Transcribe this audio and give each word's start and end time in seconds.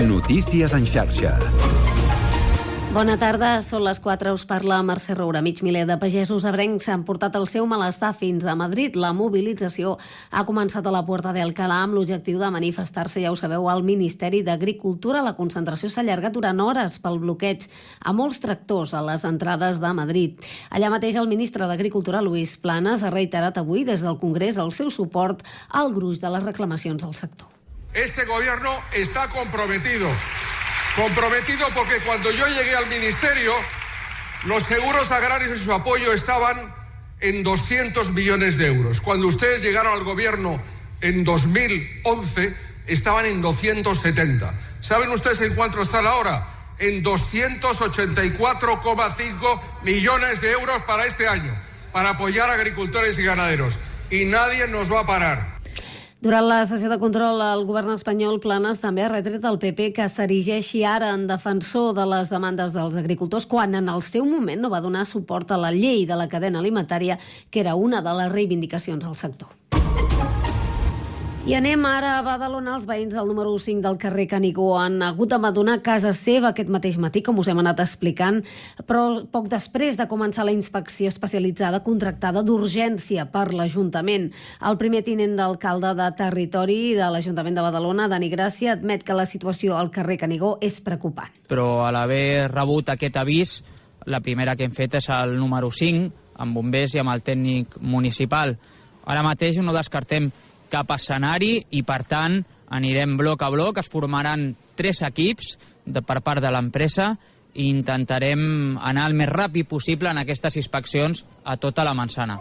Notícies 0.00 0.74
en 0.74 0.82
xarxa. 0.82 1.36
Bona 2.90 3.14
tarda, 3.14 3.60
són 3.62 3.84
les 3.86 4.00
4, 4.02 4.32
us 4.34 4.42
parla 4.46 4.80
Mercè 4.82 5.14
Roura. 5.14 5.38
Mig 5.42 5.60
miler 5.62 5.84
de 5.86 5.94
pagesos 6.02 6.42
abrencs 6.50 6.88
s'han 6.88 7.04
portat 7.06 7.38
el 7.38 7.46
seu 7.46 7.62
malestar 7.70 8.10
fins 8.18 8.42
a 8.42 8.56
Madrid. 8.58 8.98
La 8.98 9.12
mobilització 9.14 9.94
ha 10.34 10.44
començat 10.48 10.82
a 10.86 10.94
la 10.94 11.04
Puerta 11.06 11.30
del 11.36 11.54
Calà 11.54 11.78
amb 11.86 11.94
l'objectiu 11.94 12.42
de 12.42 12.50
manifestar-se, 12.50 13.22
ja 13.22 13.30
ho 13.30 13.38
sabeu, 13.38 13.70
al 13.70 13.86
Ministeri 13.86 14.42
d'Agricultura. 14.42 15.22
La 15.22 15.36
concentració 15.38 15.86
s'ha 15.86 16.02
allargat 16.02 16.34
durant 16.34 16.66
hores 16.66 16.98
pel 16.98 17.22
bloqueig 17.22 17.70
a 18.02 18.12
molts 18.12 18.42
tractors 18.42 18.98
a 18.98 19.06
les 19.06 19.22
entrades 19.30 19.78
de 19.78 19.94
Madrid. 19.94 20.42
Allà 20.74 20.90
mateix 20.90 21.14
el 21.22 21.30
ministre 21.30 21.70
d'Agricultura, 21.70 22.22
Luis 22.22 22.58
Planas, 22.58 23.06
ha 23.06 23.14
reiterat 23.14 23.62
avui 23.62 23.86
des 23.86 24.02
del 24.02 24.18
Congrés 24.18 24.58
el 24.58 24.74
seu 24.74 24.90
suport 24.90 25.46
al 25.70 25.94
gruix 25.94 26.18
de 26.18 26.34
les 26.34 26.50
reclamacions 26.50 27.06
del 27.06 27.14
sector. 27.14 27.53
Este 27.94 28.24
gobierno 28.24 28.82
está 28.92 29.28
comprometido 29.28 30.10
Comprometido 30.96 31.68
porque 31.74 31.98
cuando 32.06 32.30
yo 32.30 32.46
llegué 32.46 32.76
al 32.76 32.86
ministerio, 32.86 33.52
los 34.44 34.62
seguros 34.62 35.10
agrarios 35.10 35.60
y 35.60 35.64
su 35.64 35.72
apoyo 35.72 36.12
estaban 36.12 36.72
en 37.18 37.42
200 37.42 38.12
millones 38.12 38.58
de 38.58 38.68
euros. 38.68 39.00
Cuando 39.00 39.26
ustedes 39.26 39.60
llegaron 39.60 39.92
al 39.92 40.04
gobierno 40.04 40.62
en 41.00 41.24
2011, 41.24 42.54
estaban 42.86 43.26
en 43.26 43.42
270. 43.42 44.54
¿Saben 44.78 45.10
ustedes 45.10 45.40
en 45.40 45.56
cuánto 45.56 45.82
están 45.82 46.06
ahora? 46.06 46.46
En 46.78 47.02
284,5 47.02 49.60
millones 49.82 50.40
de 50.40 50.52
euros 50.52 50.80
para 50.84 51.06
este 51.06 51.26
año, 51.26 51.52
para 51.92 52.10
apoyar 52.10 52.50
a 52.50 52.54
agricultores 52.54 53.18
y 53.18 53.24
ganaderos. 53.24 53.80
Y 54.10 54.26
nadie 54.26 54.68
nos 54.68 54.92
va 54.92 55.00
a 55.00 55.06
parar. 55.06 55.53
Durant 56.24 56.46
la 56.48 56.62
sessió 56.64 56.88
de 56.88 56.96
control, 56.96 57.36
el 57.44 57.66
govern 57.68 57.90
espanyol 57.92 58.38
Planes 58.40 58.78
també 58.80 59.02
ha 59.04 59.10
retret 59.10 59.42
al 59.44 59.58
PP 59.60 59.90
que 59.98 60.06
s'erigeixi 60.08 60.80
ara 60.88 61.10
en 61.12 61.26
defensor 61.28 61.90
de 61.98 62.06
les 62.08 62.32
demandes 62.32 62.72
dels 62.72 62.96
agricultors 62.96 63.44
quan 63.44 63.76
en 63.76 63.90
el 63.92 64.00
seu 64.00 64.24
moment 64.24 64.64
no 64.64 64.70
va 64.72 64.80
donar 64.80 65.04
suport 65.04 65.52
a 65.52 65.60
la 65.60 65.74
llei 65.76 66.06
de 66.08 66.16
la 66.16 66.30
cadena 66.32 66.64
alimentària, 66.64 67.18
que 67.50 67.60
era 67.60 67.76
una 67.76 68.00
de 68.00 68.16
les 68.22 68.32
reivindicacions 68.32 69.04
del 69.04 69.20
sector. 69.20 69.52
I 71.44 71.52
anem 71.52 71.82
ara 71.84 72.14
a 72.16 72.22
Badalona. 72.24 72.78
Els 72.78 72.86
veïns 72.88 73.12
del 73.12 73.26
número 73.28 73.50
5 73.60 73.82
del 73.84 73.98
carrer 74.00 74.24
Canigó 74.30 74.78
han 74.80 75.02
hagut 75.04 75.28
d'abandonar 75.28 75.82
casa 75.84 76.14
seva 76.16 76.54
aquest 76.54 76.70
mateix 76.72 76.96
matí, 76.96 77.20
com 77.20 77.36
us 77.36 77.50
hem 77.52 77.58
anat 77.60 77.82
explicant, 77.84 78.38
però 78.88 79.02
poc 79.28 79.50
després 79.52 79.98
de 80.00 80.06
començar 80.08 80.46
la 80.48 80.54
inspecció 80.56 81.10
especialitzada 81.12 81.82
contractada 81.84 82.40
d'urgència 82.40 83.26
per 83.28 83.50
l'Ajuntament. 83.52 84.30
El 84.64 84.78
primer 84.80 85.02
tinent 85.04 85.34
d'alcalde 85.36 85.90
de 85.98 86.06
territori 86.16 86.78
de 86.96 87.10
l'Ajuntament 87.12 87.60
de 87.60 87.66
Badalona, 87.66 88.08
Dani 88.08 88.32
Gràcia, 88.32 88.78
admet 88.78 89.04
que 89.04 89.12
la 89.18 89.28
situació 89.28 89.76
al 89.76 89.92
carrer 89.92 90.16
Canigó 90.24 90.54
és 90.64 90.80
preocupant. 90.80 91.28
Però 91.52 91.84
a 91.84 91.92
l'haver 91.92 92.48
rebut 92.54 92.88
aquest 92.88 93.20
avís, 93.20 93.58
la 94.08 94.22
primera 94.24 94.56
que 94.56 94.64
hem 94.64 94.72
fet 94.72 94.96
és 94.96 95.10
el 95.12 95.36
número 95.36 95.68
5, 95.68 96.08
amb 96.40 96.56
bombers 96.56 96.96
i 96.96 97.04
amb 97.04 97.12
el 97.12 97.20
tècnic 97.20 97.76
municipal. 97.84 98.56
Ara 99.04 99.20
mateix 99.20 99.60
no 99.60 99.76
descartem 99.76 100.32
cap 100.74 100.90
escenari 100.96 101.54
i, 101.70 101.84
per 101.86 102.02
tant, 102.10 102.40
anirem 102.74 103.14
bloc 103.20 103.44
a 103.46 103.52
bloc, 103.54 103.78
es 103.78 103.90
formaran 103.90 104.50
tres 104.74 105.04
equips 105.06 105.54
de, 105.86 106.02
per 106.02 106.20
part 106.24 106.42
de 106.42 106.50
l'empresa 106.50 107.12
i 107.54 107.68
intentarem 107.70 108.74
anar 108.82 109.06
el 109.06 109.14
més 109.14 109.30
ràpid 109.30 109.68
possible 109.70 110.10
en 110.10 110.18
aquestes 110.18 110.56
inspeccions 110.58 111.22
a 111.44 111.54
tota 111.62 111.84
la 111.86 111.94
manzana. 111.94 112.40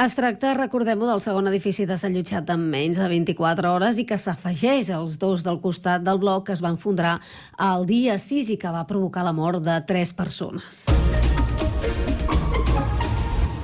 Es 0.00 0.14
tracta, 0.16 0.54
recordem-ho, 0.56 1.08
del 1.10 1.20
segon 1.20 1.50
edifici 1.50 1.84
desallotjat 1.84 2.48
en 2.54 2.64
menys 2.72 3.00
de 3.02 3.08
24 3.10 3.74
hores 3.74 3.98
i 4.00 4.06
que 4.08 4.16
s'afegeix 4.16 4.92
als 4.94 5.18
dos 5.20 5.44
del 5.44 5.60
costat 5.60 6.06
del 6.06 6.22
bloc 6.22 6.46
que 6.46 6.56
es 6.56 6.64
van 6.64 6.78
fundrar 6.78 7.18
el 7.58 7.84
dia 7.90 8.16
6 8.16 8.54
i 8.54 8.58
que 8.60 8.72
va 8.72 8.86
provocar 8.88 9.26
la 9.26 9.36
mort 9.36 9.60
de 9.66 9.76
tres 9.86 10.14
persones. 10.16 10.86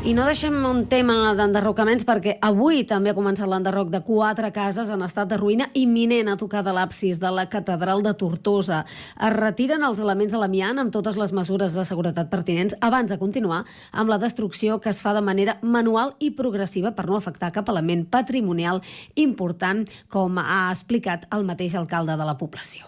I 0.06 0.12
no 0.14 0.22
deixem 0.22 0.54
un 0.62 0.84
tema 0.86 1.32
d'enderrocaments 1.34 2.04
perquè 2.06 2.36
avui 2.46 2.84
també 2.86 3.10
ha 3.10 3.16
començat 3.16 3.48
l'enderroc 3.50 3.88
de 3.90 3.98
quatre 4.06 4.52
cases 4.54 4.86
en 4.94 5.00
estat 5.02 5.32
de 5.32 5.38
ruïna 5.40 5.66
imminent 5.74 6.30
a 6.30 6.36
tocar 6.38 6.60
de 6.62 6.70
l'absis 6.76 7.18
de 7.18 7.32
la 7.34 7.48
catedral 7.50 8.04
de 8.06 8.12
Tortosa. 8.14 8.84
Es 9.18 9.34
retiren 9.34 9.82
els 9.82 9.98
elements 9.98 10.30
de 10.30 10.38
l'amiant 10.38 10.78
amb 10.78 10.94
totes 10.94 11.18
les 11.18 11.34
mesures 11.34 11.74
de 11.74 11.82
seguretat 11.90 12.30
pertinents 12.30 12.78
abans 12.86 13.10
de 13.10 13.18
continuar 13.18 13.64
amb 13.90 14.14
la 14.14 14.20
destrucció 14.22 14.78
que 14.78 14.94
es 14.94 15.02
fa 15.02 15.10
de 15.16 15.26
manera 15.26 15.58
manual 15.62 16.14
i 16.20 16.30
progressiva 16.30 16.94
per 16.94 17.08
no 17.10 17.18
afectar 17.18 17.50
cap 17.50 17.74
element 17.74 18.06
patrimonial 18.06 18.84
important, 19.16 19.88
com 20.06 20.38
ha 20.38 20.68
explicat 20.70 21.26
el 21.34 21.42
mateix 21.50 21.74
alcalde 21.74 22.14
de 22.14 22.30
la 22.30 22.38
població. 22.38 22.86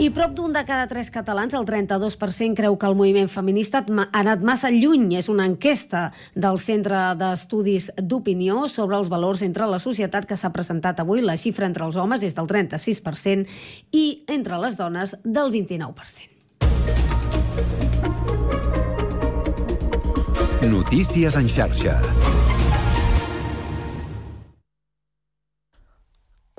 I 0.00 0.06
prop 0.16 0.32
d'un 0.32 0.54
de 0.56 0.62
cada 0.64 0.86
tres 0.88 1.10
catalans, 1.12 1.52
el 1.52 1.66
32%, 1.68 2.54
creu 2.56 2.78
que 2.80 2.88
el 2.88 2.94
moviment 2.96 3.28
feminista 3.28 3.82
ha 3.84 4.06
anat 4.22 4.40
massa 4.40 4.70
lluny. 4.72 5.18
És 5.18 5.28
una 5.28 5.44
enquesta 5.44 6.06
del 6.32 6.56
Centre 6.56 7.02
d'Estudis 7.20 7.90
d'Opinió 8.00 8.64
sobre 8.72 8.96
els 8.96 9.12
valors 9.12 9.44
entre 9.44 9.68
la 9.68 9.76
societat 9.76 10.24
que 10.24 10.40
s'ha 10.40 10.54
presentat 10.56 11.04
avui. 11.04 11.20
La 11.20 11.36
xifra 11.36 11.68
entre 11.68 11.84
els 11.84 12.00
homes 12.00 12.24
és 12.24 12.32
del 12.32 12.48
36% 12.48 13.44
i 13.92 14.24
entre 14.24 14.56
les 14.64 14.80
dones 14.80 15.12
del 15.22 15.52
29%. 15.52 16.32
Notícies 20.64 21.36
en 21.36 21.48
xarxa. 21.48 22.00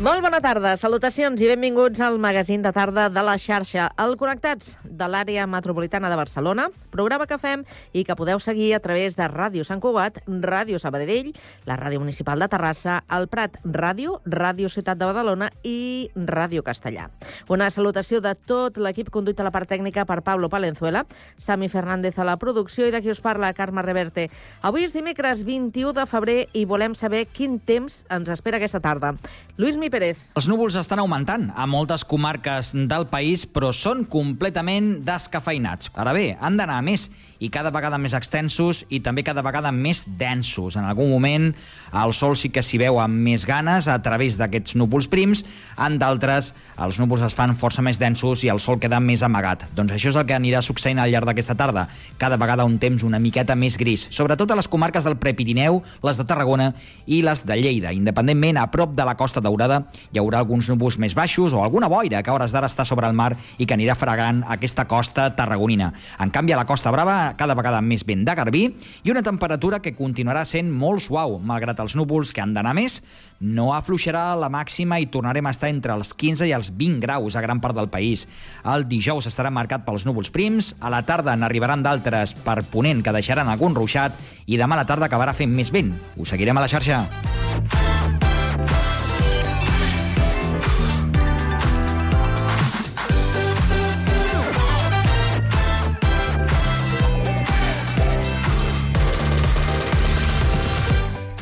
Molt 0.00 0.22
bona 0.24 0.38
tarda, 0.40 0.70
salutacions 0.80 1.42
i 1.44 1.48
benvinguts 1.50 2.00
al 2.00 2.14
magazín 2.16 2.62
de 2.64 2.70
tarda 2.72 3.10
de 3.12 3.20
la 3.20 3.34
xarxa, 3.36 3.90
el 4.00 4.14
Connectats 4.16 4.78
de 4.80 5.04
l'àrea 5.04 5.44
metropolitana 5.44 6.08
de 6.08 6.16
Barcelona, 6.16 6.70
programa 6.88 7.26
que 7.28 7.36
fem 7.36 7.66
i 7.92 8.06
que 8.08 8.16
podeu 8.16 8.40
seguir 8.40 8.70
a 8.72 8.80
través 8.80 9.12
de 9.18 9.26
Ràdio 9.28 9.60
Sant 9.68 9.82
Cugat, 9.84 10.22
Ràdio 10.24 10.80
Sabadell, 10.80 11.34
la 11.68 11.76
Ràdio 11.76 12.00
Municipal 12.00 12.40
de 12.40 12.48
Terrassa, 12.48 13.02
el 13.12 13.28
Prat 13.28 13.58
Ràdio, 13.60 14.22
Ràdio 14.24 14.70
Ciutat 14.72 14.96
de 14.96 15.10
Badalona 15.10 15.50
i 15.68 16.08
Ràdio 16.16 16.64
Castellà. 16.64 17.10
Una 17.52 17.68
salutació 17.68 18.22
de 18.24 18.32
tot 18.48 18.80
l'equip 18.80 19.12
conduït 19.12 19.44
a 19.44 19.48
la 19.50 19.52
part 19.52 19.68
tècnica 19.68 20.06
per 20.08 20.22
Pablo 20.24 20.48
Palenzuela, 20.48 21.04
Sami 21.36 21.68
Fernández 21.68 22.16
a 22.16 22.24
la 22.24 22.38
producció 22.40 22.88
i 22.88 22.96
de 22.96 23.02
qui 23.04 23.12
us 23.12 23.20
parla, 23.20 23.52
Carme 23.52 23.84
Reverte. 23.84 24.30
Avui 24.62 24.88
és 24.88 24.96
dimecres 24.96 25.44
21 25.44 25.92
de 25.92 26.08
febrer 26.08 26.40
i 26.56 26.64
volem 26.64 26.96
saber 26.96 27.26
quin 27.28 27.60
temps 27.60 28.00
ens 28.08 28.32
espera 28.32 28.56
aquesta 28.56 28.80
tarda. 28.80 29.12
Lluís 29.60 29.76
Mi 29.76 29.89
Pérez. 29.90 30.20
Els 30.38 30.48
núvols 30.50 30.78
estan 30.80 31.02
augmentant 31.02 31.48
a 31.54 31.66
moltes 31.70 32.04
comarques 32.08 32.72
del 32.74 33.08
país, 33.10 33.46
però 33.46 33.72
són 33.76 34.06
completament 34.10 35.00
descafeinats. 35.06 35.90
Ara 35.98 36.14
bé, 36.16 36.34
han 36.40 36.56
d'anar 36.60 36.80
més 36.86 37.08
i 37.40 37.48
cada 37.48 37.72
vegada 37.72 37.98
més 37.98 38.14
extensos 38.16 38.84
i 38.92 39.00
també 39.00 39.24
cada 39.24 39.42
vegada 39.42 39.72
més 39.72 40.04
densos. 40.20 40.76
En 40.76 40.84
algun 40.84 41.10
moment 41.10 41.50
el 41.96 42.12
sol 42.14 42.36
sí 42.38 42.52
que 42.52 42.62
s'hi 42.62 42.78
veu 42.78 43.00
amb 43.00 43.16
més 43.24 43.46
ganes 43.48 43.88
a 43.88 43.96
través 44.04 44.36
d'aquests 44.38 44.76
núvols 44.78 45.08
prims, 45.10 45.42
en 45.80 45.96
d'altres 45.98 46.52
els 46.80 47.00
núvols 47.00 47.24
es 47.26 47.34
fan 47.36 47.56
força 47.58 47.82
més 47.82 47.98
densos 48.00 48.44
i 48.44 48.52
el 48.52 48.60
sol 48.60 48.78
queda 48.80 49.00
més 49.00 49.24
amagat. 49.26 49.64
Doncs 49.76 49.96
això 49.96 50.12
és 50.12 50.18
el 50.20 50.26
que 50.28 50.36
anirà 50.36 50.60
succeint 50.62 51.00
al 51.00 51.10
llarg 51.12 51.28
d'aquesta 51.28 51.56
tarda. 51.56 51.86
Cada 52.20 52.38
vegada 52.40 52.64
un 52.68 52.78
temps 52.80 53.02
una 53.04 53.18
miqueta 53.18 53.56
més 53.56 53.76
gris, 53.80 54.06
sobretot 54.12 54.52
a 54.52 54.58
les 54.60 54.68
comarques 54.68 55.04
del 55.04 55.18
Prepirineu, 55.20 55.80
les 56.04 56.20
de 56.20 56.28
Tarragona 56.28 56.70
i 57.06 57.22
les 57.24 57.44
de 57.46 57.56
Lleida. 57.56 57.94
Independentment, 57.96 58.60
a 58.60 58.68
prop 58.70 58.94
de 58.96 59.06
la 59.08 59.16
Costa 59.16 59.40
Daurada 59.40 59.82
hi 60.12 60.20
haurà 60.20 60.44
alguns 60.44 60.68
núvols 60.70 60.98
més 61.00 61.16
baixos 61.16 61.56
o 61.56 61.64
alguna 61.64 61.88
boira 61.88 62.22
que 62.22 62.30
a 62.30 62.36
hores 62.36 62.52
d'ara 62.52 62.68
està 62.70 62.84
sobre 62.84 63.08
el 63.08 63.16
mar 63.16 63.32
i 63.58 63.66
que 63.66 63.76
anirà 63.76 63.96
fregant 63.96 64.44
aquesta 64.48 64.86
costa 64.88 65.30
tarragonina. 65.36 65.92
En 66.20 66.30
canvi, 66.30 66.52
a 66.52 66.60
la 66.60 66.68
Costa 66.68 66.92
Brava 66.92 67.29
cada, 67.38 67.56
vegada 67.58 67.80
més 67.84 68.04
vent 68.06 68.24
de 68.26 68.34
garbí 68.36 68.62
i 69.04 69.12
una 69.12 69.22
temperatura 69.26 69.80
que 69.82 69.94
continuarà 69.96 70.44
sent 70.48 70.70
molt 70.70 71.04
suau, 71.04 71.38
malgrat 71.38 71.80
els 71.82 71.96
núvols 71.98 72.32
que 72.34 72.42
han 72.42 72.54
d'anar 72.56 72.74
més, 72.78 73.00
no 73.40 73.70
afluixarà 73.72 74.34
la 74.36 74.50
màxima 74.52 74.98
i 75.00 75.08
tornarem 75.12 75.46
a 75.46 75.54
estar 75.54 75.70
entre 75.72 75.94
els 75.96 76.12
15 76.14 76.48
i 76.50 76.54
els 76.56 76.72
20 76.76 77.00
graus 77.04 77.36
a 77.36 77.44
gran 77.44 77.60
part 77.60 77.76
del 77.76 77.88
país. 77.92 78.26
El 78.64 78.86
dijous 78.90 79.30
estarà 79.30 79.50
marcat 79.50 79.86
pels 79.86 80.04
núvols 80.08 80.32
prims, 80.34 80.74
a 80.80 80.92
la 80.92 81.02
tarda 81.08 81.36
n'arribaran 81.36 81.84
d'altres 81.86 82.36
per 82.44 82.60
ponent 82.72 83.04
que 83.04 83.16
deixaran 83.16 83.48
algun 83.48 83.76
ruixat 83.76 84.16
i 84.46 84.60
demà 84.60 84.76
a 84.76 84.82
la 84.82 84.88
tarda 84.88 85.08
acabarà 85.08 85.36
fent 85.36 85.52
més 85.54 85.72
vent. 85.72 85.94
Us 86.16 86.34
seguirem 86.34 86.58
a 86.58 86.66
la 86.66 86.72
xarxa. 86.72 87.04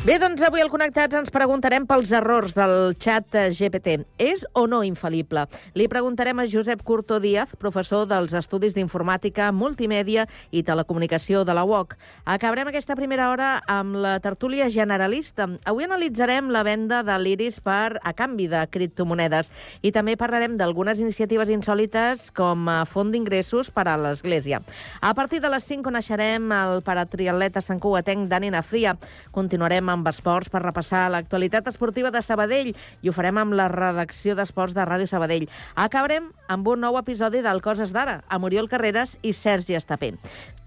Bé, 0.09 0.15
doncs 0.17 0.41
avui 0.41 0.57
al 0.57 0.71
Connectats 0.73 1.13
ens 1.13 1.29
preguntarem 1.29 1.83
pels 1.85 2.09
errors 2.17 2.55
del 2.57 2.95
xat 2.97 3.35
GPT. 3.53 4.07
És 4.17 4.41
o 4.57 4.63
no 4.65 4.79
infal·lible? 4.81 5.43
Li 5.77 5.85
preguntarem 5.85 6.39
a 6.41 6.47
Josep 6.49 6.79
Curto 6.81 7.19
Díaz, 7.21 7.51
professor 7.61 8.07
dels 8.09 8.33
Estudis 8.33 8.73
d'Informàtica, 8.73 9.51
Multimèdia 9.53 10.23
i 10.49 10.63
Telecomunicació 10.65 11.43
de 11.45 11.53
la 11.53 11.61
UOC. 11.61 11.93
Acabarem 12.25 12.71
aquesta 12.71 12.95
primera 12.97 13.27
hora 13.29 13.49
amb 13.69 13.99
la 14.01 14.15
tertúlia 14.23 14.71
generalista. 14.73 15.45
Avui 15.69 15.85
analitzarem 15.85 16.49
la 16.49 16.65
venda 16.65 17.03
de 17.05 17.19
l'Iris 17.21 17.61
per 17.61 18.01
a 18.01 18.15
canvi 18.17 18.49
de 18.49 18.63
criptomonedes 18.65 19.53
i 19.85 19.93
també 19.93 20.17
parlarem 20.17 20.57
d'algunes 20.57 20.97
iniciatives 21.05 21.53
insòlites 21.53 22.31
com 22.33 22.65
a 22.65 22.79
font 22.89 23.13
d'ingressos 23.13 23.69
per 23.69 23.85
a 23.85 23.95
l'Església. 24.07 24.63
A 25.05 25.13
partir 25.13 25.45
de 25.45 25.53
les 25.53 25.69
5 25.69 25.85
coneixerem 25.85 26.49
el 26.63 26.81
paratriatleta 26.81 27.61
Sant 27.61 27.77
Cugatenc 27.77 28.25
Dani 28.33 28.49
Nafria. 28.57 28.97
Continuarem 29.37 29.85
amb 29.85 29.98
esports 30.07 30.49
per 30.49 30.61
repassar 30.63 31.07
l'actualitat 31.11 31.67
esportiva 31.71 32.11
de 32.11 32.21
Sabadell 32.21 32.71
i 32.71 33.09
ho 33.09 33.15
farem 33.15 33.41
amb 33.41 33.57
la 33.57 33.67
redacció 33.71 34.35
d'esports 34.37 34.77
de 34.77 34.85
Ràdio 34.87 35.09
Sabadell. 35.09 35.49
Acabarem 35.75 36.31
amb 36.47 36.67
un 36.67 36.85
nou 36.85 36.99
episodi 37.01 37.43
del 37.45 37.63
Coses 37.65 37.91
d'Ara, 37.95 38.21
amb 38.29 38.45
Oriol 38.45 38.69
Carreras 38.69 39.17
i 39.21 39.33
Sergi 39.33 39.75
Estapé. 39.75 40.13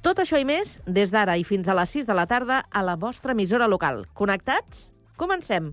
Tot 0.02 0.19
això 0.19 0.40
i 0.40 0.44
més 0.44 0.81
des 0.87 1.14
d'ara 1.14 1.38
i 1.38 1.46
fins 1.46 1.69
a 1.69 1.79
les 1.79 1.94
6 1.94 2.11
de 2.11 2.19
la 2.19 2.26
tarda 2.26 2.64
a 2.70 2.82
la 2.82 2.99
vostra 2.99 3.32
emissora 3.32 3.70
local. 3.70 4.06
Connectats? 4.19 4.90
Comencem! 5.17 5.73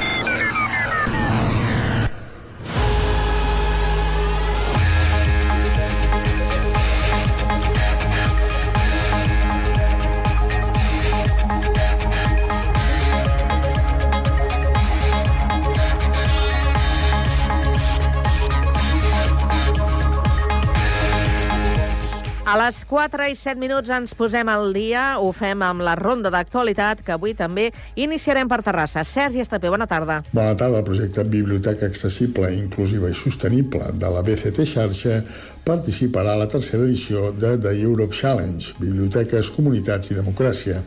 Les 22.61 22.83
4 22.85 23.25
i 23.31 23.35
7 23.37 23.57
minuts 23.57 23.89
ens 23.95 24.11
posem 24.17 24.49
al 24.51 24.73
dia, 24.75 25.03
ho 25.17 25.31
fem 25.33 25.63
amb 25.65 25.81
la 25.85 25.95
ronda 25.97 26.29
d'actualitat, 26.33 26.99
que 27.05 27.13
avui 27.15 27.33
també 27.37 27.69
iniciarem 27.95 28.49
per 28.51 28.59
Terrassa. 28.65 29.01
Sergi 29.07 29.41
Estapé, 29.41 29.71
bona 29.73 29.87
tarda. 29.89 30.19
Bona 30.29 30.53
tarda. 30.59 30.81
El 30.81 30.85
projecte 30.85 31.23
Biblioteca 31.25 31.87
Accessible, 31.89 32.51
Inclusiva 32.53 33.09
i 33.09 33.17
Sostenible 33.17 33.89
de 34.03 34.11
la 34.13 34.21
BCT 34.27 34.67
Xarxa 34.73 35.17
participarà 35.65 36.35
a 36.35 36.41
la 36.43 36.49
tercera 36.51 36.85
edició 36.85 37.31
de 37.31 37.55
The 37.57 37.73
Europe 37.81 38.13
Challenge, 38.13 38.75
Biblioteques, 38.81 39.49
Comunitats 39.57 40.11
i 40.11 40.19
Democràcia. 40.19 40.83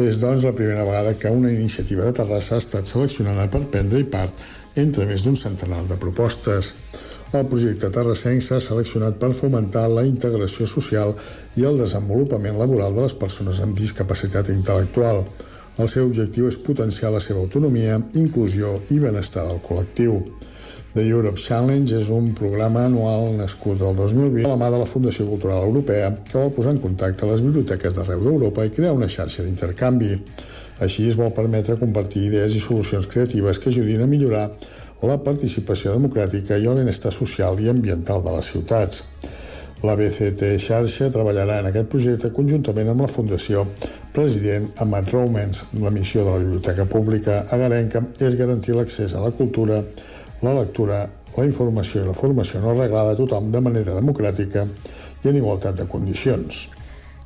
És, 0.00 0.20
doncs, 0.22 0.46
la 0.48 0.56
primera 0.56 0.86
vegada 0.88 1.16
que 1.18 1.32
una 1.32 1.52
iniciativa 1.52 2.08
de 2.08 2.16
Terrassa 2.22 2.56
ha 2.56 2.64
estat 2.64 2.88
seleccionada 2.88 3.50
per 3.52 3.66
prendre-hi 3.74 4.08
part 4.08 4.44
entre 4.80 5.04
més 5.04 5.26
d'un 5.26 5.36
centenar 5.36 5.84
de 5.90 6.00
propostes. 6.00 6.72
El 7.32 7.46
projecte 7.48 7.88
Terrassenc 7.88 8.42
s'ha 8.44 8.58
seleccionat 8.60 9.14
per 9.20 9.30
fomentar 9.32 9.86
la 9.88 10.02
integració 10.04 10.66
social 10.68 11.14
i 11.56 11.64
el 11.64 11.78
desenvolupament 11.80 12.58
laboral 12.60 12.92
de 12.92 13.06
les 13.06 13.14
persones 13.16 13.60
amb 13.64 13.78
discapacitat 13.78 14.50
intel·lectual. 14.52 15.22
El 15.80 15.88
seu 15.88 16.04
objectiu 16.10 16.50
és 16.50 16.58
potenciar 16.66 17.14
la 17.14 17.22
seva 17.24 17.40
autonomia, 17.40 17.96
inclusió 18.20 18.74
i 18.92 18.98
benestar 19.00 19.46
del 19.48 19.62
col·lectiu. 19.64 20.18
The 20.92 21.06
Europe 21.08 21.40
Challenge 21.40 21.96
és 21.96 22.10
un 22.12 22.34
programa 22.36 22.84
anual 22.84 23.30
nascut 23.38 23.80
el 23.80 23.96
2020 23.96 24.44
a 24.44 24.52
la 24.52 24.60
mà 24.60 24.68
de 24.74 24.82
la 24.82 24.90
Fundació 24.90 25.24
Cultural 25.30 25.64
Europea 25.64 26.12
que 26.28 26.36
vol 26.36 26.52
posar 26.52 26.76
en 26.76 26.82
contacte 26.84 27.30
les 27.30 27.40
biblioteques 27.40 27.96
d'arreu 27.96 28.20
d'Europa 28.26 28.68
i 28.68 28.74
crear 28.76 28.92
una 28.92 29.08
xarxa 29.08 29.46
d'intercanvi. 29.46 30.18
Així 30.84 31.08
es 31.08 31.16
vol 31.16 31.32
permetre 31.32 31.80
compartir 31.80 32.26
idees 32.28 32.52
i 32.52 32.60
solucions 32.60 33.08
creatives 33.08 33.56
que 33.56 33.72
ajudin 33.72 34.04
a 34.04 34.10
millorar 34.10 34.50
la 35.02 35.18
participació 35.18 35.96
democràtica 35.96 36.56
i 36.58 36.68
el 36.70 36.78
benestar 36.78 37.10
social 37.14 37.58
i 37.60 37.68
ambiental 37.70 38.22
de 38.22 38.34
les 38.36 38.50
ciutats. 38.52 39.02
La 39.82 39.96
BCT 39.98 40.52
Xarxa 40.62 41.08
treballarà 41.10 41.56
en 41.58 41.66
aquest 41.72 41.88
projecte 41.90 42.30
conjuntament 42.34 42.92
amb 42.92 43.02
la 43.02 43.08
Fundació 43.10 43.64
President 44.14 44.68
Amat 44.84 45.10
Romans. 45.10 45.64
La 45.82 45.90
missió 45.90 46.22
de 46.22 46.30
la 46.30 46.42
Biblioteca 46.44 46.86
Pública 46.86 47.40
agarenca 47.50 48.04
és 48.22 48.38
garantir 48.38 48.76
l'accés 48.78 49.16
a 49.16 49.24
la 49.24 49.32
cultura, 49.34 49.80
la 50.42 50.54
lectura, 50.60 51.00
la 51.34 51.48
informació 51.48 52.04
i 52.04 52.06
la 52.06 52.14
formació 52.14 52.62
no 52.62 52.70
arreglada 52.70 53.16
a 53.16 53.18
tothom 53.18 53.50
de 53.50 53.64
manera 53.64 53.98
democràtica 53.98 54.68
i 55.24 55.32
en 55.32 55.42
igualtat 55.42 55.82
de 55.82 55.88
condicions. 55.90 56.68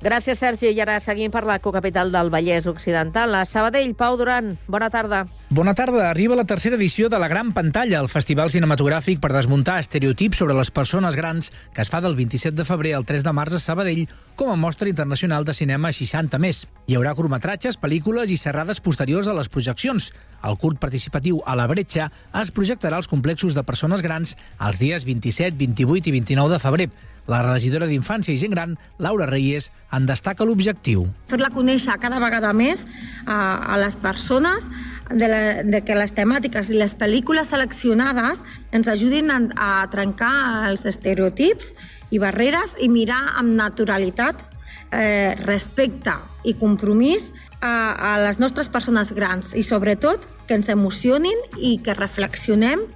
Gràcies, 0.02 0.36
Sergi. 0.38 0.68
I 0.76 0.80
ara 0.84 0.98
seguim 1.00 1.32
per 1.32 1.40
la 1.48 1.56
cocapital 1.64 2.10
del 2.12 2.28
Vallès 2.30 2.66
Occidental, 2.68 3.32
a 3.34 3.46
Sabadell. 3.48 3.94
Pau 3.96 4.18
Duran, 4.20 4.58
bona 4.68 4.90
tarda. 4.92 5.22
Bona 5.48 5.72
tarda. 5.74 6.10
Arriba 6.10 6.36
la 6.36 6.44
tercera 6.44 6.76
edició 6.76 7.08
de 7.08 7.18
la 7.18 7.28
Gran 7.32 7.54
Pantalla, 7.56 8.02
el 8.04 8.10
festival 8.12 8.52
cinematogràfic 8.52 9.22
per 9.24 9.32
desmuntar 9.32 9.78
estereotips 9.80 10.42
sobre 10.42 10.54
les 10.58 10.70
persones 10.70 11.16
grans, 11.16 11.50
que 11.72 11.80
es 11.80 11.88
fa 11.88 12.02
del 12.04 12.14
27 12.14 12.54
de 12.58 12.68
febrer 12.68 12.92
al 12.94 13.08
3 13.08 13.24
de 13.24 13.32
març 13.32 13.56
a 13.56 13.62
Sabadell 13.62 14.04
com 14.36 14.52
a 14.52 14.60
mostra 14.60 14.90
internacional 14.92 15.48
de 15.48 15.56
cinema 15.56 15.94
60 15.96 16.38
més. 16.44 16.66
Hi 16.86 17.00
haurà 17.00 17.16
curtmetratges, 17.16 17.80
pel·lícules 17.80 18.28
i 18.28 18.36
serrades 18.36 18.84
posteriors 18.84 19.32
a 19.32 19.34
les 19.38 19.48
projeccions. 19.48 20.12
El 20.44 20.60
curt 20.60 20.78
participatiu 20.78 21.40
a 21.46 21.56
la 21.56 21.66
Bretxa 21.66 22.10
es 22.42 22.52
projectarà 22.52 23.00
als 23.00 23.08
complexos 23.08 23.56
de 23.56 23.64
persones 23.64 24.04
grans 24.04 24.36
els 24.60 24.78
dies 24.78 25.08
27, 25.08 25.56
28 25.56 26.12
i 26.12 26.18
29 26.20 26.52
de 26.52 26.60
febrer. 26.60 26.90
La 27.26 27.40
regidora 27.42 27.88
d'Infància 27.90 28.34
i 28.34 28.38
Gent 28.38 28.54
Gran, 28.54 28.76
Laura 29.02 29.26
Reyes, 29.26 29.70
en 29.92 30.06
destaca 30.06 30.46
l'objectiu. 30.46 31.06
Fer-la 31.30 31.50
conèixer 31.54 31.96
cada 32.02 32.20
vegada 32.22 32.52
més 32.54 32.84
a, 33.26 33.38
a 33.74 33.78
les 33.82 33.98
persones 33.98 34.68
de, 35.10 35.26
la, 35.26 35.40
de 35.66 35.82
que 35.86 35.96
les 35.98 36.14
temàtiques 36.14 36.70
i 36.70 36.78
les 36.78 36.94
pel·lícules 36.98 37.50
seleccionades 37.50 38.44
ens 38.74 38.90
ajudin 38.90 39.32
a, 39.34 39.40
a 39.56 39.70
trencar 39.90 40.34
els 40.70 40.86
estereotips 40.86 41.72
i 42.14 42.22
barreres 42.22 42.76
i 42.78 42.90
mirar 42.92 43.22
amb 43.40 43.56
naturalitat, 43.58 44.44
eh, 44.92 45.34
respecte 45.42 46.14
i 46.46 46.54
compromís 46.54 47.32
a, 47.60 48.14
a 48.14 48.16
les 48.22 48.38
nostres 48.38 48.70
persones 48.70 49.12
grans 49.16 49.54
i 49.58 49.64
sobretot 49.66 50.26
que 50.46 50.54
ens 50.54 50.70
emocionin 50.70 51.38
i 51.58 51.76
que 51.82 51.96
reflexionem 51.98 52.86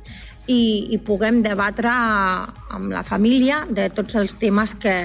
i, 0.47 0.89
i 0.95 0.99
puguem 1.05 1.43
debatre 1.45 1.91
amb 1.91 2.93
la 2.93 3.05
família 3.05 3.65
de 3.69 3.89
tots 3.95 4.17
els 4.21 4.35
temes 4.41 4.75
que, 4.81 4.97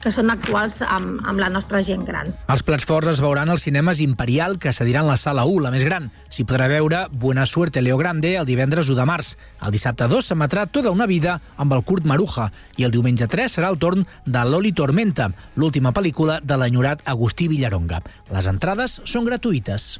que 0.00 0.10
són 0.12 0.32
actuals 0.32 0.78
amb, 0.86 1.20
amb 1.28 1.40
la 1.42 1.50
nostra 1.52 1.82
gent 1.84 2.06
gran. 2.08 2.32
Els 2.52 2.62
plats 2.64 2.86
forts 2.88 3.10
es 3.12 3.20
veuran 3.20 3.52
als 3.52 3.66
cinemes 3.66 4.00
Imperial, 4.00 4.56
que 4.58 4.72
cediran 4.72 5.08
la 5.08 5.18
sala 5.20 5.44
1, 5.44 5.60
la 5.66 5.72
més 5.74 5.84
gran. 5.84 6.08
S'hi 6.32 6.46
podrà 6.48 6.70
veure 6.72 7.04
Buena 7.12 7.44
Suerte 7.46 7.82
Leo 7.84 7.98
Grande 8.00 8.34
el 8.40 8.48
divendres 8.48 8.88
1 8.88 8.96
de 8.96 9.06
març. 9.08 9.34
El 9.60 9.74
dissabte 9.76 10.08
2 10.08 10.32
s'emetrà 10.32 10.66
Tota 10.72 10.92
una 10.94 11.08
vida 11.10 11.38
amb 11.60 11.76
el 11.76 11.84
Kurt 11.84 12.08
Maruja 12.08 12.48
i 12.80 12.88
el 12.88 12.94
diumenge 12.94 13.28
3 13.28 13.58
serà 13.58 13.72
el 13.72 13.80
torn 13.82 14.06
de 14.24 14.44
Loli 14.48 14.72
Tormenta, 14.72 15.30
l'última 15.56 15.92
pel·lícula 15.92 16.40
de 16.40 16.56
l'enyorat 16.56 17.04
Agustí 17.04 17.50
Villaronga. 17.52 18.00
Les 18.32 18.48
entrades 18.48 19.00
són 19.04 19.28
gratuïtes. 19.28 19.98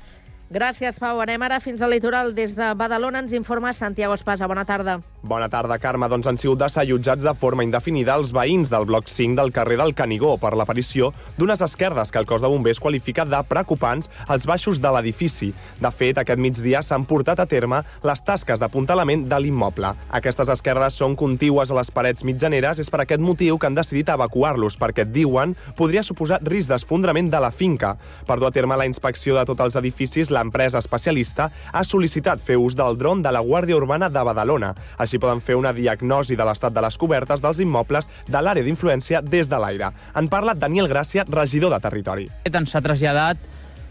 Gràcies, 0.51 0.97
Pau. 0.99 1.21
Anem 1.23 1.45
ara 1.47 1.61
fins 1.63 1.79
al 1.79 1.93
litoral. 1.95 2.33
Des 2.35 2.57
de 2.59 2.73
Badalona 2.75 3.21
ens 3.23 3.31
informa 3.39 3.71
Santiago 3.71 4.17
Espasa. 4.19 4.49
Bona 4.51 4.65
tarda. 4.67 4.97
Bona 5.23 5.47
tarda, 5.49 5.77
Carme. 5.79 6.09
Doncs 6.11 6.27
han 6.27 6.39
sigut 6.43 6.59
desallotjats 6.59 7.23
de 7.23 7.35
forma 7.39 7.63
indefinida 7.63 8.17
els 8.19 8.33
veïns 8.35 8.67
del 8.73 8.89
bloc 8.89 9.07
5 9.07 9.39
del 9.39 9.53
carrer 9.55 9.77
del 9.79 9.95
Canigó 9.95 10.33
per 10.43 10.57
l'aparició 10.59 11.13
d'unes 11.37 11.63
esquerdes 11.63 12.11
que 12.11 12.19
el 12.19 12.27
cos 12.27 12.43
de 12.43 12.51
bombers 12.51 12.81
qualifica 12.83 13.23
de 13.29 13.39
preocupants 13.47 14.11
als 14.27 14.49
baixos 14.49 14.81
de 14.83 14.91
l'edifici. 14.91 15.53
De 15.79 15.93
fet, 15.95 16.19
aquest 16.19 16.43
migdia 16.43 16.83
s'han 16.83 17.07
portat 17.07 17.39
a 17.39 17.47
terme 17.47 17.85
les 18.03 18.25
tasques 18.27 18.59
d'apuntalament 18.59 19.29
de 19.31 19.39
l'immoble. 19.39 19.95
Aquestes 20.11 20.51
esquerdes 20.57 20.99
són 20.99 21.15
contigües 21.15 21.71
a 21.71 21.79
les 21.79 21.95
parets 21.95 22.27
mitjaneres. 22.27 22.83
És 22.83 22.91
per 22.91 23.05
aquest 23.05 23.23
motiu 23.23 23.61
que 23.61 23.71
han 23.71 23.79
decidit 23.79 24.11
evacuar-los, 24.11 24.81
perquè, 24.83 25.07
diuen, 25.07 25.55
podria 25.79 26.03
suposar 26.03 26.43
risc 26.43 26.75
d'esfondrament 26.75 27.31
de 27.31 27.45
la 27.47 27.55
finca. 27.55 27.95
Per 28.27 28.41
dur 28.41 28.51
a 28.51 28.55
terme 28.59 28.75
la 28.75 28.91
inspecció 28.91 29.39
de 29.39 29.47
tots 29.47 29.69
els 29.69 29.79
edificis, 29.79 30.35
l'empresa 30.41 30.81
especialista 30.81 31.51
ha 31.73 31.85
sol·licitat 31.85 32.41
fer 32.43 32.57
ús 32.59 32.77
del 32.79 32.99
dron 32.99 33.23
de 33.23 33.33
la 33.33 33.45
Guàrdia 33.45 33.77
Urbana 33.77 34.09
de 34.11 34.25
Badalona. 34.25 34.73
Així 34.99 35.21
poden 35.21 35.45
fer 35.45 35.59
una 35.61 35.75
diagnosi 35.77 36.37
de 36.37 36.47
l'estat 36.49 36.75
de 36.75 36.85
les 36.85 36.99
cobertes 36.99 37.45
dels 37.45 37.61
immobles 37.61 38.09
de 38.27 38.41
l'àrea 38.41 38.65
d'influència 38.65 39.23
des 39.23 39.49
de 39.49 39.61
l'aire. 39.61 39.93
En 40.17 40.29
parla 40.33 40.57
Daniel 40.57 40.89
Gràcia, 40.91 41.27
regidor 41.29 41.75
de 41.75 41.81
Territori. 41.85 42.29
Ens 42.51 42.75
ha 42.75 42.83
traslladat 42.85 43.39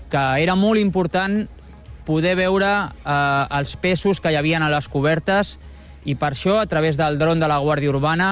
que 0.10 0.26
era 0.42 0.56
molt 0.58 0.82
important 0.82 1.44
poder 2.08 2.36
veure 2.40 2.70
eh, 2.70 3.58
els 3.60 3.76
pesos 3.78 4.20
que 4.20 4.32
hi 4.34 4.38
havia 4.40 4.62
a 4.66 4.72
les 4.72 4.88
cobertes 4.90 5.58
i 6.10 6.16
per 6.16 6.32
això, 6.34 6.58
a 6.58 6.66
través 6.66 6.98
del 6.98 7.20
dron 7.20 7.40
de 7.40 7.48
la 7.48 7.60
Guàrdia 7.62 7.92
Urbana, 7.92 8.30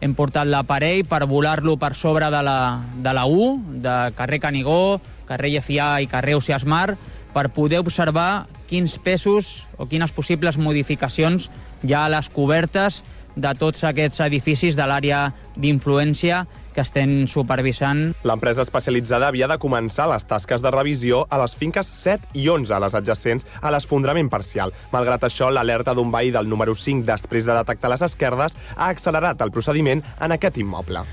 hem 0.00 0.14
portat 0.14 0.46
l'aparell 0.46 1.04
per 1.10 1.26
volar-lo 1.26 1.76
per 1.76 1.92
sobre 1.98 2.30
de 2.30 2.42
la, 2.46 2.58
de 2.94 3.12
la 3.12 3.26
U, 3.26 3.56
de 3.82 3.96
carrer 4.16 4.38
Canigó, 4.40 5.00
carrer 5.28 5.50
Llefià 5.56 5.98
i 6.00 6.08
carrer 6.08 6.38
Oceàs 6.38 6.64
Mar, 6.64 6.96
per 7.38 7.52
poder 7.54 7.78
observar 7.78 8.48
quins 8.66 8.96
pesos 8.98 9.68
o 9.78 9.86
quines 9.86 10.10
possibles 10.10 10.56
modificacions 10.58 11.46
hi 11.86 11.94
ha 11.94 12.08
a 12.08 12.10
les 12.10 12.26
cobertes 12.34 13.04
de 13.38 13.52
tots 13.54 13.84
aquests 13.86 14.24
edificis 14.24 14.74
de 14.74 14.82
l'àrea 14.90 15.28
d'influència 15.54 16.40
que 16.74 16.82
estem 16.82 17.28
supervisant. 17.30 18.16
L'empresa 18.26 18.64
especialitzada 18.66 19.30
havia 19.30 19.46
de 19.46 19.58
començar 19.62 20.08
les 20.10 20.26
tasques 20.26 20.66
de 20.66 20.74
revisió 20.74 21.24
a 21.30 21.38
les 21.38 21.54
finques 21.54 21.86
7 22.00 22.34
i 22.34 22.48
11, 22.50 22.74
les 22.82 22.98
adjacents 22.98 23.46
a 23.62 23.70
l'esfondrament 23.70 24.34
parcial. 24.34 24.74
Malgrat 24.90 25.30
això, 25.30 25.52
l'alerta 25.54 25.94
d'un 25.94 26.10
veí 26.10 26.34
del 26.34 26.50
número 26.50 26.74
5 26.74 27.06
després 27.06 27.46
de 27.46 27.54
detectar 27.54 27.94
les 27.94 28.02
esquerdes 28.02 28.58
ha 28.74 28.90
accelerat 28.90 29.46
el 29.46 29.54
procediment 29.54 30.02
en 30.18 30.34
aquest 30.34 30.58
immoble. 30.58 31.06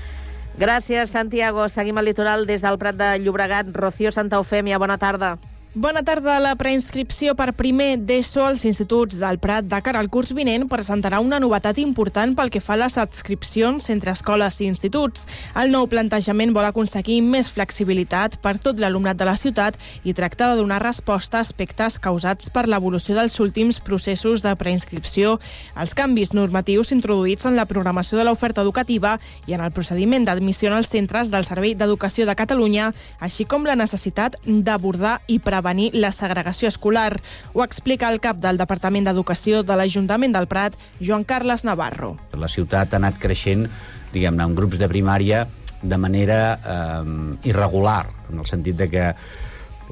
Gràcies, 0.58 1.12
Santiago. 1.14 1.68
Seguim 1.68 1.98
al 2.02 2.10
litoral 2.10 2.48
des 2.50 2.66
del 2.66 2.78
Prat 2.82 2.98
de 2.98 3.18
Llobregat. 3.22 3.70
Rocío 3.76 4.10
Santa 4.10 4.40
Eufèmia, 4.42 4.82
bona 4.82 4.98
tarda. 4.98 5.36
Bona 5.76 6.00
tarda. 6.00 6.38
La 6.40 6.54
preinscripció 6.56 7.34
per 7.36 7.50
primer 7.52 7.98
d'ESO 8.08 8.46
als 8.46 8.62
instituts 8.64 9.18
del 9.20 9.36
Prat 9.36 9.66
de 9.68 9.76
cara 9.84 10.00
al 10.00 10.06
curs 10.08 10.30
vinent 10.32 10.62
presentarà 10.72 11.18
una 11.20 11.36
novetat 11.36 11.76
important 11.82 12.30
pel 12.32 12.48
que 12.48 12.62
fa 12.64 12.72
a 12.72 12.80
les 12.80 12.94
adscripcions 12.96 13.90
entre 13.92 14.14
escoles 14.16 14.56
i 14.62 14.70
instituts. 14.70 15.26
El 15.52 15.68
nou 15.74 15.84
plantejament 15.84 16.54
vol 16.56 16.64
aconseguir 16.64 17.18
més 17.20 17.50
flexibilitat 17.52 18.38
per 18.40 18.54
tot 18.56 18.80
l'alumnat 18.80 19.18
de 19.20 19.26
la 19.28 19.34
ciutat 19.36 19.76
i 20.02 20.14
tractar 20.16 20.48
de 20.54 20.62
donar 20.62 20.78
resposta 20.80 21.42
a 21.42 21.44
aspectes 21.44 22.00
causats 22.00 22.48
per 22.48 22.64
l'evolució 22.72 23.12
dels 23.18 23.36
últims 23.44 23.82
processos 23.84 24.40
de 24.40 24.56
preinscripció, 24.56 25.36
els 25.76 25.92
canvis 25.92 26.32
normatius 26.32 26.94
introduïts 26.96 27.44
en 27.44 27.60
la 27.60 27.68
programació 27.68 28.16
de 28.16 28.24
l'oferta 28.24 28.64
educativa 28.64 29.18
i 29.44 29.52
en 29.52 29.60
el 29.60 29.76
procediment 29.76 30.24
d'admissió 30.24 30.72
als 30.72 30.88
centres 30.96 31.28
del 31.28 31.44
Servei 31.44 31.76
d'Educació 31.76 32.24
de 32.24 32.40
Catalunya, 32.40 32.94
així 33.20 33.44
com 33.44 33.68
la 33.68 33.76
necessitat 33.76 34.40
d'abordar 34.46 35.18
i 35.28 35.36
prevenir 35.36 35.65
prevenir 35.66 35.98
la 35.98 36.12
segregació 36.12 36.68
escolar. 36.68 37.20
Ho 37.52 37.64
explica 37.64 38.08
el 38.08 38.20
cap 38.20 38.38
del 38.38 38.56
Departament 38.56 39.06
d'Educació 39.08 39.64
de 39.66 39.74
l'Ajuntament 39.74 40.32
del 40.32 40.46
Prat, 40.46 40.76
Joan 41.00 41.24
Carles 41.24 41.64
Navarro. 41.64 42.16
La 42.38 42.46
ciutat 42.46 42.94
ha 42.94 43.00
anat 43.00 43.18
creixent, 43.18 43.66
diguem-ne, 44.12 44.44
en 44.44 44.54
grups 44.54 44.78
de 44.78 44.86
primària 44.86 45.46
de 45.82 45.98
manera 45.98 46.38
eh, 46.54 47.48
irregular, 47.50 48.06
en 48.30 48.38
el 48.38 48.46
sentit 48.46 48.76
de 48.76 48.88
que 48.88 49.08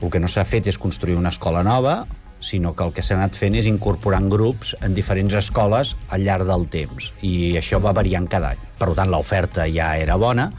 el 0.02 0.10
que 0.10 0.20
no 0.20 0.28
s'ha 0.30 0.44
fet 0.44 0.68
és 0.70 0.78
construir 0.78 1.16
una 1.18 1.34
escola 1.34 1.64
nova, 1.66 2.04
sinó 2.38 2.74
que 2.76 2.84
el 2.84 2.92
que 2.92 3.02
s'ha 3.02 3.16
anat 3.18 3.34
fent 3.34 3.56
és 3.58 3.66
incorporant 3.66 4.28
grups 4.30 4.76
en 4.84 4.94
diferents 4.94 5.34
escoles 5.34 5.96
al 6.10 6.22
llarg 6.22 6.46
del 6.46 6.68
temps, 6.70 7.10
i 7.22 7.56
això 7.58 7.80
va 7.82 7.94
variant 7.96 8.28
cada 8.30 8.54
any. 8.54 8.64
Per 8.78 8.92
tant, 8.94 9.10
l'oferta 9.10 9.66
ja 9.66 9.96
era 9.98 10.16
bona, 10.20 10.52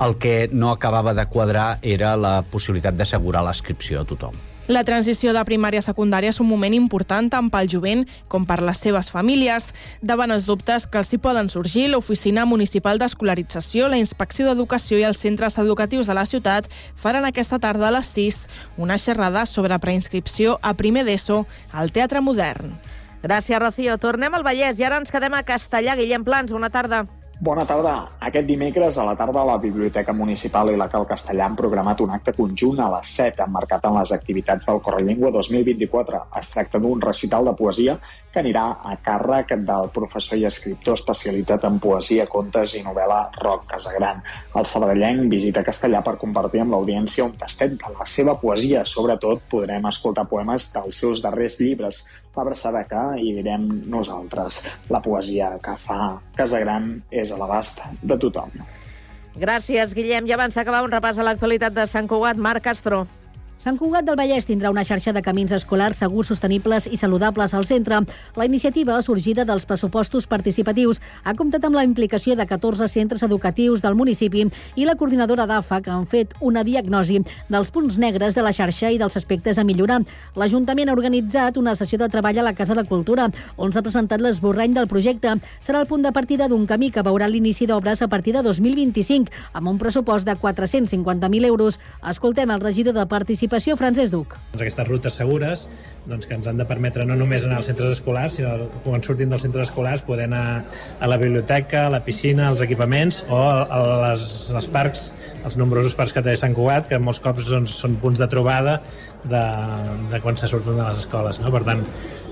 el 0.00 0.18
que 0.18 0.48
no 0.52 0.70
acabava 0.70 1.14
de 1.14 1.26
quadrar 1.26 1.78
era 1.82 2.16
la 2.16 2.42
possibilitat 2.42 2.96
d'assegurar 2.98 3.44
l'inscripció 3.46 4.02
a 4.02 4.08
tothom. 4.08 4.36
La 4.66 4.82
transició 4.82 5.30
de 5.30 5.42
primària 5.46 5.78
a 5.78 5.86
secundària 5.86 6.32
és 6.32 6.40
un 6.42 6.48
moment 6.50 6.74
important 6.74 7.28
tant 7.30 7.46
pel 7.54 7.68
jovent 7.70 8.00
com 8.26 8.42
per 8.48 8.58
les 8.66 8.80
seves 8.82 9.12
famílies. 9.14 9.68
Davant 10.02 10.34
els 10.34 10.48
dubtes 10.50 10.88
que 10.90 10.98
els 10.98 11.12
hi 11.14 11.20
poden 11.22 11.46
sorgir, 11.52 11.84
l'Oficina 11.92 12.42
Municipal 12.50 12.98
d'Escolarització, 12.98 13.86
la 13.86 14.00
Inspecció 14.02 14.48
d'Educació 14.48 14.98
i 14.98 15.06
els 15.06 15.22
centres 15.22 15.58
educatius 15.62 16.10
de 16.10 16.16
la 16.18 16.26
ciutat 16.26 16.66
faran 16.98 17.28
aquesta 17.28 17.60
tarda 17.62 17.86
a 17.88 17.94
les 17.94 18.10
6 18.10 18.40
una 18.82 18.98
xerrada 18.98 19.46
sobre 19.46 19.78
preinscripció 19.78 20.58
a 20.62 20.74
primer 20.74 21.06
d'ESO 21.06 21.44
al 21.70 21.94
Teatre 21.94 22.20
Modern. 22.20 22.74
Gràcies, 23.22 23.60
Rocío. 23.62 23.98
Tornem 24.02 24.34
al 24.34 24.42
Vallès 24.42 24.82
i 24.82 24.84
ara 24.86 24.98
ens 24.98 25.14
quedem 25.14 25.34
a 25.34 25.44
Castellà. 25.46 25.94
Guillem 25.94 26.26
Plans, 26.26 26.50
bona 26.50 26.74
tarda. 26.74 27.04
Bona 27.38 27.66
tarda. 27.68 27.90
Aquest 28.24 28.46
dimecres 28.48 28.96
a 28.96 29.04
la 29.04 29.12
tarda 29.12 29.42
la 29.44 29.58
Biblioteca 29.60 30.14
Municipal 30.16 30.70
i 30.72 30.78
la 30.80 30.86
Cal 30.88 31.04
Castellà 31.04 31.44
han 31.44 31.56
programat 31.58 32.00
un 32.00 32.14
acte 32.14 32.32
conjunt 32.32 32.80
a 32.80 32.86
les 32.94 33.10
7 33.18 33.44
emmarcat 33.44 33.84
en 33.84 33.98
les 33.98 34.12
activitats 34.16 34.64
del 34.64 34.80
Correllengua 34.80 35.28
2024. 35.34 36.22
Es 36.40 36.48
tracta 36.54 36.80
d'un 36.80 37.04
recital 37.04 37.44
de 37.44 37.52
poesia 37.58 37.98
que 38.32 38.40
anirà 38.40 38.64
a 38.80 38.96
càrrec 39.04 39.52
del 39.68 39.90
professor 39.92 40.40
i 40.40 40.48
escriptor 40.48 40.96
especialitzat 40.96 41.68
en 41.68 41.76
poesia, 41.78 42.24
contes 42.24 42.72
i 42.80 42.82
novel·la 42.86 43.20
Roc 43.44 43.68
Casagran. 43.68 44.24
El 44.56 44.64
sabadellenc 44.72 45.28
visita 45.28 45.64
Castellà 45.64 46.00
per 46.04 46.16
compartir 46.16 46.64
amb 46.64 46.72
l'audiència 46.72 47.28
un 47.28 47.36
tastet 47.36 47.76
de 47.76 47.96
la 47.98 48.08
seva 48.08 48.40
poesia. 48.40 48.88
Sobretot 48.88 49.44
podrem 49.52 49.92
escoltar 49.92 50.24
poemes 50.24 50.72
dels 50.72 51.04
seus 51.04 51.20
darrers 51.20 51.60
llibres, 51.60 52.06
l'abraçada 52.36 52.84
que 52.88 53.02
hi 53.20 53.34
direm 53.38 53.66
nosaltres. 53.90 54.62
La 54.92 55.02
poesia 55.04 55.54
que 55.62 55.76
fa 55.84 56.16
Casagran 56.36 56.96
és 57.10 57.32
a 57.32 57.40
l'abast 57.40 57.82
de 58.02 58.18
tothom. 58.20 58.52
Gràcies, 59.36 59.92
Guillem. 59.92 60.28
I 60.28 60.32
abans 60.32 60.56
d'acabar 60.56 60.84
un 60.84 60.92
repàs 60.92 61.18
a 61.18 61.24
l'actualitat 61.26 61.74
de 61.76 61.84
Sant 61.90 62.08
Cugat, 62.08 62.40
Marc 62.40 62.64
Castro. 62.64 63.04
Sant 63.56 63.78
Cugat 63.80 64.04
del 64.04 64.18
Vallès 64.20 64.44
tindrà 64.44 64.68
una 64.68 64.82
xarxa 64.84 65.14
de 65.16 65.22
camins 65.24 65.50
escolars 65.56 65.96
segurs, 66.02 66.28
sostenibles 66.28 66.84
i 66.92 66.98
saludables 67.00 67.54
al 67.56 67.64
centre. 67.64 68.02
La 68.36 68.44
iniciativa, 68.44 68.98
sorgida 69.02 69.46
dels 69.48 69.64
pressupostos 69.64 70.26
participatius, 70.28 71.00
ha 71.24 71.32
comptat 71.34 71.64
amb 71.64 71.78
la 71.78 71.84
implicació 71.86 72.36
de 72.36 72.44
14 72.46 72.86
centres 72.92 73.24
educatius 73.24 73.80
del 73.80 73.96
municipi 73.96 74.44
i 74.76 74.84
la 74.84 74.94
coordinadora 74.94 75.46
d'AFA, 75.48 75.80
que 75.80 75.90
han 75.90 76.04
fet 76.04 76.34
una 76.44 76.62
diagnosi 76.68 77.22
dels 77.48 77.72
punts 77.72 77.96
negres 77.96 78.36
de 78.36 78.44
la 78.44 78.52
xarxa 78.52 78.90
i 78.92 79.00
dels 79.00 79.16
aspectes 79.16 79.56
a 79.56 79.64
millorar. 79.64 80.02
L'Ajuntament 80.36 80.92
ha 80.92 80.98
organitzat 80.98 81.56
una 81.56 81.74
sessió 81.80 81.98
de 81.98 82.10
treball 82.12 82.38
a 82.38 82.46
la 82.50 82.54
Casa 82.54 82.76
de 82.76 82.84
Cultura, 82.84 83.30
on 83.56 83.72
s'ha 83.72 83.82
presentat 83.82 84.20
l'esborrany 84.20 84.76
del 84.76 84.86
projecte. 84.86 85.32
Serà 85.64 85.80
el 85.80 85.88
punt 85.88 86.04
de 86.04 86.12
partida 86.12 86.50
d'un 86.52 86.68
camí 86.68 86.92
que 86.92 87.02
veurà 87.02 87.24
l'inici 87.26 87.64
d'obres 87.66 88.04
a 88.04 88.12
partir 88.12 88.36
de 88.36 88.44
2025, 88.44 89.32
amb 89.54 89.72
un 89.72 89.80
pressupost 89.80 90.28
de 90.28 90.36
450.000 90.36 91.48
euros. 91.48 91.80
Escoltem 92.04 92.52
el 92.52 92.60
regidor 92.60 92.92
de 92.92 93.08
Participació 93.08 93.45
Participació, 93.46 93.76
Francesc 93.78 94.10
Duc. 94.10 94.32
Doncs 94.50 94.62
aquestes 94.64 94.88
rutes 94.88 95.16
segures 95.20 95.60
doncs, 96.10 96.26
que 96.26 96.34
ens 96.34 96.48
han 96.50 96.58
de 96.58 96.64
permetre 96.66 97.04
no 97.06 97.14
només 97.18 97.44
anar 97.46 97.60
als 97.60 97.68
centres 97.70 97.92
escolars, 97.94 98.38
sinó 98.38 98.66
quan 98.82 99.04
sortim 99.06 99.30
dels 99.30 99.44
centres 99.46 99.68
escolars 99.68 100.02
poder 100.06 100.26
anar 100.26 100.64
a 100.98 101.10
la 101.10 101.18
biblioteca, 101.20 101.84
a 101.86 101.92
la 101.94 102.00
piscina, 102.02 102.48
als 102.48 102.64
equipaments 102.66 103.20
o 103.30 103.38
a 103.38 103.78
les, 104.08 104.26
als 104.50 104.66
parcs, 104.74 105.06
els 105.44 105.58
nombrosos 105.60 105.94
parcs 105.94 106.16
que 106.16 106.24
té 106.26 106.34
Sant 106.38 106.58
Cugat, 106.58 106.88
que 106.90 106.98
molts 106.98 107.22
cops 107.22 107.52
doncs, 107.52 107.76
són 107.84 107.94
punts 108.02 108.22
de 108.22 108.26
trobada 108.34 108.80
de, 109.30 109.44
de 110.10 110.22
quan 110.24 110.38
se 110.38 110.50
surten 110.50 110.78
de 110.78 110.82
les 110.82 111.04
escoles. 111.06 111.38
No? 111.42 111.54
Per 111.54 111.62
tant, 111.70 111.86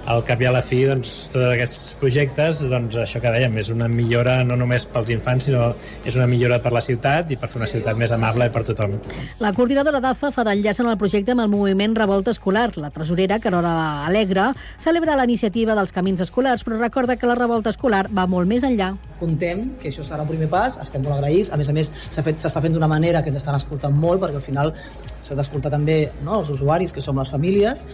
al 0.07 0.25
cap 0.29 0.41
i 0.43 0.49
a 0.49 0.53
la 0.53 0.61
fi, 0.65 0.83
doncs, 0.89 1.13
tots 1.33 1.47
aquests 1.49 1.79
projectes, 2.01 2.61
doncs, 2.71 2.97
això 3.01 3.21
que 3.23 3.33
dèiem, 3.33 3.57
és 3.61 3.71
una 3.73 3.89
millora 3.89 4.37
no 4.45 4.57
només 4.61 4.85
pels 4.93 5.13
infants, 5.15 5.49
sinó 5.49 5.71
és 6.05 6.19
una 6.19 6.27
millora 6.29 6.59
per 6.63 6.75
la 6.75 6.83
ciutat 6.85 7.33
i 7.33 7.39
per 7.41 7.49
fer 7.49 7.61
una 7.63 7.69
ciutat 7.71 7.97
més 8.01 8.13
amable 8.13 8.51
per 8.53 8.65
tothom. 8.69 8.99
La 9.41 9.55
coordinadora 9.57 10.03
d'AFA 10.05 10.31
fa 10.35 10.45
d'enllaç 10.47 10.83
en 10.85 10.91
el 10.93 10.99
projecte 11.01 11.33
amb 11.33 11.45
el 11.47 11.53
moviment 11.53 11.97
Revolta 11.97 12.35
Escolar. 12.35 12.71
La 12.81 12.91
tresorera, 12.95 13.41
Carola 13.41 14.05
Alegre, 14.05 14.51
celebra 14.83 15.17
la 15.17 15.25
iniciativa 15.25 15.77
dels 15.79 15.95
camins 15.95 16.21
escolars, 16.25 16.65
però 16.67 16.79
recorda 16.81 17.17
que 17.17 17.31
la 17.31 17.39
revolta 17.39 17.73
escolar 17.73 18.07
va 18.13 18.27
molt 18.29 18.51
més 18.51 18.67
enllà. 18.67 18.93
Contem 19.21 19.71
que 19.81 19.89
això 19.89 20.05
serà 20.05 20.25
un 20.27 20.29
primer 20.29 20.51
pas, 20.53 20.77
estem 20.83 21.05
molt 21.05 21.17
agraïts. 21.17 21.53
A 21.55 21.61
més 21.61 21.71
a 21.71 21.77
més, 21.77 21.93
s'està 21.95 22.25
fet, 22.27 22.41
fent 22.41 22.77
d'una 22.77 22.91
manera 22.91 23.23
que 23.23 23.33
ens 23.33 23.41
estan 23.41 23.57
escoltant 23.57 23.97
molt, 23.97 24.21
perquè 24.21 24.41
al 24.41 24.45
final 24.45 24.75
s'ha 24.77 25.39
d'escoltar 25.39 25.73
també 25.73 25.99
no, 26.25 26.41
els 26.43 26.53
usuaris, 26.53 26.93
que 26.93 27.03
som 27.05 27.19
les 27.21 27.33
famílies, 27.33 27.85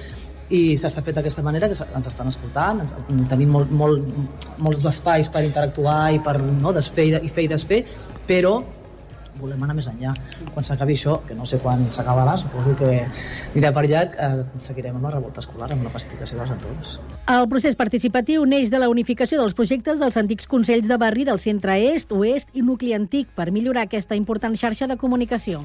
i 0.51 0.77
s'ha 0.79 0.91
fet 1.03 1.15
d'aquesta 1.15 1.45
manera 1.47 1.69
que 1.71 1.79
ens 1.79 2.11
estan 2.11 2.29
escoltant, 2.31 2.83
ens, 2.85 2.95
tenim 3.31 3.55
molt, 3.55 3.71
molt, 3.71 4.11
molts 4.59 4.85
espais 4.91 5.31
per 5.31 5.45
interactuar 5.47 6.11
i 6.17 6.21
per 6.25 6.41
no, 6.43 6.75
desfer 6.75 7.07
i, 7.07 7.17
i 7.23 7.33
fer 7.33 7.47
i 7.47 7.51
desfer, 7.55 7.85
però 8.27 8.59
volem 9.41 9.63
anar 9.65 9.77
més 9.79 9.89
enllà. 9.91 10.13
Quan 10.53 10.67
s'acabi 10.67 10.97
això, 10.99 11.21
que 11.27 11.37
no 11.39 11.47
sé 11.49 11.61
quan 11.63 11.87
s'acabarà, 11.95 12.37
suposo 12.41 12.75
que 12.79 12.91
anirà 12.99 13.73
per 13.77 13.87
llarg, 13.89 14.17
eh, 14.19 14.45
seguirem 14.63 14.99
amb 14.99 15.09
la 15.09 15.15
revolta 15.17 15.41
escolar, 15.45 15.71
amb 15.73 15.87
la 15.87 15.95
pacificació 15.95 16.41
dels 16.41 16.55
entorns. 16.57 16.99
El 17.31 17.49
procés 17.49 17.79
participatiu 17.79 18.45
neix 18.45 18.71
de 18.71 18.83
la 18.83 18.91
unificació 18.93 19.41
dels 19.41 19.57
projectes 19.57 20.03
dels 20.03 20.19
antics 20.21 20.51
consells 20.51 20.89
de 20.91 20.99
barri 20.99 21.25
del 21.25 21.39
centre 21.39 21.79
est, 21.95 22.13
oest 22.13 22.51
i 22.53 22.67
nucli 22.67 22.95
antic 22.97 23.31
per 23.35 23.51
millorar 23.51 23.87
aquesta 23.89 24.19
important 24.19 24.59
xarxa 24.59 24.91
de 24.91 24.99
comunicació. 25.01 25.65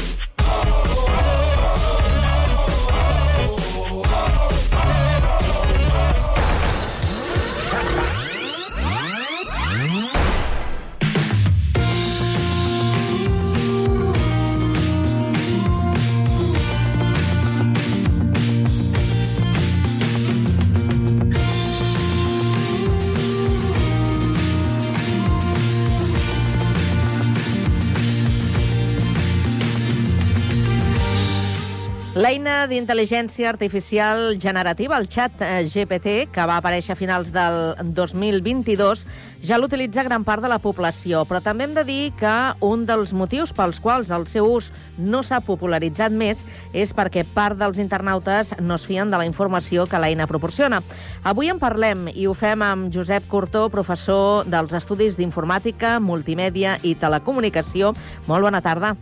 L'eina 32.21 32.67
d'intel·ligència 32.69 33.47
artificial 33.49 34.35
generativa, 34.37 34.97
el 34.99 35.07
xat 35.09 35.39
eh, 35.41 35.63
GPT, 35.65 36.27
que 36.29 36.43
va 36.45 36.59
aparèixer 36.59 36.93
a 36.93 36.97
finals 36.99 37.31
del 37.33 37.55
2022, 37.97 39.01
ja 39.41 39.57
l'utilitza 39.57 40.03
gran 40.05 40.21
part 40.27 40.43
de 40.45 40.51
la 40.51 40.59
població, 40.61 41.23
però 41.25 41.39
també 41.41 41.65
hem 41.65 41.73
de 41.73 41.85
dir 41.87 42.11
que 42.19 42.33
un 42.61 42.83
dels 42.85 43.15
motius 43.17 43.55
pels 43.57 43.79
quals 43.81 44.11
el 44.13 44.27
seu 44.29 44.51
ús 44.51 44.69
no 44.99 45.23
s'ha 45.25 45.39
popularitzat 45.47 46.13
més 46.13 46.43
és 46.77 46.93
perquè 46.93 47.23
part 47.25 47.57
dels 47.57 47.81
internautes 47.81 48.53
no 48.59 48.77
es 48.77 48.85
fien 48.85 49.09
de 49.09 49.17
la 49.17 49.25
informació 49.25 49.87
que 49.89 50.03
l'eina 50.03 50.29
proporciona. 50.29 50.83
Avui 51.23 51.49
en 51.49 51.63
parlem 51.63 52.05
i 52.13 52.27
ho 52.29 52.37
fem 52.37 52.61
amb 52.61 52.93
Josep 52.93 53.25
Cortó, 53.33 53.65
professor 53.73 54.45
dels 54.45 54.77
Estudis 54.77 55.17
d'Informàtica, 55.17 55.97
Multimèdia 55.97 56.77
i 56.83 56.93
Telecomunicació. 56.93 57.95
Molt 58.29 58.51
bona 58.51 58.61
tarda. 58.61 58.93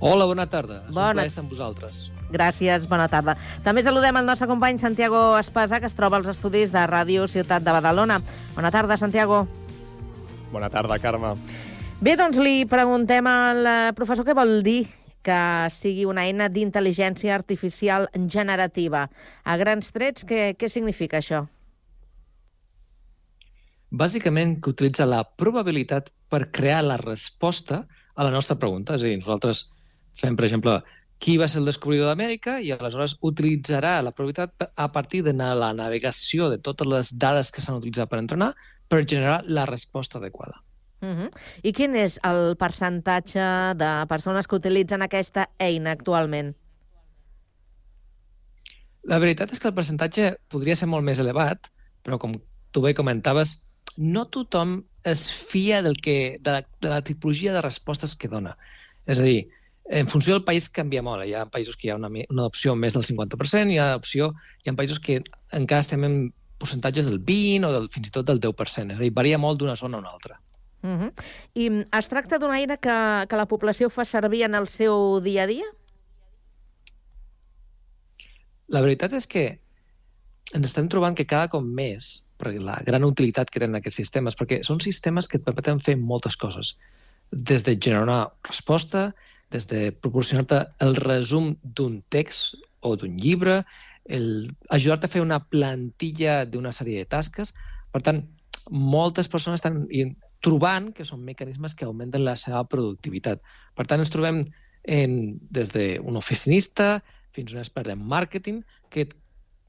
Hola, 0.00 0.24
bona 0.28 0.46
tarda. 0.50 0.82
És 0.88 0.94
Bona- 0.94 1.10
un 1.10 1.14
plaer 1.16 1.26
estar 1.30 1.42
amb 1.44 1.50
vosaltres. 1.50 2.10
Gràcies, 2.30 2.88
bona 2.88 3.06
tarda. 3.08 3.36
També 3.62 3.82
saludem 3.82 4.16
el 4.16 4.26
nostre 4.26 4.48
company 4.48 4.78
Santiago 4.78 5.38
Espasa, 5.38 5.78
que 5.80 5.86
es 5.86 5.94
troba 5.94 6.16
als 6.16 6.26
estudis 6.28 6.72
de 6.72 6.78
Ràdio 6.86 7.26
Ciutat 7.28 7.62
de 7.62 7.70
Badalona. 7.72 8.20
Bona 8.54 8.70
tarda, 8.70 8.96
Santiago. 8.96 9.46
Bona 10.52 10.68
tarda, 10.70 10.98
Carme. 10.98 11.34
Bé, 12.00 12.16
doncs 12.16 12.36
li 12.38 12.64
preguntem 12.66 13.26
al 13.26 13.66
eh, 13.66 13.92
professor 13.94 14.24
què 14.26 14.34
vol 14.34 14.62
dir 14.62 14.88
que 15.24 15.70
sigui 15.72 16.04
una 16.04 16.24
eina 16.26 16.50
d'intel·ligència 16.50 17.32
artificial 17.34 18.08
generativa. 18.28 19.08
A 19.44 19.56
grans 19.56 19.90
trets, 19.92 20.24
què, 20.24 20.54
què 20.58 20.68
significa 20.68 21.18
això? 21.22 21.46
Bàsicament, 23.90 24.60
que 24.60 24.70
utilitza 24.70 25.06
la 25.06 25.22
probabilitat 25.24 26.10
per 26.28 26.50
crear 26.50 26.82
la 26.84 26.96
resposta 26.98 27.86
a 28.14 28.24
la 28.24 28.30
nostra 28.30 28.56
pregunta. 28.58 28.96
És 28.96 29.02
a 29.02 29.06
dir, 29.06 29.18
nosaltres 29.20 29.70
fem, 30.18 30.36
per 30.36 30.46
exemple, 30.46 30.78
qui 31.18 31.36
va 31.40 31.46
ser 31.48 31.60
el 31.62 31.68
descobridor 31.70 32.10
d'Amèrica 32.10 32.58
i 32.60 32.72
aleshores 32.74 33.16
utilitzarà 33.24 33.96
la 34.02 34.12
probabilitat 34.12 34.68
a 34.76 34.88
partir 34.92 35.22
de 35.24 35.32
la 35.32 35.72
navegació 35.72 36.50
de 36.52 36.58
totes 36.58 36.90
les 36.90 37.12
dades 37.18 37.50
que 37.54 37.62
s'han 37.64 37.78
utilitzat 37.80 38.10
per 38.10 38.20
entrenar 38.20 38.52
per 38.88 39.06
generar 39.06 39.42
la 39.46 39.64
resposta 39.66 40.18
adequada. 40.18 40.60
Uh 41.00 41.08
-huh. 41.08 41.30
I 41.62 41.72
quin 41.72 41.94
és 41.94 42.18
el 42.22 42.56
percentatge 42.56 43.74
de 43.76 44.06
persones 44.08 44.46
que 44.46 44.56
utilitzen 44.56 45.02
aquesta 45.02 45.50
eina 45.58 45.90
actualment? 45.90 46.56
La 49.02 49.18
veritat 49.18 49.52
és 49.52 49.60
que 49.60 49.68
el 49.68 49.74
percentatge 49.74 50.36
podria 50.48 50.76
ser 50.76 50.88
molt 50.88 51.04
més 51.04 51.18
elevat, 51.18 51.70
però 52.02 52.18
com 52.18 52.32
tu 52.72 52.80
bé 52.80 52.94
comentaves, 52.94 53.62
no 53.96 54.24
tothom 54.26 54.84
es 55.04 55.30
fia 55.30 55.82
del 55.82 55.96
que, 56.00 56.38
de, 56.40 56.50
la, 56.50 56.62
de 56.80 56.88
la 56.88 57.02
tipologia 57.02 57.52
de 57.52 57.60
respostes 57.60 58.16
que 58.16 58.28
dona. 58.28 58.56
És 59.06 59.20
a 59.20 59.22
dir, 59.22 59.50
en 59.84 60.08
funció 60.08 60.34
del 60.34 60.44
país 60.44 60.68
canvia 60.68 61.02
molt. 61.04 61.24
Hi 61.26 61.34
ha 61.36 61.44
països 61.50 61.76
que 61.76 61.88
hi 61.88 61.92
ha 61.92 61.98
una, 61.98 62.08
una 62.08 62.46
adopció 62.46 62.74
més 62.76 62.96
del 62.96 63.04
50%, 63.04 63.72
hi 63.72 63.78
ha, 63.78 63.94
opció, 63.96 64.32
hi 64.64 64.70
ha 64.70 64.78
països 64.78 65.00
que 65.00 65.20
encara 65.52 65.84
estem 65.84 66.04
en 66.08 66.16
percentatges 66.58 67.10
del 67.10 67.20
20 67.20 67.68
o 67.68 67.72
del, 67.74 67.90
fins 67.92 68.08
i 68.08 68.14
tot 68.14 68.26
del 68.28 68.40
10%. 68.40 68.94
És 68.94 68.98
a 68.98 69.04
dir, 69.04 69.12
varia 69.12 69.40
molt 69.40 69.60
d'una 69.60 69.76
zona 69.76 69.98
a 69.98 70.04
una 70.04 70.12
altra. 70.14 70.40
Uh 70.84 71.00
-huh. 71.00 71.12
I 71.54 71.70
mm, 71.70 71.84
es 71.98 72.08
tracta 72.08 72.38
d'una 72.38 72.58
eina 72.58 72.76
que, 72.76 73.26
que 73.28 73.36
la 73.36 73.46
població 73.46 73.90
fa 73.90 74.04
servir 74.04 74.42
en 74.42 74.54
el 74.54 74.68
seu 74.68 75.20
dia 75.20 75.44
a 75.44 75.46
dia? 75.46 75.64
La 78.68 78.80
veritat 78.80 79.12
és 79.12 79.26
que 79.26 79.60
ens 80.54 80.66
estem 80.66 80.88
trobant 80.88 81.14
que 81.14 81.26
cada 81.26 81.48
cop 81.48 81.64
més, 81.64 82.24
per 82.36 82.54
la 82.60 82.80
gran 82.86 83.04
utilitat 83.04 83.50
que 83.50 83.60
tenen 83.60 83.76
aquests 83.76 83.96
sistemes, 83.96 84.36
perquè 84.36 84.62
són 84.62 84.80
sistemes 84.80 85.28
que 85.28 85.38
et 85.38 85.44
permeten 85.44 85.80
fer 85.80 85.96
moltes 85.96 86.36
coses. 86.36 86.76
Des 87.30 87.62
de 87.62 87.76
generar 87.76 88.02
una 88.02 88.32
resposta, 88.48 89.14
des 89.54 89.66
de 89.70 89.80
proporcionar-te 90.02 90.64
el 90.84 90.96
resum 90.98 91.54
d'un 91.62 92.00
text 92.10 92.58
o 92.84 92.96
d'un 92.98 93.16
llibre, 93.16 93.62
el 94.04 94.50
ajudar-te 94.74 95.06
a 95.06 95.12
fer 95.12 95.22
una 95.22 95.40
plantilla 95.48 96.42
d'una 96.44 96.74
sèrie 96.74 97.04
de 97.04 97.08
tasques. 97.08 97.54
Per 97.94 98.02
tant, 98.02 98.24
moltes 98.70 99.30
persones 99.30 99.62
estan 99.62 99.84
trobant 100.44 100.90
que 100.92 101.06
són 101.08 101.24
mecanismes 101.24 101.74
que 101.74 101.86
augmenten 101.86 102.24
la 102.26 102.36
seva 102.36 102.64
productivitat. 102.68 103.40
Per 103.78 103.86
tant, 103.86 104.02
ens 104.02 104.12
trobem 104.12 104.42
en, 104.84 105.38
des 105.54 105.70
d'un 105.72 106.18
oficinista 106.20 106.98
fins 107.34 107.52
a 107.52 107.56
un 107.56 107.62
expert 107.64 107.88
en 107.94 108.02
màrqueting 108.10 108.60
que 108.90 109.06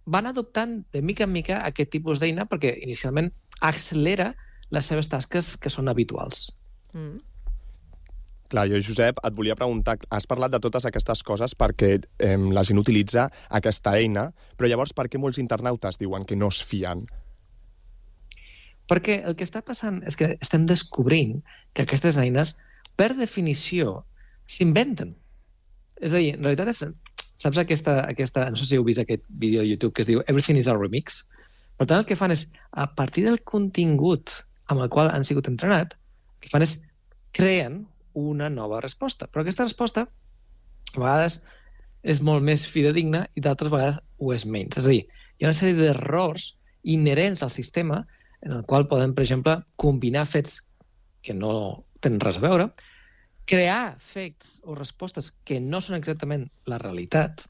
van 0.06 0.28
adoptant 0.30 0.82
de 0.94 1.02
mica 1.02 1.26
en 1.26 1.34
mica 1.34 1.62
aquest 1.66 1.94
tipus 1.94 2.20
d'eina 2.22 2.46
perquè 2.50 2.76
inicialment 2.84 3.32
accelera 3.62 4.34
les 4.76 4.86
seves 4.92 5.10
tasques 5.10 5.56
que 5.62 5.72
són 5.72 5.90
habituals. 5.90 6.50
Mm. 6.94 7.22
Clar, 8.56 8.70
jo, 8.72 8.78
Josep, 8.80 9.18
et 9.28 9.34
volia 9.36 9.56
preguntar, 9.60 9.98
has 10.16 10.24
parlat 10.32 10.54
de 10.54 10.62
totes 10.64 10.86
aquestes 10.88 11.22
coses 11.28 11.52
perquè 11.60 11.90
eh, 12.24 12.38
la 12.56 12.62
gent 12.64 12.78
utilitza 12.80 13.26
aquesta 13.58 13.92
eina, 14.00 14.30
però 14.56 14.70
llavors 14.72 14.94
per 14.96 15.10
què 15.12 15.20
molts 15.20 15.42
internautes 15.42 15.98
diuen 16.00 16.24
que 16.24 16.38
no 16.40 16.48
es 16.54 16.62
fien? 16.64 17.02
Perquè 18.88 19.18
el 19.28 19.36
que 19.36 19.44
està 19.44 19.60
passant 19.60 19.98
és 20.08 20.16
que 20.16 20.30
estem 20.38 20.64
descobrint 20.70 21.42
que 21.76 21.84
aquestes 21.84 22.16
eines, 22.22 22.54
per 22.96 23.10
definició, 23.18 23.98
s'inventen. 24.48 25.12
És 26.00 26.16
a 26.16 26.22
dir, 26.24 26.30
en 26.38 26.48
realitat 26.48 26.72
és... 26.72 26.80
Saps 27.36 27.60
aquesta, 27.60 27.98
aquesta... 28.08 28.46
No 28.54 28.62
sé 28.62 28.70
si 28.70 28.80
heu 28.80 28.86
vist 28.88 29.02
aquest 29.04 29.26
vídeo 29.28 29.66
de 29.66 29.74
YouTube 29.74 29.98
que 29.98 30.06
es 30.06 30.08
diu 30.08 30.22
Everything 30.30 30.62
is 30.62 30.70
a 30.72 30.78
remix. 30.78 31.26
Per 31.76 31.90
tant, 31.90 32.06
el 32.06 32.08
que 32.08 32.16
fan 32.16 32.32
és, 32.32 32.46
a 32.72 32.88
partir 32.88 33.26
del 33.28 33.42
contingut 33.44 34.32
amb 34.72 34.80
el 34.80 34.88
qual 34.96 35.12
han 35.12 35.28
sigut 35.28 35.52
entrenat, 35.52 35.98
que 36.40 36.54
fan 36.56 36.64
és 36.64 36.78
creen 37.36 37.84
una 38.16 38.50
nova 38.50 38.82
resposta. 38.84 39.28
Però 39.28 39.44
aquesta 39.44 39.68
resposta, 39.68 40.06
a 40.96 41.00
vegades, 41.00 41.42
és 42.06 42.22
molt 42.22 42.46
més 42.46 42.66
fidedigna 42.70 43.26
i 43.36 43.42
d'altres 43.42 43.74
vegades 43.74 44.00
ho 44.22 44.34
és 44.34 44.46
menys. 44.46 44.78
És 44.80 44.86
a 44.88 44.94
dir, 44.94 45.04
hi 45.38 45.46
ha 45.46 45.50
una 45.50 45.58
sèrie 45.58 45.78
d'errors 45.80 46.52
inherents 46.96 47.44
al 47.44 47.54
sistema 47.54 48.04
en 48.46 48.60
el 48.60 48.66
qual 48.70 48.88
poden, 48.88 49.16
per 49.16 49.26
exemple, 49.26 49.58
combinar 49.82 50.28
fets 50.30 50.60
que 51.26 51.34
no 51.34 51.86
tenen 52.06 52.22
res 52.22 52.38
a 52.38 52.44
veure, 52.44 52.70
crear 53.50 53.98
fets 54.02 54.60
o 54.66 54.78
respostes 54.78 55.32
que 55.46 55.60
no 55.62 55.82
són 55.82 55.98
exactament 55.98 56.48
la 56.70 56.80
realitat 56.82 57.44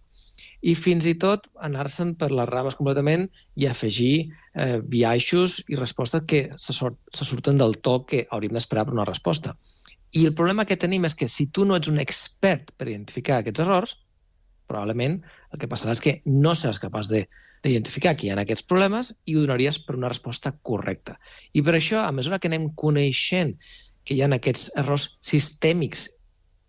i 0.65 0.73
fins 0.75 1.05
i 1.07 1.13
tot 1.21 1.45
anar-se'n 1.67 2.15
per 2.19 2.31
les 2.33 2.49
rames 2.49 2.75
completament 2.79 3.27
i 3.61 3.67
afegir 3.69 4.13
eh, 4.25 4.79
biaixos 4.81 5.61
i 5.71 5.79
respostes 5.79 6.25
que 6.27 6.41
se, 6.57 6.73
sort, 6.73 6.97
se 7.13 7.27
surten 7.27 7.59
del 7.59 7.77
to 7.85 7.99
que 8.09 8.25
hauríem 8.31 8.55
d'esperar 8.55 8.87
per 8.87 8.95
una 8.95 9.07
resposta. 9.07 9.55
I 10.15 10.25
el 10.25 10.33
problema 10.33 10.65
que 10.65 10.77
tenim 10.79 11.05
és 11.07 11.15
que 11.19 11.27
si 11.27 11.49
tu 11.51 11.65
no 11.67 11.75
ets 11.75 11.91
un 11.91 11.99
expert 11.99 12.71
per 12.79 12.87
identificar 12.87 13.41
aquests 13.41 13.63
errors, 13.65 13.95
probablement 14.69 15.17
el 15.51 15.59
que 15.61 15.69
passarà 15.71 15.95
és 15.95 16.01
que 16.03 16.19
no 16.25 16.55
seràs 16.55 16.79
capaç 16.81 17.11
de 17.11 17.25
d'identificar 17.65 18.13
que 18.13 18.27
hi 18.27 18.29
ha 18.29 18.37
aquests 18.37 18.65
problemes 18.69 19.07
i 19.25 19.35
ho 19.35 19.41
donaries 19.41 19.79
per 19.81 19.95
una 19.97 20.11
resposta 20.11 20.51
correcta. 20.69 21.15
I 21.57 21.63
per 21.65 21.73
això, 21.73 22.03
a 22.03 22.13
mesura 22.13 22.37
que 22.37 22.51
anem 22.51 22.67
coneixent 22.77 23.55
que 24.05 24.13
hi 24.13 24.21
ha 24.21 24.29
aquests 24.37 24.69
errors 24.77 25.07
sistèmics 25.25 26.05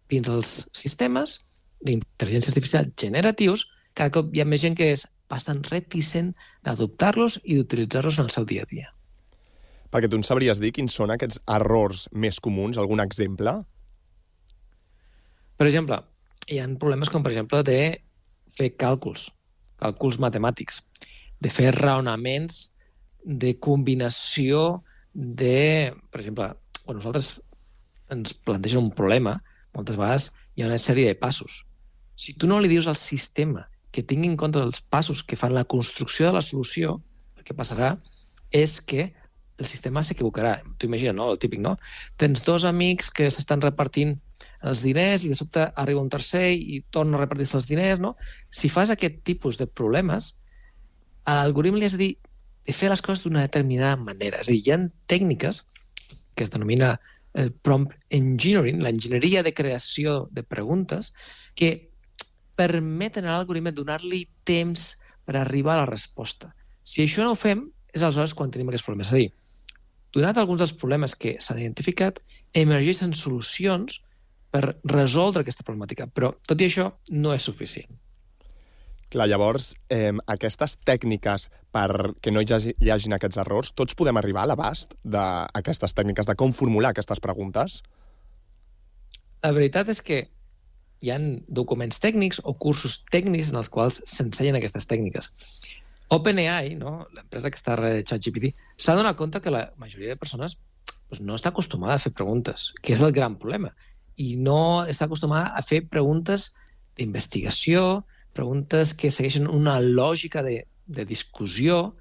dins 0.09 0.31
els 0.33 0.57
sistemes 0.73 1.37
d'intel·ligència 1.85 2.55
artificial 2.55 2.89
generatius, 3.05 3.67
cada 3.93 4.15
cop 4.17 4.33
hi 4.33 4.41
ha 4.41 4.49
més 4.49 4.65
gent 4.65 4.79
que 4.79 4.89
és 4.95 5.05
bastant 5.29 5.61
reticent 5.69 6.33
d'adoptar-los 6.65 7.41
i 7.45 7.59
d'utilitzar-los 7.59 8.23
en 8.23 8.31
el 8.31 8.37
seu 8.39 8.49
dia 8.49 8.65
a 8.65 8.73
dia. 8.73 8.96
Perquè 9.97 10.11
tu 10.13 10.19
ens 10.21 10.29
sabries 10.29 10.59
dir 10.61 10.75
quins 10.77 10.93
són 10.93 11.09
aquests 11.15 11.39
errors 11.55 12.03
més 12.13 12.37
comuns? 12.45 12.77
Algun 12.77 13.01
exemple? 13.01 13.55
Per 15.57 15.65
exemple, 15.65 15.97
hi 16.53 16.59
ha 16.61 16.67
problemes 16.83 17.09
com, 17.09 17.25
per 17.25 17.33
exemple, 17.33 17.63
de 17.65 17.79
fer 18.59 18.69
càlculs, 18.77 19.31
càlculs 19.81 20.21
matemàtics, 20.21 20.83
de 21.41 21.49
fer 21.49 21.73
raonaments 21.79 22.61
de 23.25 23.55
combinació 23.69 24.85
de, 25.15 25.97
per 26.13 26.21
exemple, 26.21 26.53
quan 26.85 27.01
nosaltres 27.01 27.33
ens 28.13 28.37
plantegen 28.45 28.85
un 28.85 28.93
problema, 29.01 29.39
moltes 29.73 29.97
vegades 29.97 30.31
hi 30.57 30.67
ha 30.67 30.69
una 30.69 30.83
sèrie 30.91 31.09
de 31.09 31.17
passos. 31.25 31.63
Si 32.21 32.37
tu 32.37 32.53
no 32.53 32.61
li 32.61 32.69
dius 32.69 32.85
al 32.85 33.01
sistema 33.01 33.65
que 33.97 34.05
tingui 34.05 34.29
en 34.29 34.37
compte 34.37 34.61
els 34.61 34.85
passos 34.93 35.25
que 35.25 35.41
fan 35.41 35.57
la 35.57 35.65
construcció 35.65 36.29
de 36.29 36.37
la 36.37 36.45
solució, 36.45 36.99
el 37.41 37.49
que 37.49 37.57
passarà 37.57 37.95
és 38.53 38.83
que 38.85 39.15
el 39.59 39.67
sistema 39.67 40.03
s'equivocarà. 40.05 40.61
Tu 40.79 40.89
imagina, 40.89 41.13
no? 41.17 41.31
El 41.33 41.41
típic, 41.41 41.61
no? 41.63 41.77
Tens 42.21 42.45
dos 42.45 42.65
amics 42.69 43.11
que 43.11 43.31
s'estan 43.33 43.65
repartint 43.65 44.17
els 44.69 44.83
diners 44.85 45.25
i 45.25 45.33
de 45.33 45.39
sobte 45.39 45.65
arriba 45.81 46.03
un 46.03 46.13
tercer 46.13 46.51
i 46.53 46.83
torna 46.93 47.17
a 47.17 47.23
repartir-se 47.23 47.57
els 47.59 47.69
diners, 47.71 48.03
no? 48.03 48.15
Si 48.51 48.69
fas 48.73 48.93
aquest 48.93 49.23
tipus 49.29 49.59
de 49.61 49.67
problemes, 49.67 50.35
a 51.25 51.41
l'algoritme 51.41 51.81
li 51.81 51.89
has 51.89 51.97
de 51.97 52.03
dir 52.05 52.13
de 52.67 52.75
fer 52.75 52.91
les 52.91 53.03
coses 53.03 53.25
d'una 53.25 53.45
determinada 53.47 53.97
manera. 53.97 54.43
És 54.43 54.51
a 54.51 54.53
dir, 54.53 54.63
hi 54.65 54.75
ha 54.75 54.81
tècniques 55.11 55.63
que 56.37 56.45
es 56.45 56.53
denomina 56.53 56.97
el 57.37 57.53
prompt 57.65 57.95
engineering, 58.17 58.81
l'enginyeria 58.83 59.43
de 59.45 59.53
creació 59.55 60.27
de 60.33 60.43
preguntes, 60.43 61.13
que 61.55 61.91
permeten 62.57 63.27
a 63.27 63.37
l'algoritme 63.37 63.73
donar-li 63.77 64.25
temps 64.49 64.95
per 65.29 65.37
arribar 65.37 65.77
a 65.77 65.83
la 65.83 65.91
resposta. 65.91 66.53
Si 66.83 67.05
això 67.05 67.25
no 67.25 67.35
ho 67.35 67.39
fem, 67.39 67.67
és 67.93 68.03
aleshores 68.03 68.35
quan 68.37 68.53
tenim 68.53 68.71
aquests 68.71 68.87
problemes. 68.87 69.13
És 69.13 69.17
a 69.17 69.21
dir, 69.21 69.31
donat 70.15 70.39
alguns 70.39 70.63
dels 70.63 70.75
problemes 70.77 71.15
que 71.19 71.37
s'han 71.41 71.61
identificat, 71.63 72.21
emergeixen 72.55 73.15
solucions 73.15 74.01
per 74.55 74.77
resoldre 74.89 75.43
aquesta 75.43 75.65
problemàtica, 75.67 76.07
però 76.07 76.31
tot 76.49 76.61
i 76.61 76.69
això 76.71 76.91
no 77.11 77.35
és 77.35 77.47
suficient. 77.49 77.91
Clar, 79.13 79.29
llavors, 79.31 79.75
eh, 79.89 80.13
aquestes 80.27 80.79
tècniques 80.83 81.49
per 81.71 82.15
que 82.21 82.33
no 82.33 82.41
hi 82.43 82.49
hagi, 82.53 82.73
hi 82.83 82.91
hagin 82.91 83.15
aquests 83.15 83.39
errors, 83.39 83.71
tots 83.73 83.95
podem 83.95 84.17
arribar 84.19 84.43
a 84.43 84.51
l'abast 84.51 84.97
d'aquestes 85.05 85.95
tècniques, 85.95 86.27
de 86.27 86.35
com 86.35 86.53
formular 86.53 86.91
aquestes 86.91 87.23
preguntes? 87.23 87.83
La 89.45 89.53
veritat 89.53 89.89
és 89.93 90.03
que 90.03 90.25
hi 91.05 91.13
han 91.15 91.45
documents 91.47 92.01
tècnics 92.03 92.41
o 92.43 92.55
cursos 92.55 92.99
tècnics 93.13 93.53
en 93.53 93.61
els 93.61 93.71
quals 93.71 94.01
s'ensenyen 94.11 94.59
aquestes 94.59 94.89
tècniques. 94.91 95.31
OpenAI, 96.09 96.77
no? 96.79 97.01
l'empresa 97.15 97.51
que 97.51 97.59
està 97.59 97.75
darrere 97.75 98.01
de 98.01 98.07
ChatGPT, 98.07 98.53
s'ha 98.79 98.95
donat 98.95 99.17
compte 99.19 99.41
que 99.43 99.51
la 99.51 99.67
majoria 99.81 100.15
de 100.15 100.21
persones 100.21 100.55
doncs, 101.11 101.23
no 101.23 101.35
està 101.35 101.51
acostumada 101.51 101.97
a 101.97 102.03
fer 102.03 102.13
preguntes, 102.15 102.71
que 102.83 102.95
és 102.95 103.03
el 103.03 103.15
gran 103.17 103.37
problema. 103.43 103.73
I 104.17 104.37
no 104.39 104.87
està 104.87 105.07
acostumada 105.07 105.51
a 105.55 105.63
fer 105.67 105.83
preguntes 105.91 106.53
d'investigació, 106.97 108.05
preguntes 108.37 108.95
que 108.95 109.11
segueixen 109.11 109.49
una 109.51 109.81
lògica 109.81 110.45
de, 110.47 110.61
de 110.87 111.05
discussió. 111.09 111.97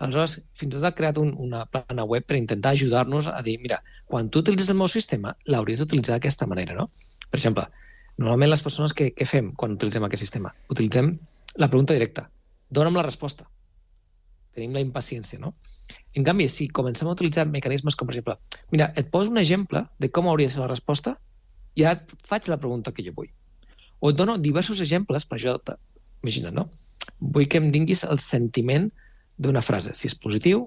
Aleshores, 0.00 0.38
fins 0.56 0.72
i 0.72 0.78
tot 0.78 0.88
ha 0.88 0.94
creat 0.96 1.20
un, 1.20 1.34
una 1.36 1.66
plana 1.68 2.08
web 2.08 2.24
per 2.24 2.40
intentar 2.40 2.72
ajudar-nos 2.72 3.28
a 3.28 3.38
dir, 3.44 3.58
mira, 3.60 3.82
quan 4.08 4.32
tu 4.32 4.40
utilitzes 4.40 4.72
el 4.72 4.80
meu 4.80 4.88
sistema, 4.88 5.36
l'hauries 5.52 5.82
d'utilitzar 5.82 6.16
d'aquesta 6.16 6.48
manera, 6.48 6.74
no? 6.78 6.88
Per 7.28 7.38
exemple, 7.38 7.68
normalment 8.16 8.54
les 8.54 8.64
persones 8.64 8.96
que, 8.96 9.12
què 9.12 9.28
fem 9.28 9.52
quan 9.60 9.76
utilitzem 9.76 10.06
aquest 10.08 10.24
sistema? 10.24 10.54
Utilitzem 10.72 11.12
la 11.60 11.68
pregunta 11.68 11.94
directa. 11.94 12.30
Dóna'm 12.70 12.96
la 12.98 13.06
resposta. 13.06 13.46
Tenim 14.54 14.74
la 14.74 14.82
impaciència, 14.82 15.38
no? 15.42 15.54
En 16.14 16.26
canvi, 16.26 16.46
si 16.50 16.68
comencem 16.74 17.08
a 17.08 17.14
utilitzar 17.14 17.46
mecanismes 17.50 17.96
com, 17.98 18.08
per 18.08 18.16
exemple, 18.16 18.36
mira, 18.74 18.90
et 18.98 19.10
poso 19.10 19.30
un 19.30 19.38
exemple 19.38 19.84
de 19.98 20.10
com 20.10 20.28
hauria 20.30 20.50
de 20.50 20.54
ser 20.54 20.62
la 20.64 20.70
resposta 20.70 21.14
i 21.78 21.86
ara 21.86 22.00
et 22.00 22.26
faig 22.26 22.48
la 22.50 22.58
pregunta 22.58 22.92
que 22.94 23.04
jo 23.06 23.14
vull. 23.16 23.30
O 24.00 24.10
et 24.10 24.18
dono 24.18 24.38
diversos 24.38 24.80
exemples 24.80 25.26
per 25.26 25.38
això 25.38 25.56
Imagina, 26.20 26.50
no? 26.50 26.66
Vull 27.20 27.46
que 27.48 27.58
em 27.58 27.70
dinguis 27.72 28.02
el 28.04 28.18
sentiment 28.20 28.90
d'una 29.40 29.62
frase, 29.64 29.94
si 29.96 30.08
és 30.10 30.14
positiu, 30.14 30.66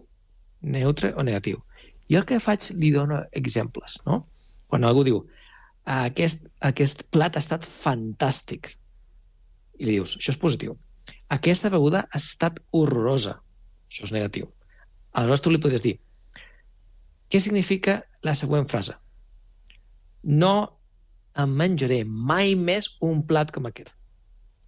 neutre 0.61 1.13
o 1.13 1.23
negatiu. 1.23 1.59
I 2.09 2.17
el 2.17 2.25
que 2.25 2.39
faig, 2.41 2.71
li 2.81 2.89
dono 2.91 3.19
exemples, 3.37 3.99
no? 4.07 4.23
Quan 4.67 4.83
algú 4.87 5.03
diu, 5.05 5.19
aquest, 5.85 6.47
aquest 6.71 7.05
plat 7.13 7.37
ha 7.37 7.43
estat 7.43 7.67
fantàstic, 7.67 8.71
i 9.77 9.85
li 9.85 9.99
dius, 9.99 10.17
això 10.17 10.33
és 10.33 10.41
positiu. 10.41 10.77
Aquesta 11.33 11.71
beguda 11.73 12.03
ha 12.09 12.19
estat 12.19 12.59
horrorosa, 12.71 13.37
això 13.89 14.07
és 14.07 14.13
negatiu. 14.15 14.49
Aleshores 15.13 15.43
tu 15.45 15.53
li 15.53 15.61
podries 15.61 15.83
dir, 15.85 15.97
què 17.29 17.41
significa 17.41 18.01
la 18.25 18.35
següent 18.37 18.67
frase? 18.69 18.95
No 20.23 20.53
em 21.41 21.53
menjaré 21.57 22.03
mai 22.05 22.53
més 22.55 22.91
un 23.01 23.23
plat 23.29 23.51
com 23.53 23.65
aquest. 23.65 23.93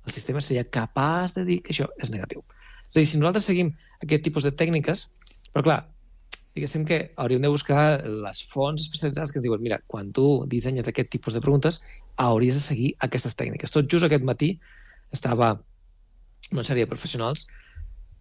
El 0.06 0.14
sistema 0.14 0.42
seria 0.42 0.66
capaç 0.78 1.36
de 1.36 1.44
dir 1.46 1.60
que 1.62 1.74
això 1.74 1.88
és 2.02 2.12
negatiu. 2.14 2.42
És 2.90 2.96
a 2.96 3.00
dir, 3.00 3.06
si 3.10 3.20
nosaltres 3.22 3.46
seguim 3.50 3.72
aquest 4.02 4.26
tipus 4.26 4.46
de 4.46 4.54
tècniques, 4.54 5.06
però 5.54 5.64
clar, 5.66 5.78
diguéssim 6.58 6.86
que 6.90 7.00
hauríem 7.22 7.46
de 7.46 7.52
buscar 7.54 7.86
les 8.26 8.42
fonts 8.50 8.86
especialitzades 8.86 9.32
que 9.32 9.42
ens 9.42 9.46
diuen 9.46 9.62
mira, 9.62 9.80
quan 9.92 10.12
tu 10.16 10.46
dissenyes 10.50 10.90
aquest 10.90 11.10
tipus 11.14 11.38
de 11.38 11.42
preguntes, 11.46 11.82
hauries 12.22 12.58
de 12.58 12.64
seguir 12.64 12.92
aquestes 13.06 13.38
tècniques. 13.38 13.74
Tot 13.74 13.90
just 13.92 14.08
aquest 14.08 14.26
matí 14.28 14.56
estava 15.14 15.56
una 16.52 16.64
sèrie 16.64 16.86
de 16.86 16.92
professionals 16.92 17.46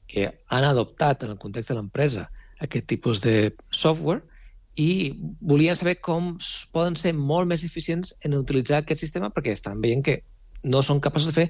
que 0.08 0.28
han 0.52 0.64
adoptat 0.64 1.24
en 1.24 1.34
el 1.34 1.40
context 1.40 1.70
de 1.70 1.76
l'empresa 1.78 2.28
aquest 2.64 2.86
tipus 2.86 3.20
de 3.24 3.54
software 3.70 4.22
i 4.76 5.14
volien 5.40 5.76
saber 5.78 6.00
com 6.02 6.34
poden 6.74 6.96
ser 6.98 7.14
molt 7.14 7.48
més 7.50 7.64
eficients 7.66 8.14
en 8.26 8.34
utilitzar 8.34 8.82
aquest 8.82 9.04
sistema 9.04 9.30
perquè 9.30 9.54
estan 9.54 9.80
veient 9.82 10.02
que 10.04 10.18
no 10.64 10.82
són 10.82 11.00
capaços 11.00 11.30
de 11.30 11.36
fer 11.36 11.46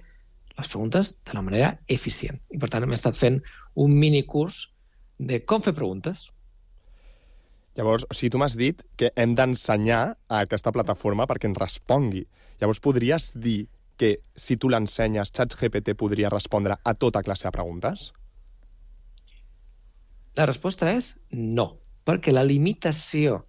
les 0.58 0.68
preguntes 0.68 1.14
de 1.24 1.34
la 1.34 1.42
manera 1.42 1.72
eficient. 1.88 2.38
I, 2.50 2.58
per 2.62 2.70
tant, 2.70 2.84
hem 2.84 2.94
estat 2.94 3.16
fent 3.18 3.40
un 3.80 3.94
minicurs 3.98 4.68
de 5.18 5.40
com 5.46 5.62
fer 5.64 5.74
preguntes. 5.74 6.28
Llavors, 7.74 8.04
o 8.06 8.14
sigui, 8.14 8.30
tu 8.34 8.38
m'has 8.38 8.54
dit 8.58 8.84
que 9.00 9.10
hem 9.18 9.34
d'ensenyar 9.34 10.02
a 10.28 10.42
aquesta 10.44 10.72
plataforma 10.74 11.26
perquè 11.30 11.48
ens 11.50 11.58
respongui. 11.58 12.22
Llavors, 12.60 12.82
podries 12.82 13.32
dir 13.34 13.64
que 13.96 14.18
si 14.34 14.56
tu 14.56 14.70
l'ensenyes, 14.70 15.32
ChatGPT 15.32 15.94
podria 15.98 16.32
respondre 16.32 16.76
a 16.82 16.94
tota 16.94 17.22
classe 17.22 17.46
de 17.46 17.54
preguntes? 17.54 18.12
La 20.34 20.46
resposta 20.50 20.90
és 20.90 21.14
no, 21.30 21.76
perquè 22.04 22.34
la 22.34 22.42
limitació 22.46 23.44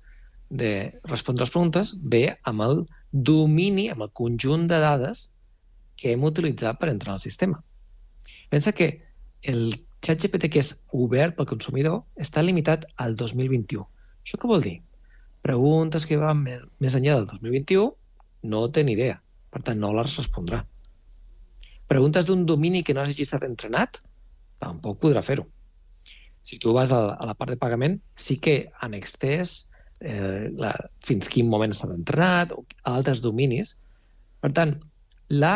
de 0.49 0.99
respondre 1.09 1.45
les 1.45 1.53
preguntes 1.53 1.93
ve 2.03 2.27
amb 2.45 2.61
el 2.61 2.83
domini, 3.11 3.89
amb 3.89 4.05
el 4.05 4.13
conjunt 4.13 4.67
de 4.69 4.79
dades 4.83 5.29
que 5.97 6.11
hem 6.13 6.23
utilitzat 6.27 6.77
per 6.79 6.91
entrar 6.91 7.15
al 7.15 7.23
sistema. 7.23 7.61
Pensa 8.51 8.71
que 8.71 8.89
el 9.41 9.73
xat 10.05 10.21
GPT 10.21 10.51
que 10.53 10.61
és 10.61 10.71
obert 10.93 11.35
pel 11.37 11.49
consumidor 11.49 12.03
està 12.21 12.43
limitat 12.45 12.85
al 13.01 13.15
2021. 13.17 13.85
Això 14.21 14.37
què 14.37 14.49
vol 14.49 14.61
dir? 14.61 14.77
Preguntes 15.45 16.05
que 16.05 16.17
van 16.21 16.43
més 16.45 16.97
enllà 16.97 17.17
del 17.17 17.29
2021 17.31 17.93
no 18.51 18.67
té 18.69 18.83
ni 18.83 18.93
idea. 18.93 19.21
Per 19.55 19.61
tant, 19.63 19.79
no 19.79 19.93
les 19.95 20.17
respondrà. 20.19 20.65
Preguntes 21.87 22.27
d'un 22.27 22.43
domini 22.49 22.81
que 22.83 22.95
no 22.97 23.05
hagi 23.05 23.23
estat 23.23 23.45
entrenat, 23.47 24.01
tampoc 24.59 24.99
podrà 25.03 25.21
fer-ho. 25.23 25.45
Si 26.45 26.59
tu 26.59 26.73
vas 26.75 26.91
a, 26.91 26.99
a 27.15 27.29
la 27.29 27.35
part 27.39 27.53
de 27.53 27.59
pagament, 27.61 27.95
sí 28.19 28.35
que 28.43 28.55
han 28.83 28.97
extès 28.97 29.55
eh, 30.01 30.51
la, 30.59 30.73
fins 31.07 31.31
quin 31.31 31.47
moment 31.49 31.71
estava 31.71 31.95
entrenat, 31.95 32.51
o 32.51 32.65
altres 32.91 33.23
dominis. 33.23 33.77
Per 34.43 34.51
tant, 34.57 34.75
la, 35.31 35.55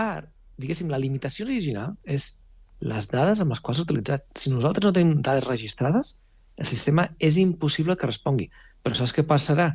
diguéssim, 0.62 0.90
la 0.90 1.02
limitació 1.02 1.46
original 1.50 1.98
és 2.08 2.32
les 2.80 3.10
dades 3.12 3.44
amb 3.44 3.52
les 3.52 3.60
quals 3.60 3.82
s'ha 3.82 3.88
utilitzat. 3.90 4.26
Si 4.40 4.54
nosaltres 4.54 4.88
no 4.88 4.96
tenim 4.96 5.20
dades 5.26 5.48
registrades, 5.50 6.16
el 6.60 6.68
sistema 6.72 7.10
és 7.20 7.38
impossible 7.42 8.00
que 8.00 8.08
respongui. 8.08 8.50
Però 8.84 8.96
saps 8.96 9.14
què 9.16 9.28
passarà? 9.28 9.74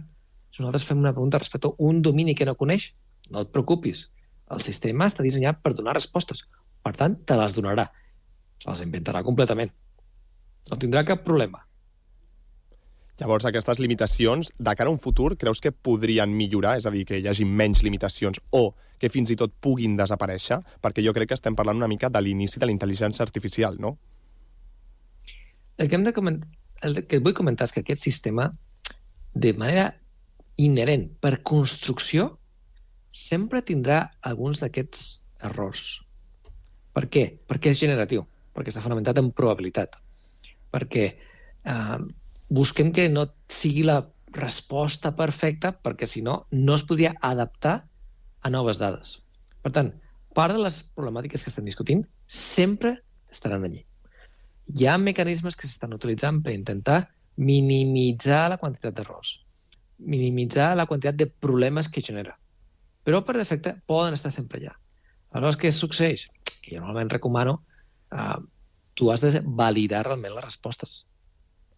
Si 0.55 0.63
nosaltres 0.63 0.89
fem 0.89 1.01
una 1.03 1.13
pregunta 1.13 1.41
respecte 1.43 1.69
a 1.69 1.77
un 1.91 2.01
domini 2.03 2.35
que 2.39 2.49
no 2.49 2.57
coneix, 2.57 2.93
no 3.31 3.45
et 3.45 3.53
preocupis. 3.53 4.09
El 4.55 4.63
sistema 4.63 5.09
està 5.11 5.25
dissenyat 5.27 5.61
per 5.63 5.75
donar 5.75 5.97
respostes. 5.97 6.45
Per 6.85 6.93
tant, 6.97 7.17
te 7.27 7.37
les 7.39 7.55
donarà. 7.57 7.89
Se 8.63 8.71
les 8.71 8.83
inventarà 8.87 9.25
completament. 9.27 9.73
No 10.71 10.79
tindrà 10.81 11.05
cap 11.07 11.25
problema. 11.27 11.65
Llavors, 13.21 13.45
aquestes 13.47 13.79
limitacions, 13.79 14.51
de 14.59 14.73
cara 14.75 14.91
a 14.91 14.93
un 14.93 14.99
futur, 14.99 15.37
creus 15.39 15.61
que 15.63 15.71
podrien 15.71 16.33
millorar? 16.35 16.75
És 16.81 16.87
a 16.87 16.91
dir, 16.91 17.05
que 17.07 17.21
hi 17.21 17.29
hagi 17.31 17.47
menys 17.47 17.85
limitacions 17.87 18.41
o 18.51 18.73
que 18.99 19.11
fins 19.11 19.31
i 19.31 19.37
tot 19.39 19.55
puguin 19.63 19.95
desaparèixer? 19.99 20.59
Perquè 20.83 21.05
jo 21.05 21.15
crec 21.15 21.31
que 21.31 21.39
estem 21.39 21.55
parlant 21.55 21.79
una 21.79 21.91
mica 21.91 22.11
de 22.11 22.23
l'inici 22.25 22.59
de 22.59 22.67
la 22.67 22.75
intel·ligència 22.75 23.23
artificial, 23.23 23.79
no? 23.79 23.95
El 25.79 25.89
que, 25.89 25.95
hem 25.95 26.07
de 26.07 26.15
comentar, 26.15 26.51
el 26.83 27.05
que 27.07 27.21
vull 27.23 27.37
comentar 27.39 27.69
és 27.69 27.75
que 27.75 27.85
aquest 27.85 28.03
sistema, 28.03 28.49
de 29.35 29.55
manera 29.59 29.93
inherent, 30.57 31.09
per 31.23 31.37
construcció, 31.47 32.33
sempre 33.15 33.63
tindrà 33.63 34.01
alguns 34.27 34.61
d'aquests 34.63 35.05
errors. 35.47 35.85
Per 36.95 37.07
què? 37.11 37.25
Perquè 37.47 37.71
és 37.71 37.79
generatiu, 37.79 38.25
perquè 38.55 38.73
està 38.75 38.83
fonamentat 38.83 39.21
en 39.23 39.31
probabilitat, 39.35 39.95
perquè 40.75 41.07
eh, 41.15 42.03
busquem 42.51 42.91
que 42.95 43.07
no 43.09 43.29
sigui 43.51 43.87
la 43.87 44.01
resposta 44.35 45.15
perfecta 45.15 45.71
perquè 45.79 46.09
si 46.11 46.21
no, 46.27 46.41
no 46.51 46.75
es 46.75 46.83
podria 46.83 47.15
adaptar 47.23 47.77
a 48.43 48.51
noves 48.51 48.83
dades. 48.83 49.17
Per 49.63 49.71
tant, 49.73 49.93
part 50.35 50.57
de 50.57 50.63
les 50.65 50.83
problemàtiques 50.99 51.45
que 51.45 51.53
estem 51.55 51.71
discutint 51.71 52.03
sempre 52.27 52.97
estaran 53.31 53.65
allí. 53.65 53.85
Hi 54.75 54.89
ha 54.89 54.99
mecanismes 54.99 55.55
que 55.55 55.69
s'estan 55.69 55.95
utilitzant 55.95 56.43
per 56.43 56.57
intentar 56.57 57.05
minimitzar 57.39 58.49
la 58.51 58.59
quantitat 58.59 58.97
d'errors, 58.99 59.37
minimitzar 59.99 60.73
la 60.75 60.87
quantitat 60.91 61.21
de 61.21 61.31
problemes 61.31 61.89
que 61.89 62.03
genera. 62.03 62.35
Però 63.05 63.21
per 63.25 63.37
defecte 63.37 63.77
poden 63.87 64.17
estar 64.17 64.33
sempre 64.33 64.61
allà. 64.61 64.75
Aleshores, 65.35 65.59
què 65.61 65.73
succeeix? 65.75 66.29
Que 66.63 66.77
jo 66.77 66.81
normalment 66.81 67.13
recomano, 67.13 67.59
eh, 68.15 68.39
tu 68.95 69.11
has 69.11 69.21
de 69.25 69.43
validar 69.45 70.05
realment 70.07 70.37
les 70.37 70.47
respostes 70.47 71.03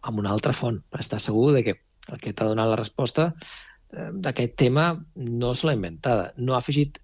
amb 0.07 0.21
una 0.21 0.31
altra 0.31 0.53
font, 0.53 0.77
per 0.91 1.01
estar 1.01 1.19
segur 1.19 1.51
de 1.55 1.63
que 1.65 1.75
el 2.13 2.21
que 2.21 2.31
t'ha 2.33 2.47
donat 2.47 2.69
la 2.69 2.79
resposta 2.79 3.31
eh, 3.33 4.11
d'aquest 4.13 4.55
tema 4.61 4.87
no 5.15 5.53
se 5.53 5.67
l'ha 5.67 5.75
inventada. 5.75 6.31
No 6.37 6.55
ha 6.55 6.61
afegit 6.61 7.01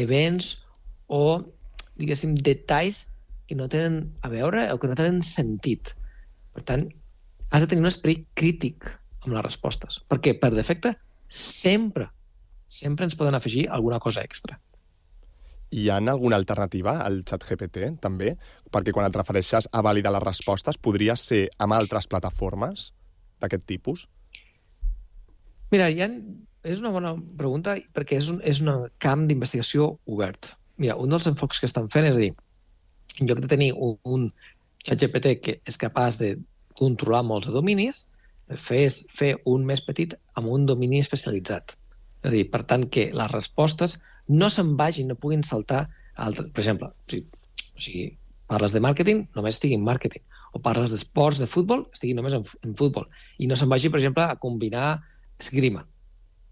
events 0.00 0.54
o, 1.06 1.42
diguéssim, 2.00 2.34
detalls 2.34 3.04
que 3.46 3.58
no 3.58 3.68
tenen 3.70 4.08
a 4.22 4.30
veure 4.32 4.68
o 4.72 4.78
que 4.78 4.90
no 4.90 4.98
tenen 4.98 5.22
sentit. 5.26 5.92
Per 6.54 6.64
tant, 6.66 6.88
has 7.50 7.62
de 7.62 7.70
tenir 7.70 7.84
un 7.84 7.90
esperit 7.90 8.26
crític 8.38 8.88
amb 9.24 9.34
les 9.34 9.44
respostes. 9.44 10.00
Perquè, 10.10 10.36
per 10.40 10.52
defecte, 10.54 10.94
sempre, 11.28 12.08
sempre 12.70 13.06
ens 13.08 13.16
poden 13.18 13.34
afegir 13.34 13.66
alguna 13.68 13.98
cosa 13.98 14.22
extra. 14.22 14.60
Hi 15.70 15.88
ha 15.90 15.98
alguna 15.98 16.38
alternativa 16.38 16.96
al 17.04 17.20
xat 17.26 17.44
GPT, 17.46 17.90
també? 18.02 18.32
Perquè 18.74 18.94
quan 18.94 19.06
et 19.06 19.16
refereixes 19.18 19.68
a 19.70 19.82
validar 19.86 20.12
les 20.14 20.24
respostes, 20.24 20.78
podria 20.78 21.16
ser 21.18 21.48
amb 21.58 21.76
altres 21.76 22.08
plataformes 22.10 22.90
d'aquest 23.42 23.66
tipus? 23.66 24.06
Mira, 25.70 25.86
ha, 25.86 26.08
és 26.66 26.82
una 26.82 26.90
bona 26.94 27.14
pregunta 27.38 27.76
perquè 27.94 28.18
és 28.18 28.30
un, 28.32 28.40
és 28.42 28.62
un 28.62 28.88
camp 28.98 29.26
d'investigació 29.30 29.92
obert. 30.06 30.52
Mira, 30.82 30.96
un 30.98 31.10
dels 31.12 31.28
enfocs 31.30 31.60
que 31.60 31.70
estan 31.70 31.90
fent 31.92 32.08
és 32.10 32.18
dir, 32.18 32.32
en 33.20 33.30
lloc 33.30 33.42
de 33.42 33.50
tenir 33.50 33.72
un, 33.74 33.98
un 34.04 34.30
xat 34.86 35.02
GPT 35.02 35.36
que 35.44 35.58
és 35.66 35.78
capaç 35.78 36.18
de 36.22 36.34
controlar 36.78 37.22
molts 37.26 37.50
de 37.50 37.54
dominis, 37.54 38.04
fer 38.58 38.88
fer 39.14 39.34
un 39.46 39.66
més 39.66 39.82
petit 39.86 40.16
amb 40.34 40.50
un 40.50 40.66
domini 40.66 40.98
especialitzat. 41.04 41.76
És 42.20 42.30
a 42.30 42.34
dir, 42.34 42.46
per 42.52 42.62
tant, 42.68 42.86
que 42.92 43.08
les 43.16 43.32
respostes 43.32 43.98
no 44.28 44.50
se'n 44.52 44.74
vagin, 44.78 45.08
no 45.10 45.18
puguin 45.18 45.44
saltar 45.46 45.86
altres. 46.20 46.50
Per 46.54 46.62
exemple, 46.62 46.90
si, 47.10 47.22
o 47.70 47.80
sigui, 47.80 48.10
parles 48.50 48.74
de 48.76 48.82
màrqueting, 48.84 49.24
només 49.36 49.56
estigui 49.56 49.78
en 49.78 49.86
màrqueting. 49.86 50.22
O 50.54 50.60
parles 50.62 50.92
d'esports, 50.92 51.38
de 51.40 51.48
futbol, 51.50 51.86
estigui 51.94 52.16
només 52.18 52.34
en, 52.36 52.44
en 52.66 52.76
futbol. 52.78 53.06
I 53.38 53.48
no 53.50 53.56
se'n 53.56 53.70
vagi, 53.70 53.90
per 53.92 54.00
exemple, 54.02 54.26
a 54.26 54.38
combinar 54.42 54.98
esgrima, 55.40 55.84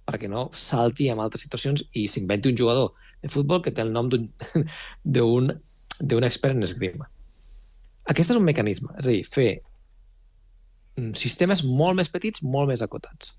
perquè 0.08 0.30
no 0.30 0.48
salti 0.56 1.10
en 1.12 1.20
altres 1.20 1.44
situacions 1.44 1.84
i 1.98 2.06
s'inventi 2.08 2.52
un 2.52 2.60
jugador 2.60 2.94
de 3.22 3.30
futbol 3.32 3.62
que 3.64 3.74
té 3.74 3.84
el 3.84 3.92
nom 3.92 4.08
d'un 4.08 4.28
expert 6.30 6.54
en 6.56 6.66
esgrima. 6.66 7.10
Aquest 8.08 8.32
és 8.32 8.38
un 8.40 8.46
mecanisme, 8.46 8.94
és 8.96 9.04
a 9.04 9.10
dir, 9.10 9.24
fer 9.28 9.48
mm, 10.96 11.12
sistemes 11.18 11.64
molt 11.66 11.98
més 11.98 12.08
petits, 12.14 12.42
molt 12.42 12.72
més 12.72 12.84
acotats. 12.84 13.34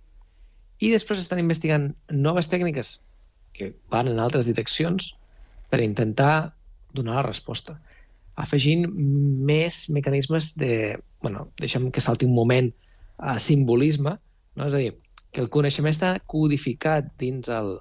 I 0.79 0.91
després 0.93 1.19
estan 1.19 1.41
investigant 1.41 1.89
noves 2.11 2.47
tècniques 2.51 2.99
que 3.55 3.73
van 3.91 4.07
en 4.07 4.19
altres 4.23 4.47
direccions 4.47 5.11
per 5.69 5.81
intentar 5.83 6.53
donar 6.95 7.19
la 7.19 7.27
resposta, 7.27 7.75
afegint 8.39 8.87
més 8.89 9.87
mecanismes 9.91 10.53
de... 10.57 10.97
bueno, 11.21 11.49
deixem 11.59 11.89
que 11.91 12.01
salti 12.01 12.25
un 12.25 12.33
moment 12.33 12.71
a 13.19 13.35
simbolisme, 13.43 14.15
no? 14.55 14.67
és 14.67 14.73
a 14.73 14.79
dir, 14.79 14.93
que 15.35 15.43
el 15.43 15.51
coneixement 15.53 15.93
està 15.93 16.13
codificat 16.31 17.11
dins 17.19 17.51
el, 17.53 17.75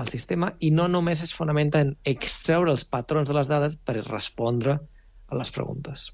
el 0.00 0.08
sistema 0.08 0.54
i 0.64 0.72
no 0.74 0.88
només 0.88 1.22
es 1.22 1.34
fonamenta 1.36 1.82
en 1.84 1.92
extreure 2.08 2.72
els 2.72 2.86
patrons 2.88 3.28
de 3.28 3.36
les 3.36 3.50
dades 3.50 3.76
per 3.76 4.00
respondre 4.08 4.78
a 5.28 5.38
les 5.38 5.52
preguntes. 5.52 6.08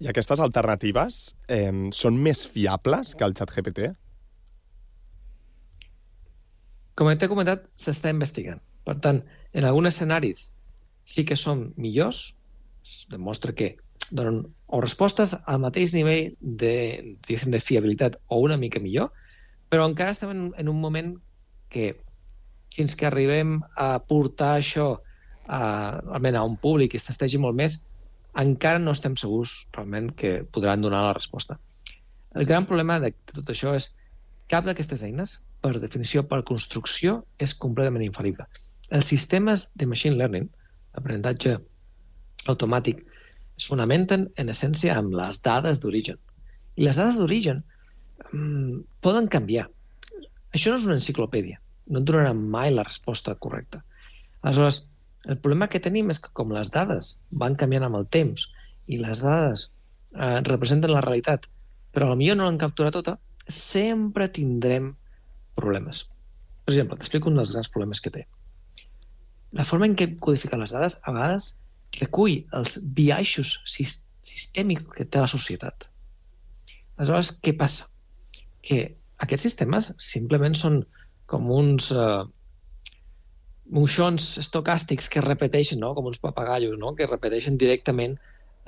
I 0.00 0.08
aquestes 0.12 0.40
alternatives 0.40 1.22
eh, 1.48 1.72
són 1.96 2.20
més 2.20 2.46
fiables 2.48 3.16
que 3.16 3.26
el 3.26 3.36
xat 3.36 3.52
GPT? 3.56 3.90
Com 7.00 7.08
t'he 7.16 7.30
comentat, 7.32 7.62
s'està 7.80 8.10
investigant. 8.12 8.58
Per 8.84 8.92
tant, 9.00 9.22
en 9.56 9.64
alguns 9.64 9.88
escenaris 9.88 10.50
sí 11.08 11.24
que 11.24 11.38
són 11.42 11.70
millors, 11.80 12.34
demostra 13.08 13.54
que 13.56 13.70
donen 14.10 14.42
o 14.68 14.82
respostes 14.84 15.32
al 15.38 15.62
mateix 15.62 15.94
nivell 15.96 16.34
de, 16.42 17.16
de 17.24 17.62
fiabilitat 17.64 18.20
o 18.28 18.42
una 18.44 18.60
mica 18.60 18.84
millor, 18.84 19.08
però 19.72 19.88
encara 19.88 20.12
estem 20.12 20.34
en, 20.34 20.44
en 20.60 20.68
un 20.68 20.84
moment 20.84 21.14
que 21.72 21.94
fins 22.76 22.92
que 22.92 23.08
arribem 23.08 23.56
a 23.80 23.94
portar 24.04 24.58
això 24.58 24.92
a, 25.48 25.62
almenys 26.18 26.42
a 26.42 26.46
un 26.52 26.60
públic 26.60 26.92
i 26.92 27.00
es 27.00 27.08
testegi 27.08 27.40
molt 27.40 27.56
més, 27.56 27.80
encara 28.44 28.82
no 28.82 28.92
estem 28.92 29.16
segurs 29.16 29.62
realment 29.72 30.12
que 30.20 30.42
podran 30.52 30.84
donar 30.84 31.06
la 31.08 31.16
resposta. 31.16 31.56
El 32.36 32.44
gran 32.44 32.68
problema 32.68 33.00
de 33.00 33.16
tot 33.32 33.48
això 33.56 33.72
és 33.78 33.94
cap 34.52 34.68
d'aquestes 34.68 35.08
eines 35.08 35.40
per 35.60 35.76
definició, 35.80 36.24
per 36.28 36.42
construcció, 36.48 37.20
és 37.38 37.54
completament 37.54 38.04
infal·lible. 38.06 38.46
Els 38.96 39.10
sistemes 39.12 39.68
de 39.78 39.86
machine 39.86 40.16
learning, 40.18 40.48
aprenentatge 40.98 41.58
automàtic, 42.50 43.02
es 43.60 43.66
fonamenten, 43.68 44.28
en 44.40 44.52
essència, 44.52 44.96
amb 44.96 45.14
les 45.16 45.40
dades 45.44 45.82
d'origen. 45.82 46.18
I 46.80 46.86
les 46.86 46.96
dades 46.96 47.18
d'origen 47.20 47.60
mmm, 48.32 48.80
poden 49.04 49.28
canviar. 49.32 49.66
Això 50.56 50.72
no 50.72 50.80
és 50.80 50.86
una 50.88 50.96
enciclopèdia. 50.98 51.60
No 51.90 52.00
et 52.00 52.06
donarà 52.08 52.32
mai 52.34 52.72
la 52.72 52.86
resposta 52.86 53.34
correcta. 53.44 53.82
Aleshores, 54.40 54.84
el 55.28 55.36
problema 55.36 55.68
que 55.68 55.82
tenim 55.84 56.08
és 56.12 56.20
que 56.22 56.32
com 56.32 56.54
les 56.54 56.70
dades 56.72 57.18
van 57.42 57.56
canviant 57.60 57.84
amb 57.86 57.98
el 58.00 58.06
temps 58.16 58.46
i 58.88 58.98
les 59.00 59.20
dades 59.20 59.66
eh, 59.68 60.40
representen 60.48 60.94
la 60.94 61.02
realitat, 61.04 61.44
però 61.92 62.14
potser 62.14 62.38
no 62.38 62.46
l'han 62.46 62.60
capturat 62.62 62.96
tota, 62.96 63.18
sempre 63.50 64.30
tindrem 64.32 64.94
problemes. 65.60 66.04
Per 66.64 66.74
exemple, 66.74 66.98
t'explico 66.98 67.30
un 67.30 67.38
dels 67.40 67.54
grans 67.54 67.70
problemes 67.72 68.02
que 68.02 68.12
té. 68.14 68.26
La 69.58 69.66
forma 69.66 69.88
en 69.90 69.96
què 69.98 70.12
codifica 70.22 70.58
les 70.60 70.74
dades 70.74 70.98
a 71.02 71.14
vegades 71.16 71.52
recull 71.98 72.36
els 72.56 72.76
biaixos 72.96 73.56
sistèmics 73.66 74.86
que 74.94 75.06
té 75.06 75.22
la 75.22 75.30
societat. 75.30 75.86
Aleshores, 76.98 77.32
què 77.42 77.56
passa? 77.58 77.88
Que 78.62 78.82
aquests 79.24 79.48
sistemes 79.48 79.90
simplement 80.04 80.54
són 80.58 80.82
com 81.30 81.48
uns 81.54 81.90
uh, 81.96 82.22
moixons 83.74 84.36
estocàstics 84.42 85.08
que 85.10 85.24
repeteixen, 85.24 85.80
no? 85.82 85.94
com 85.96 86.10
uns 86.10 86.20
papagallos, 86.22 86.76
no? 86.78 86.94
que 86.98 87.08
repeteixen 87.10 87.58
directament 87.58 88.16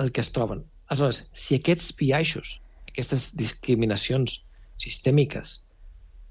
el 0.02 0.10
que 0.10 0.22
es 0.24 0.32
troben. 0.34 0.64
Aleshores, 0.88 1.26
si 1.34 1.58
aquests 1.58 1.92
biaixos, 1.98 2.56
aquestes 2.88 3.30
discriminacions 3.38 4.40
sistèmiques 4.82 5.60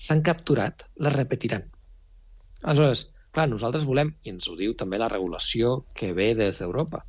s'han 0.02 0.24
capturat, 0.26 0.86
les 1.06 1.14
repetiran. 1.14 1.68
Aleshores, 2.62 3.04
clar, 3.36 3.48
nosaltres 3.52 3.86
volem, 3.90 4.16
i 4.26 4.34
ens 4.34 4.48
ho 4.50 4.56
diu 4.58 4.74
també 4.78 5.00
la 5.02 5.10
regulació 5.12 5.76
que 5.98 6.12
ve 6.18 6.32
des 6.38 6.62
d'Europa, 6.62 7.04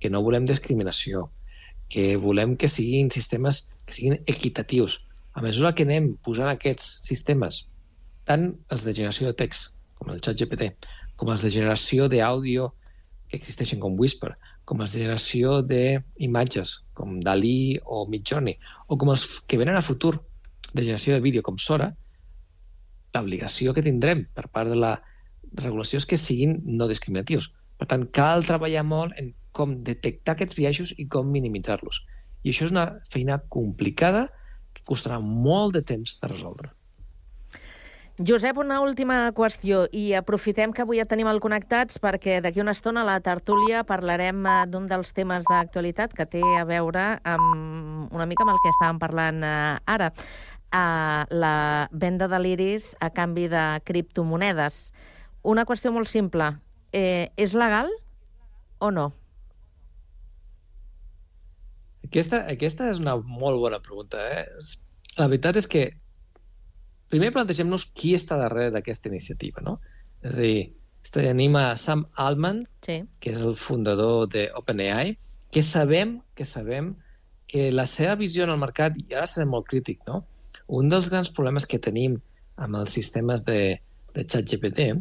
que 0.00 0.10
no 0.12 0.22
volem 0.26 0.44
discriminació, 0.48 1.28
que 1.88 2.16
volem 2.20 2.56
que 2.60 2.68
siguin 2.68 3.10
sistemes 3.14 3.68
que 3.86 3.96
siguin 3.96 4.20
equitatius. 4.26 5.02
a 5.34 5.42
mesura 5.42 5.72
que 5.74 5.82
anem 5.82 6.12
posant 6.22 6.46
aquests 6.46 6.84
sistemes, 7.02 7.56
tant 8.24 8.44
els 8.70 8.84
de 8.86 8.92
generació 8.94 9.26
de 9.26 9.34
text, 9.40 9.72
com 9.98 10.12
el 10.12 10.20
xat 10.22 10.38
GPT, 10.38 10.68
com 11.18 11.32
els 11.32 11.42
de 11.42 11.50
generació 11.50 12.06
d'àudio 12.12 12.68
que 13.26 13.40
existeixen 13.40 13.80
com 13.82 13.98
Whisper, 13.98 14.30
com 14.64 14.84
els 14.84 14.94
de 14.94 15.02
generació 15.02 15.56
d'imatges, 15.66 16.76
com 16.94 17.18
Dalí 17.26 17.80
o 17.82 18.04
Midjourney, 18.06 18.54
o 18.86 18.96
com 19.00 19.10
els 19.10 19.26
que 19.50 19.58
venen 19.58 19.74
a 19.74 19.82
futur 19.82 20.14
de 20.72 20.84
generació 20.84 21.18
de 21.18 21.24
vídeo, 21.26 21.42
com 21.42 21.58
Sora, 21.58 21.90
l'obligació 23.22 23.74
que 23.74 23.84
tindrem 23.84 24.24
per 24.34 24.48
part 24.48 24.70
de 24.72 24.78
la 24.78 24.94
regulació 25.60 26.00
és 26.02 26.06
que 26.10 26.18
siguin 26.18 26.58
no 26.64 26.88
discriminatius. 26.90 27.50
Per 27.78 27.86
tant, 27.90 28.06
cal 28.16 28.46
treballar 28.46 28.84
molt 28.86 29.14
en 29.20 29.32
com 29.54 29.76
detectar 29.86 30.34
aquests 30.34 30.58
biaixos 30.58 30.94
i 30.98 31.06
com 31.10 31.30
minimitzar-los. 31.30 32.02
I 32.44 32.50
això 32.50 32.66
és 32.66 32.74
una 32.74 32.88
feina 33.10 33.38
complicada 33.48 34.26
que 34.74 34.82
costarà 34.88 35.20
molt 35.22 35.76
de 35.78 35.84
temps 35.86 36.18
de 36.20 36.30
resoldre. 36.32 36.72
Josep, 38.14 38.58
una 38.62 38.76
última 38.78 39.32
qüestió, 39.34 39.88
i 39.90 40.12
aprofitem 40.14 40.70
que 40.70 40.84
avui 40.84 41.00
ja 41.00 41.06
tenim 41.10 41.26
el 41.26 41.40
Connectats 41.42 41.98
perquè 41.98 42.36
d'aquí 42.44 42.62
una 42.62 42.70
estona 42.76 43.02
a 43.02 43.08
la 43.08 43.16
tertúlia 43.18 43.82
parlarem 43.88 44.44
eh, 44.46 44.52
d'un 44.70 44.86
dels 44.86 45.10
temes 45.16 45.42
d'actualitat 45.50 46.14
que 46.14 46.26
té 46.30 46.42
a 46.60 46.62
veure 46.68 47.08
amb 47.26 48.14
una 48.14 48.28
mica 48.30 48.46
amb 48.46 48.54
el 48.54 48.60
que 48.62 48.70
estàvem 48.70 49.00
parlant 49.02 49.42
eh, 49.42 49.82
ara, 49.96 50.12
uh, 50.74 51.24
la 51.30 51.88
venda 51.92 52.28
de 52.28 52.40
l'iris 52.42 52.92
a 53.00 53.10
canvi 53.14 53.46
de 53.52 53.64
criptomonedes. 53.86 54.90
Una 55.44 55.64
qüestió 55.68 55.92
molt 55.94 56.10
simple, 56.10 56.54
eh, 56.92 57.30
és 57.36 57.54
legal 57.54 57.90
o 58.80 58.90
no? 58.90 59.10
Aquesta, 62.04 62.44
aquesta 62.50 62.88
és 62.92 63.00
una 63.00 63.16
molt 63.18 63.60
bona 63.60 63.80
pregunta. 63.82 64.20
Eh? 64.20 64.44
La 65.18 65.28
veritat 65.30 65.58
és 65.60 65.68
que 65.70 65.84
primer 67.12 67.32
plantegem-nos 67.34 67.86
qui 67.96 68.14
està 68.16 68.38
darrere 68.40 68.72
d'aquesta 68.74 69.10
iniciativa, 69.10 69.62
no? 69.64 69.78
És 70.24 70.32
a 70.32 70.40
dir, 70.40 70.58
tenim 71.14 71.56
a 71.60 71.76
Sam 71.80 72.06
Altman, 72.20 72.64
sí. 72.86 73.02
que 73.20 73.34
és 73.34 73.40
el 73.40 73.56
fundador 73.60 74.28
de 74.32 74.48
OpenAI, 74.56 75.14
que 75.54 75.62
sabem 75.62 76.18
que 76.34 76.46
sabem 76.48 76.94
que 77.46 77.68
la 77.72 77.84
seva 77.86 78.16
visió 78.18 78.46
en 78.46 78.54
el 78.54 78.62
mercat, 78.62 78.96
i 78.98 79.14
ara 79.14 79.28
serem 79.30 79.52
molt 79.54 79.68
crític, 79.70 80.00
no? 80.08 80.24
Un 80.68 80.88
dels 80.88 81.10
grans 81.12 81.30
problemes 81.30 81.66
que 81.68 81.82
tenim 81.82 82.16
amb 82.56 82.78
els 82.80 82.94
sistemes 82.96 83.44
de, 83.44 83.76
de 84.14 84.24
xat 84.24 84.48
GPT 84.48 84.94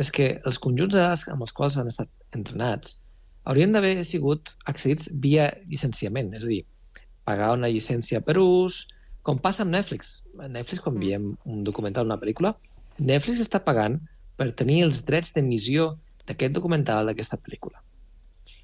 és 0.00 0.10
que 0.10 0.28
els 0.48 0.58
conjunts 0.58 0.94
de 0.94 1.02
dades 1.02 1.26
amb 1.28 1.44
els 1.44 1.52
quals 1.52 1.76
han 1.76 1.90
estat 1.90 2.08
entrenats 2.36 3.00
haurien 3.44 3.74
d'haver 3.74 4.04
sigut 4.06 4.54
accedits 4.70 5.10
via 5.20 5.50
llicenciament, 5.66 6.30
és 6.38 6.46
a 6.46 6.50
dir, 6.50 6.62
pagar 7.26 7.52
una 7.56 7.70
llicència 7.70 8.22
per 8.24 8.38
ús, 8.40 8.86
com 9.26 9.38
passa 9.38 9.64
amb 9.64 9.74
Netflix. 9.74 10.20
A 10.38 10.48
Netflix, 10.48 10.82
quan 10.82 10.96
mm. 10.96 11.02
veiem 11.02 11.28
un 11.50 11.64
documental, 11.66 12.08
una 12.08 12.18
pel·lícula, 12.22 12.54
Netflix 12.98 13.42
està 13.42 13.60
pagant 13.62 13.98
per 14.38 14.50
tenir 14.58 14.82
els 14.86 15.02
drets 15.06 15.34
d'emissió 15.34 15.92
d'aquest 16.28 16.54
documental, 16.56 17.10
d'aquesta 17.10 17.38
pel·lícula. 17.42 17.82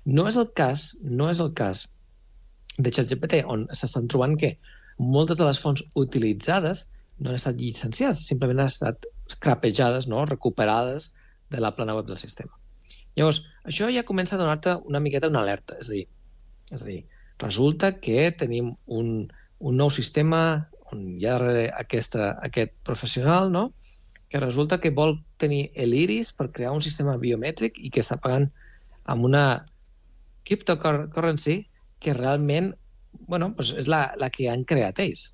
No 0.06 0.26
és 0.30 0.38
el 0.40 0.48
cas, 0.58 0.92
no 1.02 1.28
és 1.30 1.42
el 1.42 1.52
cas 1.58 1.86
de 2.78 2.90
ChatGPT, 2.94 3.42
on 3.44 3.66
s'estan 3.74 4.06
trobant 4.10 4.36
que 4.38 4.54
moltes 4.98 5.38
de 5.38 5.46
les 5.46 5.58
fonts 5.62 5.84
utilitzades 5.96 6.88
no 7.18 7.30
han 7.30 7.38
estat 7.38 7.58
llicenciades, 7.58 8.26
simplement 8.26 8.62
han 8.62 8.72
estat 8.72 9.06
crapejades, 9.42 10.06
no? 10.08 10.24
recuperades 10.26 11.12
de 11.50 11.60
la 11.60 11.74
plana 11.74 11.94
web 11.96 12.06
del 12.06 12.18
sistema. 12.18 12.52
Llavors, 13.16 13.42
això 13.66 13.88
ja 13.90 14.06
comença 14.06 14.36
a 14.36 14.40
donar-te 14.40 14.76
una 14.86 15.00
miqueta 15.02 15.30
una 15.30 15.42
alerta, 15.42 15.78
és 15.82 15.90
a 15.90 15.96
dir, 15.96 16.04
és 16.70 16.82
a 16.82 16.86
dir, 16.86 17.00
resulta 17.42 17.92
que 17.98 18.30
tenim 18.38 18.74
un, 18.86 19.28
un 19.58 19.78
nou 19.78 19.90
sistema 19.90 20.68
on 20.92 21.04
hi 21.20 21.26
ha 21.28 21.38
aquesta, 21.80 22.34
aquest 22.46 22.74
professional, 22.86 23.52
no?, 23.52 23.72
que 24.28 24.40
resulta 24.40 24.76
que 24.80 24.92
vol 24.92 25.14
tenir 25.40 25.70
l'iris 25.88 26.34
per 26.36 26.50
crear 26.52 26.74
un 26.76 26.82
sistema 26.84 27.14
biomètric 27.16 27.78
i 27.80 27.88
que 27.88 28.02
està 28.04 28.18
pagant 28.20 28.50
amb 29.08 29.24
una 29.24 29.64
cryptocurrency 30.44 31.62
que 31.98 32.12
realment 32.12 32.74
bueno, 33.26 33.52
doncs 33.56 33.74
és 33.82 33.88
la, 33.90 34.06
la 34.20 34.30
que 34.34 34.48
han 34.50 34.64
creat 34.68 35.00
ells. 35.04 35.28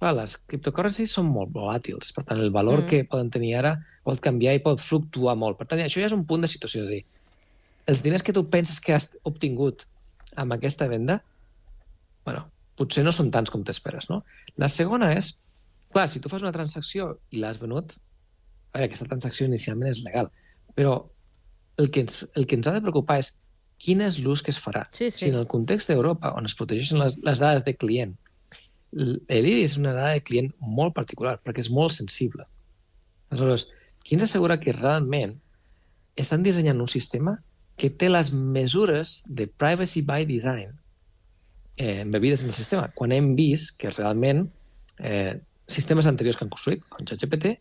Clar, 0.00 0.14
les 0.16 0.36
cryptocurrencies 0.48 1.12
són 1.12 1.28
molt 1.28 1.52
volàtils, 1.52 2.12
per 2.16 2.24
tant, 2.28 2.40
el 2.40 2.52
valor 2.54 2.82
mm. 2.82 2.88
que 2.90 3.06
poden 3.08 3.30
tenir 3.32 3.54
ara 3.58 3.74
pot 4.06 4.20
canviar 4.24 4.54
i 4.56 4.62
pot 4.64 4.80
fluctuar 4.80 5.36
molt. 5.36 5.58
Per 5.58 5.66
tant, 5.68 5.82
això 5.84 6.00
ja 6.00 6.08
és 6.08 6.16
un 6.16 6.24
punt 6.28 6.46
de 6.46 6.48
situació. 6.50 6.86
És 6.86 6.88
a 6.88 6.94
dir, 6.94 7.02
els 7.92 8.02
diners 8.06 8.24
que 8.24 8.34
tu 8.36 8.46
penses 8.48 8.80
que 8.80 8.94
has 8.96 9.10
obtingut 9.28 9.84
amb 10.40 10.56
aquesta 10.56 10.88
venda, 10.88 11.18
bueno, 12.24 12.46
potser 12.80 13.04
no 13.04 13.12
són 13.12 13.30
tants 13.34 13.52
com 13.52 13.64
t'esperes, 13.66 14.08
no? 14.12 14.22
La 14.62 14.70
segona 14.72 15.10
és, 15.18 15.34
clar, 15.92 16.06
si 16.08 16.22
tu 16.22 16.32
fas 16.32 16.44
una 16.46 16.54
transacció 16.54 17.12
i 17.34 17.42
l'has 17.42 17.60
venut, 17.60 17.92
a 18.70 18.78
veure, 18.78 18.88
aquesta 18.88 19.08
transacció 19.10 19.48
inicialment 19.50 19.90
és 19.90 20.04
legal, 20.06 20.30
però 20.78 20.94
el 21.82 21.90
que 21.92 22.04
ens, 22.06 22.22
el 22.38 22.46
que 22.46 22.56
ens 22.56 22.68
ha 22.70 22.74
de 22.76 22.82
preocupar 22.84 23.18
és 23.20 23.34
quin 23.80 24.02
és 24.04 24.18
l'ús 24.20 24.42
que 24.44 24.52
es 24.52 24.60
farà. 24.60 24.84
Sí, 24.96 25.10
sí. 25.10 25.24
Si 25.24 25.28
en 25.30 25.38
el 25.40 25.46
context 25.50 25.90
d'Europa, 25.90 26.34
on 26.36 26.48
es 26.48 26.56
protegeixen 26.58 27.00
les, 27.00 27.18
les 27.26 27.40
dades 27.42 27.64
de 27.66 27.74
client, 27.76 28.16
l'IRI 28.92 29.60
és 29.64 29.76
una 29.80 29.94
dada 29.96 30.16
de 30.16 30.24
client 30.26 30.50
molt 30.60 30.96
particular, 30.96 31.38
perquè 31.44 31.62
és 31.64 31.70
molt 31.72 31.94
sensible. 31.94 32.44
Aleshores, 33.30 33.68
qui 34.04 34.16
ens 34.16 34.26
assegura 34.26 34.58
que 34.60 34.74
realment 34.76 35.36
estan 36.20 36.44
dissenyant 36.44 36.82
un 36.82 36.90
sistema 36.90 37.36
que 37.80 37.88
té 37.88 38.10
les 38.10 38.32
mesures 38.34 39.20
de 39.28 39.46
privacy 39.62 40.02
by 40.04 40.26
design 40.28 40.74
eh, 41.76 42.00
embebides 42.02 42.42
en 42.42 42.50
el 42.52 42.58
sistema, 42.58 42.90
quan 42.94 43.14
hem 43.16 43.32
vist 43.38 43.78
que 43.80 43.92
realment 43.94 44.44
eh, 44.98 45.38
sistemes 45.70 46.08
anteriors 46.10 46.36
que 46.36 46.44
han 46.44 46.52
construït, 46.52 46.84
com 46.92 47.06
ChatGPT, 47.08 47.54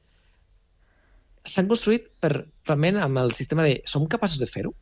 s'han 1.48 1.70
construït 1.70 2.10
per, 2.20 2.34
realment 2.68 3.00
amb 3.00 3.22
el 3.22 3.32
sistema 3.38 3.64
de 3.64 3.80
som 3.88 4.10
capaços 4.12 4.42
de 4.42 4.50
fer-ho 4.50 4.74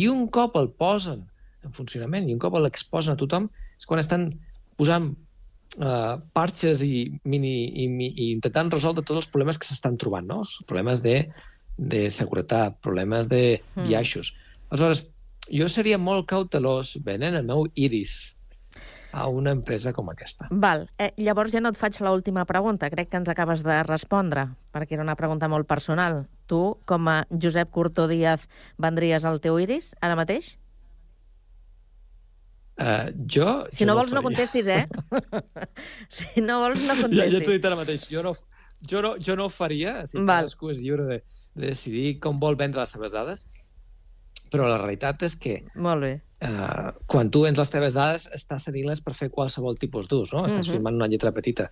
i 0.00 0.08
un 0.10 0.26
cop 0.32 0.56
el 0.60 0.70
posen 0.80 1.22
en 1.64 1.72
funcionament 1.74 2.28
i 2.28 2.34
un 2.34 2.42
cop 2.42 2.56
l'exposen 2.58 3.14
a 3.14 3.20
tothom 3.20 3.48
és 3.78 3.86
quan 3.88 4.02
estan 4.02 4.28
posant 4.78 5.12
uh, 5.78 6.20
parxes 6.36 6.82
i, 6.84 7.06
mini, 7.24 7.54
i, 7.68 7.88
i 8.10 8.30
intentant 8.32 8.72
resoldre 8.74 9.04
tots 9.04 9.24
els 9.24 9.30
problemes 9.30 9.58
que 9.58 9.68
s'estan 9.68 9.98
trobant, 10.00 10.26
no? 10.28 10.42
Els 10.44 10.58
problemes 10.68 11.02
de, 11.04 11.16
de 11.78 12.06
seguretat, 12.10 12.80
problemes 12.84 13.28
de 13.30 13.44
mm. 13.56 13.86
biaixos. 13.88 14.34
Aleshores, 14.70 15.04
jo 15.52 15.68
seria 15.68 16.00
molt 16.00 16.26
cautelós 16.30 16.96
venent 17.04 17.36
el 17.38 17.46
meu 17.46 17.66
iris 17.74 18.33
a 19.14 19.28
una 19.30 19.52
empresa 19.54 19.92
com 19.94 20.10
aquesta. 20.10 20.48
Val. 20.50 20.88
Eh, 20.98 21.12
llavors 21.22 21.52
ja 21.54 21.62
no 21.62 21.70
et 21.70 21.78
faig 21.78 22.00
l'última 22.02 22.42
pregunta. 22.50 22.90
Crec 22.90 23.12
que 23.12 23.20
ens 23.20 23.30
acabes 23.30 23.62
de 23.62 23.76
respondre, 23.86 24.48
perquè 24.74 24.98
era 24.98 25.06
una 25.06 25.14
pregunta 25.14 25.48
molt 25.48 25.68
personal. 25.70 26.24
Tu, 26.50 26.60
com 26.90 27.08
a 27.08 27.20
Josep 27.30 27.70
Curto 27.70 28.08
Díaz, 28.10 28.48
vendries 28.82 29.24
el 29.30 29.38
teu 29.44 29.60
iris 29.62 29.92
ara 30.02 30.18
mateix? 30.18 30.56
Uh, 32.74 33.14
jo... 33.30 33.46
Si 33.70 33.84
jo 33.84 33.86
no, 33.86 33.94
no 33.94 34.00
vols, 34.00 34.16
no 34.18 34.24
contestis, 34.26 34.66
eh? 34.66 34.82
si 36.16 36.42
no 36.42 36.58
vols, 36.64 36.82
no 36.82 36.98
contestis. 36.98 37.22
Ja, 37.22 37.30
ja 37.30 37.44
t'ho 37.44 37.54
he 37.54 37.60
dit 37.60 37.70
ara 37.70 37.78
mateix. 37.78 38.08
Jo 38.10 38.26
no, 38.26 38.34
jo 38.90 39.04
no, 39.04 39.14
jo 39.22 39.38
no 39.38 39.46
ho 39.46 39.52
faria, 39.52 40.00
si 40.10 40.18
Val. 40.18 40.42
cadascú 40.42 40.74
és 40.74 40.82
lliure 40.82 41.06
de, 41.06 41.20
de 41.54 41.70
decidir 41.70 42.18
com 42.24 42.42
vol 42.42 42.58
vendre 42.58 42.82
les 42.82 42.98
seves 42.98 43.14
dades, 43.14 43.46
però 44.54 44.68
la 44.70 44.78
realitat 44.78 45.22
és 45.26 45.34
que 45.36 45.58
Molt 45.74 46.00
bé. 46.06 46.12
Uh, 46.44 46.92
quan 47.08 47.30
tu 47.32 47.42
vens 47.46 47.56
les 47.58 47.70
teves 47.72 47.94
dades, 47.96 48.28
estàs 48.36 48.66
cedint-les 48.68 49.00
per 49.00 49.14
fer 49.16 49.30
qualsevol 49.32 49.78
tipus 49.80 50.06
d'ús, 50.10 50.32
no? 50.32 50.46
Estàs 50.46 50.66
Mhm. 50.68 50.74
firmant 50.78 50.94
una 51.00 51.08
lletra 51.08 51.32
petita. 51.32 51.70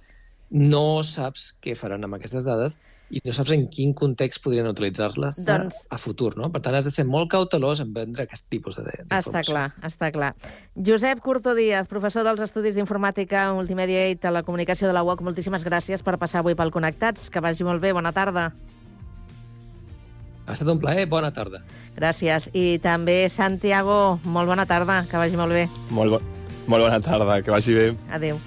No 0.50 1.02
saps 1.04 1.58
què 1.62 1.74
faran 1.76 2.04
amb 2.04 2.14
aquestes 2.16 2.44
dades 2.44 2.80
i 3.10 3.20
no 3.24 3.32
saps 3.36 3.50
en 3.52 3.66
quin 3.68 3.92
context 3.92 4.42
podrien 4.42 4.66
utilitzar-les 4.66 5.38
a- 5.48 5.58
Doncs- 5.58 5.76
a 5.90 5.98
futur, 5.98 6.36
no? 6.38 6.50
Per 6.52 6.60
tant, 6.62 6.74
has 6.74 6.84
de 6.86 6.90
ser 6.90 7.04
molt 7.04 7.30
cautelós 7.30 7.80
en 7.80 7.92
vendre 7.92 8.22
aquest 8.24 8.46
tipus 8.48 8.76
de, 8.76 8.84
de 8.84 9.04
Està 9.18 9.42
clar, 9.44 9.74
està 9.82 10.10
clar. 10.12 10.34
Josep 10.74 11.20
Curto 11.20 11.54
Díaz, 11.54 11.86
professor 11.88 12.24
dels 12.24 12.40
Estudis 12.40 12.74
d'Informàtica, 12.74 13.52
Multimèdia 13.52 14.08
i 14.08 14.16
Telecomunicació 14.16 14.86
de 14.88 14.94
la 14.94 15.02
UOC, 15.02 15.20
moltíssimes 15.20 15.64
gràcies 15.64 16.02
per 16.02 16.16
passar 16.18 16.40
avui 16.40 16.54
pel 16.54 16.70
Connectats. 16.70 17.28
Que 17.28 17.40
vagi 17.40 17.64
molt 17.64 17.82
bé, 17.82 17.92
bona 17.92 18.12
tarda. 18.12 18.54
Ha 20.46 20.52
estat 20.56 20.68
un 20.68 20.78
plaer, 20.80 21.06
bona 21.08 21.30
tarda. 21.32 21.60
Gràcies. 21.96 22.48
I 22.56 22.78
també 22.82 23.28
Santiago, 23.32 24.18
molt 24.24 24.48
bona 24.48 24.66
tarda, 24.66 25.02
que 25.10 25.20
vagi 25.20 25.36
molt 25.40 25.52
bé. 25.52 25.68
Molt, 25.90 26.16
bo 26.16 26.22
molt 26.66 26.86
bona 26.86 27.00
tarda, 27.02 27.42
que 27.42 27.50
vagi 27.50 27.74
bé. 27.74 27.92
Adéu. 28.12 28.40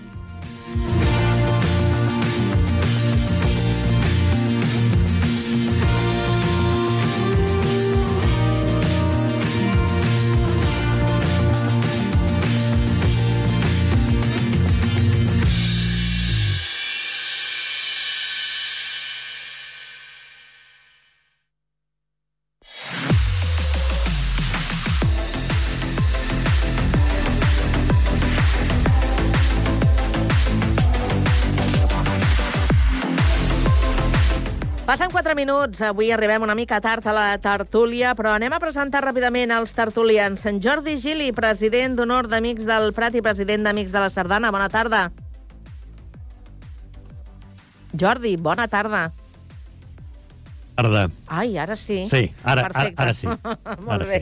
Passen 34.96 35.12
4 35.12 35.35
minuts, 35.35 35.81
avui 35.83 36.08
arribem 36.15 36.41
una 36.46 36.54
mica 36.56 36.77
tard 36.79 37.04
a 37.04 37.12
la 37.12 37.23
tertúlia, 37.43 38.13
però 38.15 38.31
anem 38.31 38.54
a 38.56 38.62
presentar 38.63 39.02
ràpidament 39.04 39.52
els 39.52 39.73
tertulians. 39.75 40.46
En 40.48 40.62
Jordi 40.63 40.93
Gili, 41.04 41.33
president 41.35 41.98
d'honor 41.98 42.29
d'Amics 42.31 42.63
del 42.63 42.93
Prat 42.96 43.17
i 43.19 43.21
president 43.25 43.65
d'Amics 43.67 43.91
de 43.91 44.00
la 44.00 44.08
Sardana. 44.10 44.54
Bona 44.56 44.69
tarda. 44.71 45.02
Jordi, 47.91 48.37
bona 48.37 48.69
tarda. 48.71 49.02
Tarda. 50.79 51.02
Ai, 51.27 51.58
ara 51.60 51.75
sí. 51.75 52.06
Sí, 52.08 52.29
ara- 52.46 52.62
ara- 52.63 52.71
Perfecte. 52.71 53.02
ara 53.04 53.13
sí. 53.13 53.27
Molt 53.83 53.91
Ara 53.98 54.06
bé. 54.13 54.21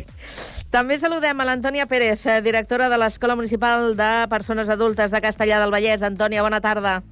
També 0.73 0.97
saludem 0.97 1.37
a 1.39 1.45
l'Antònia 1.51 1.85
Pérez, 1.85 2.25
eh, 2.25 2.39
directora 2.41 2.87
de 2.89 2.97
l'Escola 2.97 3.35
Municipal 3.37 3.93
de 3.95 4.09
Persones 4.33 4.73
Adultes 4.73 5.13
de 5.13 5.21
Castellà 5.21 5.61
del 5.61 5.69
Vallès. 5.77 6.01
Antònia, 6.01 6.41
bona 6.41 6.61
tarda. 6.65 7.03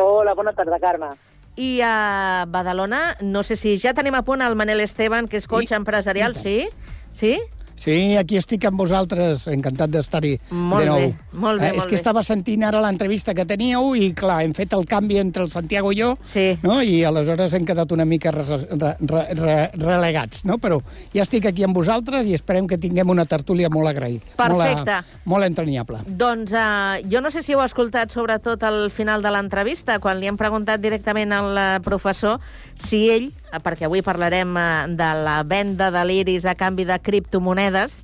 Hola, 0.00 0.32
bona 0.32 0.54
tarda, 0.56 0.80
Carme. 0.80 1.12
I 1.56 1.80
a 1.84 2.46
Badalona, 2.48 3.16
no 3.20 3.42
sé 3.42 3.56
si 3.60 3.76
ja 3.78 3.92
tenim 3.92 4.14
a 4.16 4.22
punt 4.24 4.40
el 4.40 4.56
Manel 4.56 4.80
Esteban, 4.80 5.28
que 5.28 5.36
és 5.36 5.46
coach 5.46 5.74
empresarial, 5.76 6.36
sí? 6.36 6.70
Sí? 7.12 7.36
Sí, 7.76 8.16
aquí 8.16 8.36
estic 8.36 8.64
amb 8.68 8.78
vosaltres, 8.78 9.46
encantat 9.48 9.90
d'estar-hi 9.90 10.36
de 10.50 10.86
nou. 10.86 10.98
bé, 10.98 11.14
molt 11.32 11.60
bé, 11.60 11.66
Eh, 11.66 11.70
és 11.70 11.76
molt 11.76 11.88
que 11.88 11.96
bé. 11.96 12.00
estava 12.00 12.22
sentint 12.22 12.62
ara 12.64 12.80
l'entrevista 12.80 13.34
que 13.34 13.44
teníeu 13.48 13.94
i, 13.96 14.12
clar, 14.14 14.42
hem 14.44 14.52
fet 14.54 14.72
el 14.72 14.84
canvi 14.86 15.18
entre 15.18 15.42
el 15.42 15.48
Santiago 15.50 15.92
i 15.92 15.96
jo, 16.00 16.16
sí. 16.24 16.58
no? 16.62 16.80
i 16.82 17.02
aleshores 17.04 17.52
hem 17.54 17.64
quedat 17.64 17.90
una 17.92 18.04
mica 18.04 18.30
re, 18.30 18.44
re, 18.44 18.94
re, 19.00 19.24
re, 19.34 19.56
relegats, 19.76 20.44
no? 20.44 20.58
Però 20.58 20.80
ja 21.14 21.22
estic 21.22 21.46
aquí 21.46 21.64
amb 21.64 21.74
vosaltres 21.76 22.26
i 22.26 22.34
esperem 22.34 22.66
que 22.68 22.78
tinguem 22.78 23.08
una 23.10 23.24
tertúlia 23.24 23.70
molt 23.72 23.88
agraïda. 23.88 24.22
Perfecte. 24.36 25.00
Molt, 25.02 25.26
molt 25.32 25.44
entranyable. 25.48 26.02
Doncs 26.06 26.52
uh, 26.52 27.00
jo 27.10 27.20
no 27.20 27.30
sé 27.30 27.42
si 27.42 27.52
heu 27.56 27.62
escoltat 27.64 28.12
sobretot 28.12 28.62
al 28.62 28.90
final 28.90 29.22
de 29.22 29.30
l'entrevista, 29.32 29.98
quan 29.98 30.20
li 30.20 30.26
hem 30.30 30.36
preguntat 30.36 30.80
directament 30.82 31.32
al 31.32 31.56
eh, 31.58 31.80
professor 31.82 32.38
si 32.86 33.08
ell, 33.10 33.30
eh, 33.52 33.60
perquè 33.62 33.86
avui 33.88 34.02
parlarem 34.02 34.54
uh, 34.56 34.86
de 34.88 35.10
la 35.24 35.42
venda 35.44 35.90
de 35.94 36.02
l'iris 36.08 36.44
a 36.46 36.54
canvi 36.58 36.84
de 36.88 36.98
criptomonedes, 37.02 38.02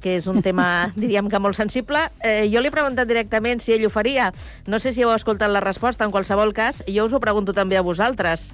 que 0.00 0.16
és 0.20 0.26
un 0.30 0.42
tema, 0.42 0.92
diríem 0.96 1.28
que 1.30 1.40
molt 1.42 1.58
sensible. 1.58 2.04
Eh, 2.22 2.46
jo 2.52 2.62
li 2.62 2.70
he 2.70 2.74
preguntat 2.74 3.08
directament 3.10 3.60
si 3.64 3.74
ell 3.74 3.86
ho 3.88 3.90
faria. 3.90 4.30
No 4.66 4.78
sé 4.78 4.92
si 4.94 5.02
heu 5.02 5.10
escoltat 5.14 5.50
la 5.50 5.62
resposta, 5.64 6.04
en 6.06 6.14
qualsevol 6.14 6.54
cas. 6.54 6.84
Jo 6.86 7.08
us 7.08 7.16
ho 7.16 7.20
pregunto 7.20 7.54
també 7.56 7.76
a 7.78 7.82
vosaltres. 7.82 8.50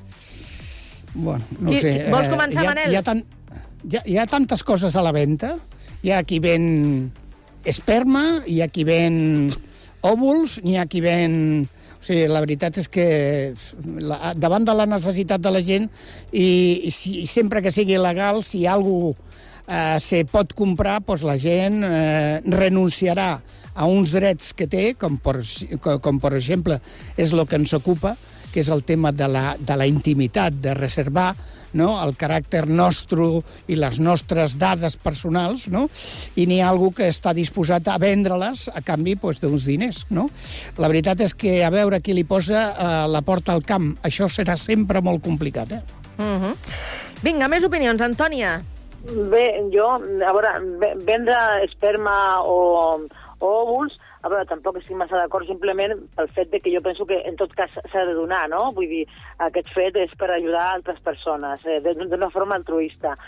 Bueno, 1.14 1.44
no 1.60 1.70
Qui- 1.70 1.80
sé. 1.80 1.92
vols 2.10 2.28
començar, 2.32 2.62
hi 2.62 2.66
ha, 2.66 2.70
Manel? 2.72 2.92
Hi 2.92 2.96
ha, 2.96 3.02
tan, 3.06 3.24
hi, 3.84 3.96
ha, 3.96 4.02
hi 4.04 4.16
ha 4.18 4.26
tantes 4.26 4.64
coses 4.64 4.96
a 4.96 5.02
la 5.04 5.12
venda. 5.12 5.56
Hi 6.02 6.10
ha 6.10 6.22
qui 6.26 6.40
ven 6.42 7.12
esperma, 7.64 8.42
hi 8.46 8.60
ha 8.60 8.68
qui 8.68 8.84
ven 8.84 9.54
òvuls, 10.04 10.60
n'hi 10.64 10.78
ha 10.78 10.88
qui 10.90 11.02
ven... 11.04 11.64
O 12.04 12.04
sigui, 12.04 12.26
la 12.28 12.42
veritat 12.44 12.76
és 12.76 12.88
que 12.92 13.04
la, 13.96 14.34
davant 14.36 14.66
de 14.68 14.74
la 14.76 14.84
necessitat 14.84 15.40
de 15.40 15.48
la 15.54 15.62
gent 15.64 15.86
i, 16.36 16.44
i, 16.84 16.90
si, 16.92 17.22
sempre 17.24 17.62
que 17.64 17.72
sigui 17.72 17.96
legal, 17.96 18.42
si 18.44 18.66
algú 18.68 19.14
eh, 19.64 19.96
se 20.04 20.20
pot 20.28 20.52
comprar, 20.52 20.98
doncs 21.00 21.24
la 21.24 21.38
gent 21.40 21.80
eh, 21.88 22.42
renunciarà 22.44 23.30
a 23.72 23.88
uns 23.88 24.12
drets 24.12 24.52
que 24.52 24.68
té, 24.68 24.84
com 25.00 25.16
per, 25.16 25.38
com 25.80 26.20
per 26.20 26.34
exemple 26.36 26.76
és 27.16 27.32
el 27.32 27.46
que 27.48 27.56
ens 27.62 27.72
ocupa, 27.80 28.18
que 28.54 28.62
és 28.62 28.70
el 28.70 28.84
tema 28.86 29.10
de 29.10 29.26
la, 29.26 29.56
de 29.58 29.76
la 29.76 29.86
intimitat, 29.90 30.54
de 30.62 30.76
reservar 30.78 31.32
no? 31.74 31.88
el 32.04 32.14
caràcter 32.14 32.64
nostre 32.70 33.26
i 33.66 33.76
les 33.78 33.98
nostres 33.98 34.54
dades 34.60 34.94
personals, 34.96 35.66
no? 35.74 35.88
i 36.38 36.46
n'hi 36.46 36.60
ha 36.62 36.70
algú 36.70 36.92
que 36.94 37.10
està 37.10 37.34
disposat 37.34 37.90
a 37.90 37.98
vendre-les 37.98 38.68
a 38.70 38.84
canvi 38.86 39.16
doncs, 39.18 39.42
d'uns 39.42 39.66
diners. 39.66 40.04
No? 40.14 40.28
La 40.78 40.90
veritat 40.92 41.24
és 41.26 41.34
que 41.34 41.58
a 41.66 41.72
veure 41.74 42.00
qui 42.00 42.14
li 42.14 42.24
posa 42.24 42.68
eh, 42.70 42.92
la 43.10 43.24
porta 43.26 43.52
al 43.52 43.64
camp. 43.66 43.96
Això 44.06 44.30
serà 44.30 44.56
sempre 44.60 45.02
molt 45.02 45.24
complicat. 45.24 45.72
Eh? 45.72 45.82
Uh 46.14 46.38
-huh. 46.38 46.54
Vinga, 47.22 47.48
més 47.48 47.64
opinions. 47.64 48.00
Antònia. 48.00 48.62
Bé, 49.04 49.60
jo, 49.72 49.86
a 49.98 50.32
veure, 50.32 50.50
ve- 50.80 50.94
vendre 51.04 51.36
esperma 51.64 52.40
o, 52.42 53.00
o 53.38 53.46
òvuls, 53.46 53.98
a 54.24 54.30
veure, 54.32 54.46
tampoc 54.48 54.78
estic 54.80 54.96
massa 54.96 55.18
d'acord 55.20 55.44
simplement 55.44 55.92
pel 56.16 56.30
fet 56.32 56.48
de 56.52 56.60
que 56.64 56.72
jo 56.72 56.80
penso 56.84 57.04
que 57.04 57.18
en 57.28 57.36
tot 57.36 57.52
cas 57.52 57.72
s'ha 57.92 58.04
de 58.08 58.14
donar, 58.16 58.46
no? 58.48 58.70
Vull 58.72 58.88
dir, 58.88 59.02
aquest 59.44 59.68
fet 59.76 59.98
és 60.00 60.14
per 60.16 60.30
ajudar 60.32 60.62
altres 60.70 61.02
persones, 61.04 61.60
eh, 61.68 61.80
d'una 61.84 62.30
forma 62.32 62.56
altruista. 62.56 63.18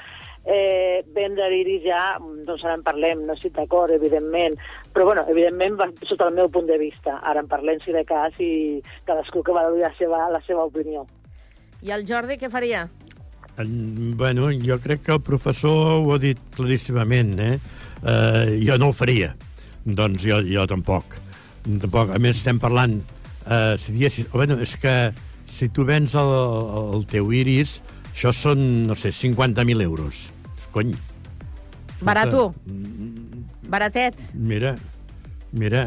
Eh, 0.47 1.03
vendre 1.13 1.51
l'iris 1.51 1.83
ja, 1.85 2.17
doncs 2.47 2.65
ara 2.65 2.79
en 2.79 2.85
parlem, 2.87 3.25
no 3.27 3.35
estic 3.35 3.53
d'acord, 3.59 3.93
evidentment, 3.93 4.57
però 4.95 5.05
bueno, 5.11 5.27
evidentment 5.29 5.77
va 5.77 5.91
sota 6.07 6.31
el 6.31 6.39
meu 6.39 6.49
punt 6.49 6.71
de 6.71 6.79
vista. 6.81 7.19
Ara 7.23 7.43
en 7.45 7.51
parlem 7.51 7.83
si 7.85 7.93
de 7.93 8.05
cas 8.07 8.39
i 8.41 8.81
cadascú 9.05 9.43
que 9.43 9.53
valori 9.53 9.83
la 9.83 9.93
seva, 9.99 10.29
la 10.33 10.41
seva 10.47 10.65
opinió. 10.65 11.05
I 11.83 11.93
el 11.93 12.07
Jordi 12.09 12.39
què 12.41 12.49
faria? 12.49 12.87
En- 13.59 14.17
Bueno, 14.17 14.49
jo 14.53 14.79
crec 14.81 15.03
que 15.03 15.13
el 15.13 15.21
professor 15.21 16.01
ho 16.01 16.15
ha 16.15 16.19
dit 16.19 16.39
claríssimament, 16.55 17.39
eh? 17.41 17.59
eh 18.07 18.61
jo 18.65 18.79
no 18.79 18.89
ho 18.89 18.93
faria. 18.97 19.35
Doncs 19.87 20.25
jo, 20.27 20.41
jo 20.43 20.67
tampoc. 20.67 21.19
Tampoc. 21.67 22.11
A 22.15 22.19
més, 22.23 22.41
estem 22.41 22.59
parlant... 22.63 22.99
Eh, 23.47 23.77
si 23.79 23.95
diguessis... 23.95 24.27
Bueno, 24.33 24.59
és 24.63 24.75
que 24.83 24.95
si 25.47 25.69
tu 25.71 25.87
vens 25.87 26.17
el, 26.19 26.33
el 26.97 27.07
teu 27.11 27.31
iris, 27.33 27.79
això 28.11 28.35
són, 28.35 28.65
no 28.91 28.97
sé, 28.99 29.15
50.000 29.15 29.87
euros. 29.87 30.27
Cony, 30.75 30.93
Barato. 32.01 32.55
Baratet. 33.69 34.19
mira, 34.35 34.77
mira. 35.53 35.87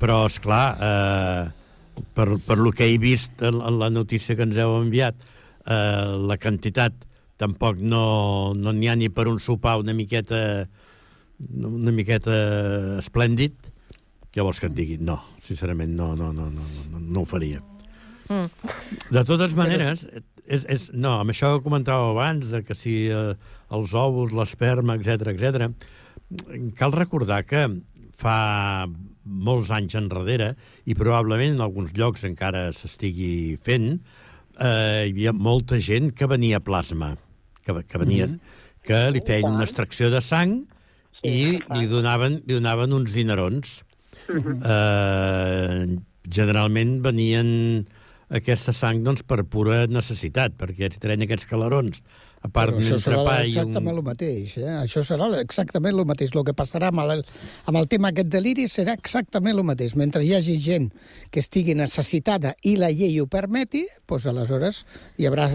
Però, 0.00 0.24
és 0.26 0.38
clar, 0.40 0.64
eh, 0.80 2.02
per, 2.16 2.26
per 2.46 2.56
lo 2.58 2.72
que 2.72 2.88
he 2.88 2.96
vist 2.98 3.42
en, 3.42 3.60
en 3.60 3.78
la 3.78 3.90
notícia 3.92 4.36
que 4.36 4.46
ens 4.46 4.56
heu 4.60 4.78
enviat, 4.80 5.20
eh, 5.66 6.16
la 6.28 6.38
quantitat 6.40 6.96
tampoc 7.40 7.78
no 7.82 8.54
no 8.54 8.72
n'hi 8.72 8.88
ha 8.88 8.96
ni 8.96 9.08
per 9.10 9.26
un 9.28 9.40
sopar 9.42 9.78
una 9.80 9.94
miqueta 9.94 10.68
una 11.38 11.92
miqueta 11.92 12.34
esplèndid. 12.98 13.54
Què 14.34 14.42
vols 14.42 14.58
que 14.58 14.66
et 14.66 14.74
digui? 14.74 14.98
No, 14.98 15.20
sincerament, 15.42 15.94
no, 15.94 16.14
no, 16.18 16.32
no, 16.34 16.48
no, 16.50 16.68
no, 16.90 17.00
no 17.00 17.22
ho 17.22 17.28
faria. 17.28 17.62
Mm. 18.28 18.72
De 19.12 19.22
totes 19.28 19.54
maneres, 19.54 20.06
és, 20.46 20.64
és, 20.70 20.88
no, 20.96 21.18
amb 21.20 21.30
això 21.30 21.54
que 21.54 21.64
comentàveu 21.66 22.14
abans, 22.14 22.48
de 22.50 22.62
que 22.64 22.76
si 22.76 23.04
eh, 23.12 23.34
els 23.74 23.94
òvuls, 23.94 24.34
l'esperma, 24.36 24.96
etc 24.98 25.34
etc. 25.34 25.68
cal 26.78 26.94
recordar 26.96 27.44
que 27.46 27.66
fa 28.18 28.86
molts 29.24 29.70
anys 29.74 29.96
enrere, 29.98 30.54
i 30.86 30.96
probablement 30.96 31.56
en 31.56 31.64
alguns 31.64 31.94
llocs 31.96 32.24
encara 32.26 32.70
s'estigui 32.76 33.58
fent, 33.64 33.98
eh, 34.58 35.06
hi 35.08 35.12
havia 35.12 35.32
molta 35.32 35.78
gent 35.78 36.12
que 36.16 36.28
venia 36.30 36.62
plasma, 36.64 37.14
que, 37.64 37.82
que 37.82 37.98
venia, 37.98 38.26
Mhm. 38.26 38.40
que 38.84 39.10
li 39.10 39.20
feien 39.24 39.48
una 39.48 39.64
extracció 39.64 40.10
de 40.10 40.20
sang 40.20 40.64
i 41.24 41.58
li 41.58 41.86
donaven, 41.90 42.40
li 42.46 42.58
donaven 42.58 42.92
uns 42.96 43.14
dinerons. 43.16 43.82
Mhm. 44.28 44.58
Eh, 44.64 45.98
generalment 46.28 47.00
venien 47.04 47.48
aquesta 48.34 48.72
sang 48.72 49.02
doncs, 49.04 49.22
per 49.22 49.42
pura 49.44 49.84
necessitat, 49.86 50.56
perquè 50.58 50.90
si 50.92 51.00
treien 51.02 51.24
aquests 51.26 51.48
calarons, 51.50 52.00
a 52.44 52.50
part 52.52 52.74
Però 52.74 52.78
d'un 52.78 52.84
això 52.84 52.98
serà 53.00 53.18
entrepà 53.22 53.34
i 53.40 53.44
un... 53.44 53.52
exactament 53.54 53.96
el 53.96 54.04
mateix. 54.04 54.56
Eh? 54.60 54.70
Això 54.82 55.02
serà 55.06 55.28
exactament 55.40 55.96
el 55.96 56.04
mateix. 56.08 56.34
El 56.34 56.44
que 56.44 56.52
passarà 56.56 56.90
amb 56.92 57.00
el, 57.04 57.22
amb 57.70 57.80
el 57.80 57.88
tema 57.88 58.10
aquest 58.12 58.28
de 58.32 58.42
l'iris 58.44 58.76
serà 58.80 58.92
exactament 58.98 59.56
el 59.56 59.64
mateix. 59.64 59.94
Mentre 59.96 60.20
hi 60.24 60.34
hagi 60.36 60.58
gent 60.60 60.90
que 61.32 61.40
estigui 61.40 61.76
necessitada 61.78 62.52
i 62.62 62.76
la 62.80 62.90
llei 62.92 63.16
ho 63.22 63.26
permeti, 63.32 63.84
doncs 64.10 64.28
aleshores 64.28 64.82
hi 65.16 65.28
haurà, 65.30 65.48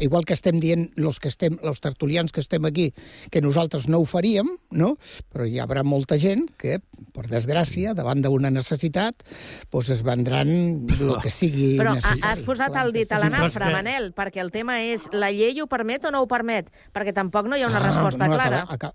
igual 0.00 0.24
que 0.24 0.36
estem 0.36 0.62
dient 0.62 0.86
los 0.96 1.20
que 1.20 1.28
estem, 1.28 1.58
els 1.62 1.82
tertulians 1.84 2.32
que 2.32 2.40
estem 2.40 2.64
aquí, 2.64 2.88
que 3.30 3.44
nosaltres 3.44 3.88
no 3.92 4.00
ho 4.00 4.08
faríem, 4.08 4.48
no? 4.70 4.94
però 5.28 5.44
hi 5.44 5.60
haurà 5.60 5.84
molta 5.84 6.16
gent 6.20 6.46
que, 6.58 6.78
per 7.14 7.26
desgràcia, 7.28 7.92
davant 7.98 8.22
d'una 8.24 8.50
necessitat, 8.54 9.26
doncs 9.72 9.92
es 9.98 10.02
vendran 10.06 10.48
el 10.96 11.14
que 11.22 11.32
sigui 11.32 11.74
Però 11.78 11.94
necessari. 11.98 12.24
has 12.30 12.42
posat 12.46 12.72
Clar, 12.72 12.86
el 12.86 12.94
dit 12.96 13.12
a 13.12 13.20
la 13.20 13.30
nafra, 13.32 13.70
Manel, 13.74 14.10
perquè 14.16 14.40
el 14.42 14.50
tema 14.54 14.78
és 14.80 15.04
la 15.12 15.30
llei 15.34 15.60
ho 15.60 15.68
permet 15.70 15.97
o 16.04 16.10
no 16.14 16.22
ho 16.22 16.26
permet? 16.30 16.70
Perquè 16.94 17.12
tampoc 17.14 17.46
no 17.48 17.56
hi 17.56 17.62
ha 17.62 17.68
una 17.68 17.80
resposta 17.82 18.24
Ah, 18.24 18.28
no, 18.28 18.34
clara. 18.34 18.62
Acaba, 18.62 18.74
acaba, 18.74 18.94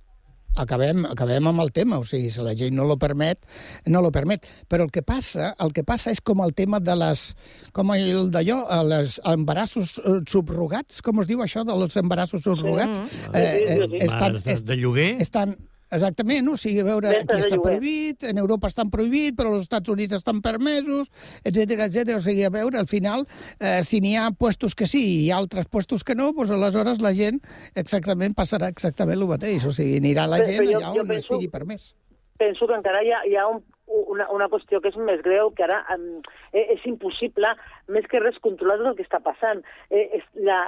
acabem, 0.55 1.05
acabem 1.09 1.47
amb 1.49 1.61
el 1.63 1.71
tema, 1.73 1.97
o 1.97 2.03
sigui, 2.05 2.29
si 2.29 2.41
la 2.45 2.53
llei 2.53 2.69
no 2.71 2.83
lo 2.85 2.95
permet, 3.01 3.39
no 3.87 4.01
lo 4.05 4.11
permet. 4.11 4.45
Però 4.69 4.83
el 4.85 4.91
que 4.91 5.01
passa, 5.01 5.55
el 5.59 5.73
que 5.73 5.83
passa 5.83 6.11
és 6.13 6.21
com 6.21 6.43
el 6.45 6.53
tema 6.53 6.79
de 6.79 6.95
les, 6.95 7.35
com 7.73 7.89
el 7.95 8.29
d'allò, 8.31 8.59
eh, 8.69 8.83
les 8.91 9.19
embarassos 9.25 9.97
eh, 10.03 10.19
subrogats, 10.29 11.01
com 11.01 11.19
es 11.21 11.27
diu 11.27 11.41
això 11.41 11.65
dels 11.65 11.97
embarassos 11.97 12.43
subrogats? 12.45 12.97
Sí, 12.97 13.09
sí, 13.09 13.19
sí, 13.33 13.99
sí. 13.99 14.15
Mares 14.19 14.43
de- 14.43 14.61
de 14.61 14.77
lloguer? 14.77 15.11
Estan, 15.21 15.55
Exactament, 15.93 16.47
o 16.49 16.55
sigui, 16.57 16.79
a 16.81 16.87
veure, 16.87 17.09
Ventes 17.13 17.37
aquí 17.37 17.45
està 17.47 17.59
prohibit, 17.61 18.23
en 18.29 18.37
Europa 18.41 18.67
estan 18.71 18.89
prohibit, 18.93 19.35
però 19.37 19.53
als 19.53 19.67
Estats 19.67 19.89
Units 19.93 20.13
estan 20.17 20.41
permesos, 20.41 21.11
etc 21.43 21.77
etc. 21.87 22.15
O 22.17 22.21
sigui, 22.23 22.43
a 22.43 22.49
veure, 22.53 22.79
al 22.81 22.87
final, 22.87 23.25
eh, 23.59 23.81
si 23.83 24.01
n'hi 24.01 24.15
ha 24.17 24.29
puestos 24.31 24.75
que 24.75 24.87
sí 24.87 25.03
i 25.27 25.31
altres 25.31 25.67
puestos 25.67 26.03
que 26.03 26.15
no, 26.15 26.31
doncs 26.33 26.51
aleshores 26.51 27.01
la 27.01 27.13
gent 27.13 27.39
exactament 27.75 28.33
passarà 28.35 28.69
exactament 28.73 29.19
el 29.21 29.27
mateix. 29.29 29.65
O 29.65 29.71
sigui, 29.75 29.97
anirà 30.01 30.25
la 30.27 30.41
gent 30.43 30.59
però 30.63 30.71
jo- 30.71 30.79
allà 30.81 30.95
jo 30.95 31.01
on 31.01 31.07
penso- 31.13 31.33
estigui 31.35 31.49
permès. 31.53 31.93
penso 32.37 32.65
que 32.67 32.73
encara 32.75 33.03
hi 33.05 33.11
ha, 33.13 33.19
hi 33.29 33.35
ha 33.37 33.45
un, 33.47 33.61
una, 34.09 34.25
una 34.33 34.47
qüestió 34.49 34.81
que 34.81 34.89
és 34.89 34.95
més 34.97 35.21
greu, 35.23 35.51
que 35.55 35.63
ara 35.63 35.83
um, 35.95 36.19
eh, 36.53 36.65
és 36.77 36.85
impossible, 36.89 37.51
més 37.93 38.07
que 38.09 38.21
res, 38.23 38.39
controlar 38.45 38.79
tot 38.79 38.93
el 38.93 38.97
que 38.99 39.07
està 39.07 39.19
passant. 39.25 39.63
Eh, 39.89 40.07
és 40.19 40.25
la, 40.47 40.61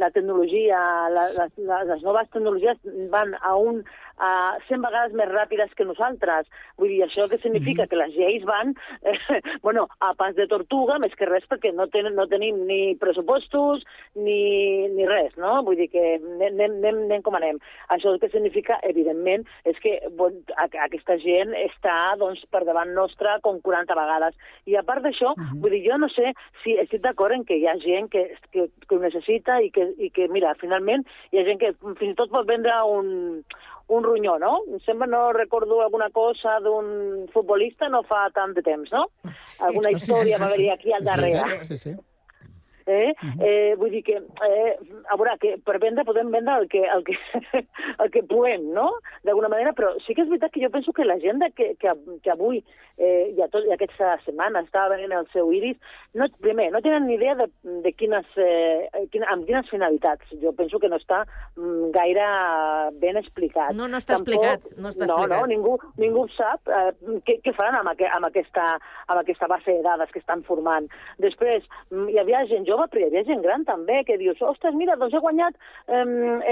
la 0.00 0.10
tecnologia, 0.14 0.78
la, 1.10 1.28
la, 1.36 1.82
les 1.90 2.06
noves 2.06 2.30
tecnologies 2.30 2.80
van 3.12 3.34
a 3.40 3.56
un 3.56 3.82
a 4.18 4.58
100 4.68 4.82
vegades 4.84 5.14
més 5.18 5.30
ràpides 5.30 5.72
que 5.74 5.86
nosaltres. 5.86 6.46
Vull 6.78 6.92
dir, 6.92 7.02
això 7.04 7.26
que 7.28 7.38
significa 7.38 7.82
mm 7.82 7.86
-hmm. 7.86 7.90
que 7.90 7.96
les 7.96 8.14
lleis 8.14 8.44
van 8.44 8.74
eh, 9.02 9.18
bueno, 9.62 9.88
a 10.00 10.14
pas 10.14 10.34
de 10.34 10.46
tortuga, 10.46 10.98
més 10.98 11.14
que 11.14 11.26
res, 11.26 11.44
perquè 11.48 11.72
no, 11.72 11.86
ten, 11.88 12.14
no 12.14 12.26
tenim 12.26 12.66
ni 12.66 12.94
pressupostos 12.94 13.84
ni, 14.14 14.88
ni 14.88 15.06
res, 15.06 15.36
no? 15.36 15.62
Vull 15.62 15.76
dir 15.76 15.90
que 15.90 16.14
anem, 16.14 16.60
anem, 16.60 17.04
anem 17.04 17.22
com 17.22 17.34
anem. 17.34 17.58
Això 17.88 18.12
el 18.12 18.20
que 18.20 18.28
significa, 18.28 18.78
evidentment, 18.82 19.44
és 19.64 19.78
que 19.80 20.00
bon, 20.10 20.32
aquesta 20.56 21.18
gent 21.18 21.54
està 21.54 22.16
doncs, 22.18 22.44
per 22.50 22.64
davant 22.64 22.94
nostra 22.94 23.38
com 23.40 23.60
40 23.60 23.94
vegades. 23.94 24.34
I 24.66 24.76
a 24.76 24.82
part 24.82 25.02
d'això, 25.02 25.13
uh 25.22 25.34
-huh. 25.36 25.60
vull 25.60 25.70
dir, 25.70 25.84
jo 25.90 25.98
no 25.98 26.08
sé 26.08 26.34
si 26.62 26.76
estic 26.78 27.02
d'acord 27.02 27.34
en 27.34 27.44
que 27.44 27.56
hi 27.56 27.66
ha 27.66 27.76
gent 27.78 28.10
que, 28.10 28.36
que, 28.50 28.68
que 28.88 28.96
ho 28.96 28.98
necessita 28.98 29.60
i 29.62 29.70
que, 29.70 29.92
i 29.98 30.10
que, 30.10 30.28
mira, 30.28 30.54
finalment 30.54 31.04
hi 31.30 31.38
ha 31.38 31.44
gent 31.44 31.60
que 31.60 31.72
fins 31.98 32.12
i 32.12 32.14
tot 32.14 32.30
pot 32.30 32.46
vendre 32.46 32.72
un, 32.84 33.44
un 33.88 34.02
ronyó, 34.02 34.38
no? 34.38 34.62
Em 34.70 34.80
sembla, 34.80 35.06
no 35.06 35.32
recordo 35.32 35.82
alguna 35.82 36.10
cosa 36.10 36.58
d'un 36.60 37.28
futbolista 37.32 37.88
no 37.88 38.02
fa 38.02 38.30
tant 38.30 38.54
de 38.54 38.62
temps, 38.62 38.90
no? 38.92 39.08
Alguna 39.60 39.92
Sí, 39.92 39.98
sí, 39.98 40.06
sí, 40.06 40.12
història 40.12 40.36
sí, 40.36 40.42
sí. 40.42 40.52
haver 40.52 40.70
aquí 40.72 40.92
al 40.92 41.04
darrere. 41.04 41.58
Sí, 41.60 41.78
sí. 41.78 41.96
Eh? 42.86 43.14
eh, 43.40 43.74
vull 43.78 43.90
dir 43.90 44.02
que, 44.04 44.18
eh, 44.18 44.72
a 45.08 45.16
veure, 45.16 45.38
que 45.40 45.54
per 45.64 45.78
vendre 45.80 46.04
podem 46.04 46.30
vendre 46.30 46.58
el 46.60 46.68
que, 46.68 46.82
el 46.84 47.04
que, 47.04 47.16
el 48.02 48.10
que 48.12 48.22
puguem, 48.28 48.66
no?, 48.76 48.90
d'alguna 49.24 49.48
manera, 49.48 49.72
però 49.72 49.94
sí 50.04 50.12
que 50.12 50.24
és 50.26 50.28
veritat 50.28 50.52
que 50.52 50.60
jo 50.60 50.68
penso 50.70 50.92
que 50.92 51.06
la 51.08 51.16
gent 51.22 51.40
que, 51.56 51.72
que, 51.80 51.94
que 52.22 52.30
avui 52.34 52.60
eh, 52.98 53.32
i, 53.34 53.42
a 53.42 53.48
tot, 53.50 53.64
i 53.66 53.72
aquesta 53.74 54.14
setmana 54.24 54.62
estava 54.64 54.94
venint 54.94 55.14
el 55.16 55.26
seu 55.32 55.50
iris, 55.54 55.78
no, 56.14 56.28
primer, 56.42 56.68
no 56.72 56.80
tenen 56.84 57.08
ni 57.08 57.16
idea 57.16 57.34
de, 57.38 57.48
de 57.82 57.92
quines, 57.92 58.26
eh, 58.38 59.06
quina, 59.12 59.28
amb 59.32 59.46
quines 59.48 59.68
finalitats. 59.70 60.30
Jo 60.42 60.54
penso 60.56 60.78
que 60.78 60.90
no 60.90 60.98
està 61.00 61.24
mm, 61.56 61.90
gaire 61.94 62.26
ben 63.02 63.18
explicat. 63.18 63.74
No, 63.74 63.88
no 63.90 63.98
està 63.98 64.18
explicat, 64.18 64.68
no 64.78 64.92
està 64.92 65.08
no, 65.08 65.18
explicat. 65.18 65.34
No, 65.34 65.50
ningú, 65.50 65.74
ningú 66.00 66.26
sap 66.36 66.70
eh, 66.70 66.92
què, 67.26 67.40
què 67.44 67.54
faran 67.56 67.80
amb, 67.80 67.92
aqu 67.94 68.06
amb, 68.10 68.28
aquesta, 68.30 68.68
amb 69.08 69.22
aquesta 69.22 69.50
base 69.50 69.74
de 69.74 69.82
dades 69.86 70.12
que 70.14 70.22
estan 70.22 70.44
formant. 70.46 70.86
Després, 71.22 71.66
mm, 71.90 72.06
hi 72.14 72.20
havia 72.22 72.44
gent 72.50 72.68
jove, 72.68 72.86
però 72.92 73.02
hi 73.02 73.08
havia 73.10 73.26
gent 73.26 73.42
gran 73.44 73.66
també, 73.66 74.02
que 74.06 74.18
dius, 74.20 74.42
ostres, 74.42 74.76
mira, 74.78 74.98
doncs 75.00 75.18
he 75.18 75.24
guanyat, 75.24 75.58
eh, 75.88 76.04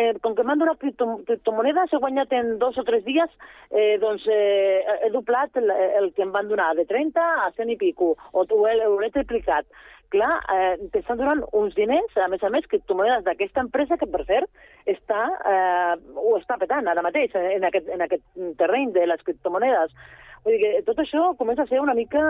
eh, 0.02 0.10
com 0.24 0.34
que 0.34 0.46
m'han 0.46 0.62
donat 0.62 0.82
cripto, 0.82 1.08
criptomonedes, 1.28 1.92
he 1.92 2.02
guanyat 2.02 2.34
en 2.34 2.56
dos 2.58 2.78
o 2.82 2.86
tres 2.88 3.06
dies, 3.06 3.30
eh, 3.70 3.96
doncs 4.02 4.26
eh, 4.26 4.82
he 5.06 5.14
doblat 5.14 5.54
el, 5.60 5.70
el 5.70 6.12
que 6.16 6.31
van 6.34 6.50
donar, 6.50 6.72
de 6.78 6.86
30 6.88 7.24
a 7.46 7.50
100 7.56 7.74
i 7.74 7.78
pico, 7.80 8.14
o 8.32 8.44
ho 8.44 8.62
he, 8.68 8.76
ho 8.86 9.00
he 9.02 9.10
triplicat. 9.14 9.68
Clar, 10.12 10.32
eh, 10.52 10.74
t'estan 10.92 11.16
donant 11.16 11.40
uns 11.56 11.72
diners, 11.72 12.16
a 12.20 12.26
més 12.28 12.42
a 12.44 12.50
més, 12.52 12.66
criptomonedes 12.68 13.24
d'aquesta 13.24 13.62
empresa 13.64 13.96
que, 13.96 14.08
per 14.12 14.26
cert, 14.28 14.50
està, 14.84 15.22
eh, 15.48 15.94
ho 16.20 16.34
està 16.36 16.58
petant 16.60 16.90
ara 16.90 17.04
mateix 17.06 17.32
en, 17.38 17.46
en, 17.54 17.64
aquest, 17.70 17.88
en 17.94 18.04
aquest 18.04 18.26
terreny 18.60 18.92
de 18.92 19.06
les 19.08 19.24
criptomonedes. 19.24 19.96
Vull 20.42 20.56
dir 20.58 20.62
que 20.62 20.82
tot 20.88 20.98
això 20.98 21.28
comença 21.38 21.62
a 21.62 21.70
ser 21.70 21.78
una 21.82 21.94
mica 21.94 22.22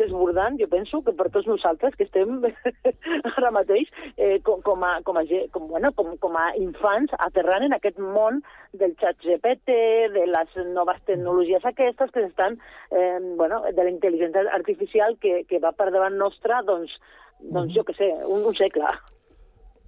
desbordant, 0.00 0.56
jo 0.60 0.68
penso, 0.72 1.02
que 1.04 1.12
per 1.16 1.28
tots 1.34 1.48
nosaltres 1.50 1.96
que 1.98 2.06
estem 2.08 2.40
ara 3.36 3.52
mateix 3.52 3.90
eh, 4.16 4.38
com, 4.46 4.62
com, 4.64 4.84
a, 4.86 4.94
com, 5.04 5.20
a, 5.20 5.24
com, 5.52 5.68
bueno, 5.68 5.92
com, 5.98 6.14
com 6.22 6.38
a 6.40 6.46
infants 6.60 7.12
aterrant 7.28 7.68
en 7.68 7.76
aquest 7.76 8.00
món 8.00 8.40
del 8.72 8.96
xat 9.02 9.20
GPT, 9.26 9.76
de 10.16 10.26
les 10.32 10.58
noves 10.72 11.04
tecnologies 11.04 11.68
aquestes 11.68 12.16
que 12.16 12.24
estan, 12.30 12.56
eh, 12.90 13.18
bueno, 13.36 13.62
de 13.68 13.84
la 13.84 13.92
intel·ligència 13.92 14.48
artificial 14.56 15.18
que, 15.20 15.42
que 15.44 15.60
va 15.60 15.76
per 15.76 15.90
davant 15.92 16.16
nostra, 16.16 16.64
doncs, 16.64 16.96
doncs 17.40 17.76
jo 17.76 17.84
que 17.84 17.96
sé, 18.00 18.14
un, 18.24 18.46
un 18.48 18.56
segle. 18.56 18.96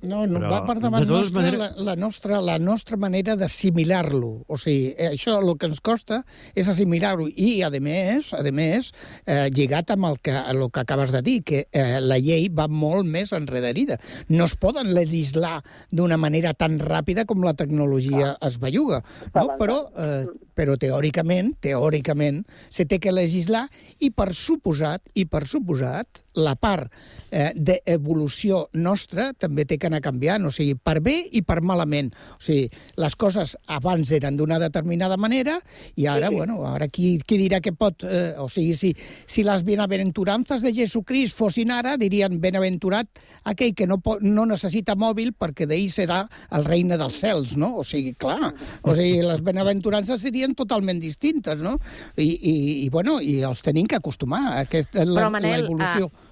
No, 0.03 0.24
no 0.26 0.40
Però, 0.40 0.50
va 0.50 0.61
per 0.66 0.78
davant 0.82 1.05
nostra, 1.07 1.38
maneres- 1.38 1.61
la, 1.61 1.84
la, 1.92 1.94
nostra, 1.96 2.40
la 2.42 2.59
nostra 2.59 2.96
manera 2.98 3.36
d'assimilar-lo. 3.38 4.32
O 4.48 4.59
sigui, 4.59 4.90
eh, 4.96 5.12
això 5.14 5.36
el 5.38 5.53
que 5.59 5.68
ens 5.70 5.78
costa 5.80 6.22
és 6.59 6.68
assimilar-ho. 6.68 7.28
I, 7.30 7.62
a 7.62 7.70
més, 7.78 8.32
a 8.34 8.42
més 8.50 8.90
eh, 9.26 9.46
lligat 9.55 9.92
amb 9.94 10.09
el 10.11 10.18
que, 10.18 10.34
el 10.34 10.64
que 10.70 10.82
acabes 10.82 11.14
de 11.14 11.22
dir, 11.22 11.36
que 11.46 11.64
eh, 11.70 12.00
la 12.03 12.18
llei 12.18 12.48
va 12.50 12.66
molt 12.66 13.07
més 13.07 13.32
enredarida. 13.36 14.00
No 14.28 14.48
es 14.50 14.57
poden 14.59 14.90
legislar 14.94 15.61
d'una 15.90 16.18
manera 16.18 16.55
tan 16.55 16.80
ràpida 16.82 17.24
com 17.24 17.44
la 17.46 17.55
tecnologia 17.55 18.34
es 18.42 18.59
belluga. 18.59 19.03
No? 19.36 19.46
Però, 19.61 19.78
eh, 19.94 20.26
però 20.59 20.76
teòricament, 20.80 21.55
teòricament, 21.62 22.42
se 22.70 22.84
té 22.90 22.98
que 22.98 23.14
legislar 23.14 23.68
i 24.03 24.11
per 24.11 24.32
suposat, 24.34 25.07
i 25.14 25.28
per 25.30 25.46
suposat, 25.46 26.22
la 26.35 26.55
part 26.57 26.91
eh, 27.30 27.51
d'evolució 27.57 28.66
nostra 28.74 29.30
també 29.39 29.64
té 29.68 29.78
que 29.78 29.89
anar 29.89 30.03
canviant, 30.05 30.47
o 30.47 30.53
sigui, 30.53 30.74
per 30.76 31.01
bé 31.05 31.18
i 31.33 31.43
per 31.45 31.61
malament. 31.64 32.12
O 32.37 32.43
sigui, 32.43 32.68
les 33.01 33.16
coses 33.16 33.57
abans 33.72 34.12
eren 34.12 34.37
d'una 34.37 34.59
determinada 34.62 35.16
manera 35.20 35.59
i 35.97 36.07
ara, 36.07 36.28
Sí, 36.28 36.33
sí. 36.33 36.37
bueno, 36.37 36.66
ara 36.66 36.89
qui, 36.89 37.18
qui 37.26 37.39
dirà 37.41 37.61
que 37.61 37.72
pot... 37.72 38.05
Eh, 38.05 38.35
o 38.39 38.49
sigui, 38.49 38.74
si, 38.78 38.93
si 39.26 39.45
les 39.45 39.64
bienaventurances 39.66 40.62
de 40.62 40.72
Jesucrist 40.72 41.37
fossin 41.37 41.72
ara, 41.74 41.97
dirien 42.01 42.39
benaventurat 42.41 43.09
aquell 43.49 43.74
que 43.74 43.87
no, 43.87 43.99
pot, 44.03 44.22
no 44.22 44.47
necessita 44.49 44.97
mòbil 44.99 45.33
perquè 45.39 45.66
d'ell 45.68 45.89
serà 45.93 46.22
el 46.55 46.64
regne 46.68 46.99
dels 47.01 47.18
cels, 47.22 47.57
no? 47.61 47.74
O 47.83 47.85
sigui, 47.87 48.14
clar, 48.18 48.53
o 48.83 48.95
sigui, 48.97 49.22
les 49.26 49.43
benaventurances 49.45 50.22
serien 50.22 50.55
totalment 50.59 51.01
distintes, 51.03 51.61
no? 51.61 51.78
I, 52.16 52.28
i, 52.28 52.55
i 52.85 52.89
bueno, 52.93 53.18
i 53.20 53.41
els 53.47 53.62
tenim 53.64 53.89
que 53.91 53.99
acostumar 53.99 54.43
a 54.53 54.62
la, 54.62 55.22
Però, 55.22 55.30
Manel, 55.30 55.68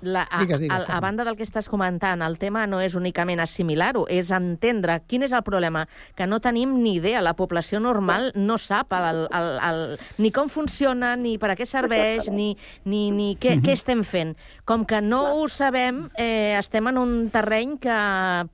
la 0.02 0.24
a, 0.30 0.40
Digues, 0.42 0.60
digues, 0.60 0.88
a, 0.88 0.96
a 0.96 1.00
banda 1.00 1.24
del 1.26 1.36
que 1.36 1.44
estàs 1.46 1.68
comentant, 1.70 2.22
el 2.24 2.38
tema 2.40 2.66
no 2.70 2.80
és 2.82 2.96
únicament 2.98 3.42
assimilar-ho, 3.42 4.06
és 4.10 4.32
entendre 4.34 4.98
quin 5.10 5.26
és 5.26 5.34
el 5.36 5.44
problema, 5.46 5.86
que 6.16 6.26
no 6.26 6.40
tenim 6.40 6.76
ni 6.82 6.96
idea, 6.98 7.22
la 7.24 7.34
població 7.38 7.80
normal 7.80 8.30
no 8.34 8.58
sap 8.58 8.94
el, 8.96 9.26
el, 9.26 9.50
el, 9.68 9.84
ni 10.18 10.32
com 10.34 10.50
funciona, 10.52 11.14
ni 11.20 11.36
per 11.40 11.52
a 11.52 11.58
què 11.58 11.68
serveix, 11.68 12.30
ni, 12.32 12.52
ni, 12.84 13.08
ni 13.14 13.34
què, 13.40 13.58
què 13.64 13.76
estem 13.76 14.04
fent. 14.06 14.34
Com 14.68 14.86
que 14.88 15.00
no 15.04 15.22
ho 15.36 15.46
sabem, 15.52 16.06
eh, 16.16 16.56
estem 16.58 16.90
en 16.90 17.00
un 17.00 17.14
terreny 17.32 17.78
que 17.82 18.00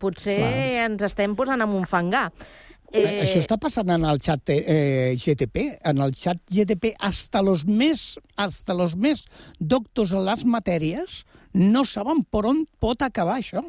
potser 0.02 0.40
ens 0.86 1.02
estem 1.06 1.34
posant 1.38 1.62
en 1.62 1.74
un 1.76 1.86
fangar. 1.88 2.30
Eh... 2.92 3.22
Això 3.24 3.40
està 3.42 3.58
passant 3.60 3.88
en 3.92 4.04
el 4.08 4.20
xat 4.22 4.52
eh, 4.54 5.14
GTP. 5.18 5.66
En 5.90 6.02
el 6.04 6.14
xat 6.16 6.40
GTP, 6.52 6.94
hasta 7.08 7.42
los 7.42 7.66
més, 7.66 8.16
hasta 8.36 8.76
los 8.76 8.96
més 8.96 9.24
doctors 9.58 10.14
en 10.14 10.24
les 10.26 10.46
matèries 10.46 11.24
no 11.56 11.84
saben 11.88 12.22
per 12.28 12.44
on 12.50 12.64
pot 12.82 13.02
acabar 13.02 13.38
això. 13.40 13.62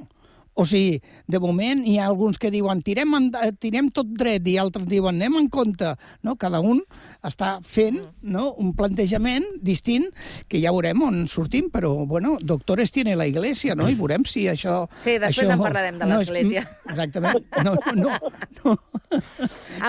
O 0.57 0.65
sigui, 0.65 0.97
de 1.29 1.39
moment 1.39 1.83
hi 1.85 1.99
ha 1.99 2.07
alguns 2.09 2.39
que 2.41 2.49
diuen 2.49 2.81
tirem, 2.81 3.11
en, 3.13 3.27
eh, 3.43 3.51
tirem 3.53 3.91
tot 3.93 4.09
dret 4.17 4.45
i 4.49 4.55
altres 4.57 4.87
diuen 4.89 5.19
anem 5.19 5.35
en 5.37 5.49
compte. 5.53 5.91
No? 6.25 6.33
Cada 6.41 6.59
un 6.65 6.81
està 7.21 7.59
fent 7.61 7.99
no? 8.21 8.47
un 8.57 8.71
plantejament 8.77 9.45
distint 9.61 10.07
que 10.49 10.61
ja 10.63 10.73
veurem 10.73 11.03
on 11.05 11.19
sortim, 11.29 11.69
però, 11.73 11.91
bueno, 12.09 12.37
doctores 12.41 12.91
tiene 12.91 13.15
la 13.15 13.27
iglesia, 13.29 13.75
no? 13.77 13.85
I 13.89 13.93
veurem 13.99 14.25
si 14.25 14.47
això... 14.49 14.87
Sí, 15.03 15.19
després 15.21 15.45
això 15.45 15.53
en 15.53 15.61
parlarem 15.61 16.01
de 16.01 16.09
no 16.09 16.17
és- 16.21 16.31
l'església. 16.31 16.65
Exactament. 16.89 17.45
No, 17.63 17.75
no, 17.93 18.09
no, 18.09 18.17
no. 18.65 18.75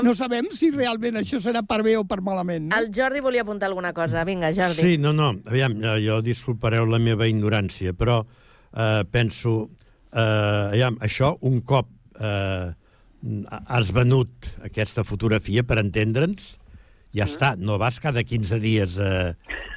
no 0.05 0.15
sabem 0.15 0.53
si 0.53 0.71
realment 0.75 1.17
això 1.21 1.41
serà 1.43 1.63
per 1.67 1.81
bé 1.87 1.97
o 1.97 2.05
per 2.09 2.21
malament. 2.25 2.69
No? 2.69 2.77
El 2.77 2.93
Jordi 2.95 3.25
volia 3.25 3.43
apuntar 3.47 3.69
alguna 3.73 3.95
cosa. 3.97 4.25
Vinga, 4.29 4.53
Jordi. 4.53 4.83
Sí, 4.83 4.99
no, 5.01 5.13
no, 5.17 5.33
aviam, 5.49 5.81
eh, 5.81 5.99
jo 6.05 6.21
disculpareu 6.25 6.87
la 6.89 7.01
meva 7.03 7.29
ignorància, 7.31 7.95
però 7.97 8.21
eh, 8.75 9.05
penso, 9.11 9.71
eh, 10.13 10.73
aviam, 10.73 10.99
això 11.05 11.35
un 11.49 11.61
cop 11.67 11.91
eh, 12.21 12.71
has 13.67 13.93
venut 13.95 14.49
aquesta 14.67 15.05
fotografia, 15.05 15.65
per 15.67 15.81
entendre'ns, 15.83 16.57
ja 17.17 17.27
està, 17.27 17.55
no 17.57 17.79
vas 17.81 17.99
cada 18.03 18.23
15 18.23 18.59
dies 18.63 18.99
a, 19.01 19.13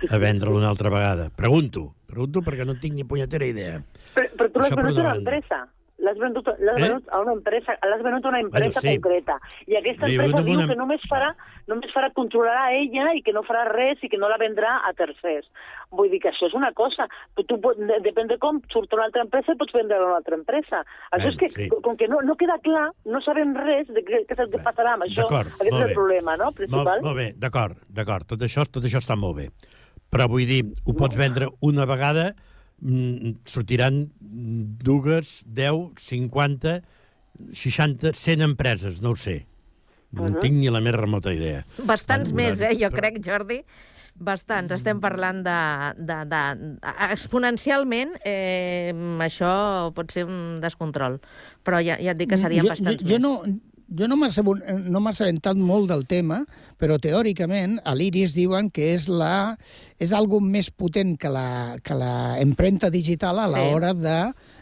a 0.09 0.17
vendre-la 0.21 0.59
una 0.59 0.69
altra 0.69 0.91
vegada. 0.93 1.29
Pregunto, 1.35 1.91
pregunto 2.11 2.43
perquè 2.45 2.67
no 2.67 2.77
tinc 2.79 2.97
ni 2.97 3.07
punyetera 3.07 3.47
idea. 3.47 3.79
Però, 4.13 4.27
però 4.37 4.49
tu 4.51 4.63
l'has 4.63 4.75
venut 4.75 4.91
a 4.91 4.91
una 4.91 5.01
una 5.01 5.13
banda. 5.13 5.21
empresa. 5.21 5.61
L'has 6.01 6.17
venut, 6.17 6.47
l'has 6.59 6.77
Eh? 6.77 6.81
venut 6.81 7.03
a 7.13 7.19
una 7.21 7.33
empresa, 7.33 7.75
l'has 7.85 8.01
venut 8.01 8.25
a 8.25 8.29
una 8.29 8.39
empresa 8.41 8.79
Bueno, 8.81 8.95
sí. 8.95 8.99
concreta. 9.01 9.35
I 9.67 9.75
aquesta 9.77 10.07
Li 10.07 10.15
empresa 10.15 10.43
diu 10.43 10.57
una- 10.57 10.67
que 10.67 10.75
només 10.75 11.01
farà, 11.09 11.29
només 11.67 11.91
farà 11.93 12.09
controlarà 12.11 12.63
a 12.65 12.73
ella 12.73 13.13
i 13.13 13.21
que 13.21 13.31
no 13.31 13.43
farà 13.43 13.67
res 13.71 14.01
i 14.03 14.09
que 14.09 14.17
no 14.17 14.27
la 14.27 14.37
vendrà 14.37 14.81
a 14.83 14.93
tercers. 14.93 15.45
Vull 15.91 16.09
dir 16.09 16.19
que 16.19 16.29
això 16.29 16.47
és 16.47 16.53
una 16.55 16.71
cosa. 16.73 17.07
Tu, 17.35 17.43
tu, 17.43 17.57
depèn 18.01 18.27
de 18.27 18.37
com 18.39 18.59
surt 18.73 18.91
una 18.93 19.03
altra 19.05 19.21
empresa, 19.21 19.53
pots 19.59 19.73
vendre 19.73 19.97
a 19.97 20.05
una 20.05 20.17
altra 20.17 20.35
empresa. 20.35 20.81
Això 21.11 21.29
Bueno, 21.29 21.29
és 21.29 21.37
que, 21.37 21.49
sí. 21.49 21.69
com 21.69 21.95
que 21.97 22.07
no, 22.07 22.21
no 22.21 22.35
queda 22.35 22.57
clar, 22.63 22.89
no 23.05 23.21
sabem 23.21 23.53
res 23.55 23.87
de 23.87 24.01
què, 24.03 24.25
què 24.25 24.33
és 24.33 24.39
el 24.39 24.49
que 24.49 24.57
passarà 24.57 24.93
amb 24.93 25.03
això. 25.03 25.25
Aquest 25.29 25.61
és 25.61 25.71
molt 25.71 25.83
el 25.83 25.87
bé. 25.89 25.93
problema, 25.93 26.37
no?, 26.37 26.45
Molt, 26.45 26.55
principal. 26.57 27.01
molt 27.01 27.15
bé, 27.17 27.33
d'acord, 27.37 27.77
d'acord. 27.89 28.25
Tot 28.25 28.39
això, 28.41 28.65
tot 28.65 28.83
això 28.83 28.97
està 28.97 29.15
molt 29.15 29.35
bé. 29.37 29.49
Però 30.11 30.27
vull 30.27 30.45
dir, 30.47 30.63
ho 30.85 30.93
pots 30.93 31.15
vendre 31.15 31.47
una 31.61 31.85
vegada, 31.85 32.33
sortiran 33.45 34.11
dues, 34.19 35.43
10, 35.45 35.93
50, 35.97 36.81
60, 37.53 38.13
100 38.13 38.41
empreses, 38.41 39.01
no 39.01 39.11
ho 39.11 39.15
sé. 39.15 39.45
No 40.11 40.23
Mhm. 40.23 40.27
en 40.35 40.39
tinc 40.41 40.55
ni 40.59 40.69
la 40.69 40.81
més 40.81 40.93
remota 40.95 41.31
idea. 41.33 41.63
Bastants 41.85 42.33
més, 42.33 42.59
eh, 42.59 42.73
jo 42.75 42.89
però- 42.89 42.99
crec, 42.99 43.21
Jordi. 43.25 43.63
Bastants. 44.13 44.73
Estem 44.73 44.99
parlant 44.99 45.41
de... 45.41 45.55
de, 45.97 46.17
de 46.27 46.41
exponencialment, 47.13 48.11
eh, 48.25 48.91
això 49.23 49.93
pot 49.95 50.11
ser 50.11 50.25
un 50.25 50.59
descontrol. 50.61 51.21
Però 51.63 51.79
ja, 51.81 51.95
ja 51.97 52.11
et 52.11 52.17
dic 52.19 52.29
que 52.29 52.37
serien 52.37 52.65
jo, 52.65 52.69
bastants 52.73 53.01
jo, 53.01 53.07
jo 53.07 53.13
més. 53.13 53.21
no, 53.21 53.61
jo 53.91 54.07
no 54.07 54.15
m'he 54.17 54.27
assabentat 55.11 55.57
molt 55.59 55.89
del 55.91 56.05
tema, 56.07 56.41
però 56.79 56.95
teòricament 57.01 57.79
a 57.83 57.93
l'Iris 57.95 58.33
diuen 58.33 58.69
que 58.71 58.93
és, 58.93 59.07
la, 59.11 59.57
és 59.99 60.13
algo 60.15 60.39
més 60.39 60.69
potent 60.71 61.17
que 61.19 61.29
la, 61.29 61.77
que 61.83 61.97
la 61.97 62.39
empremta 62.39 62.89
digital 62.89 63.39
a 63.39 63.49
Sí. 63.51 63.53
l'hora 63.57 63.93
de 63.93 64.17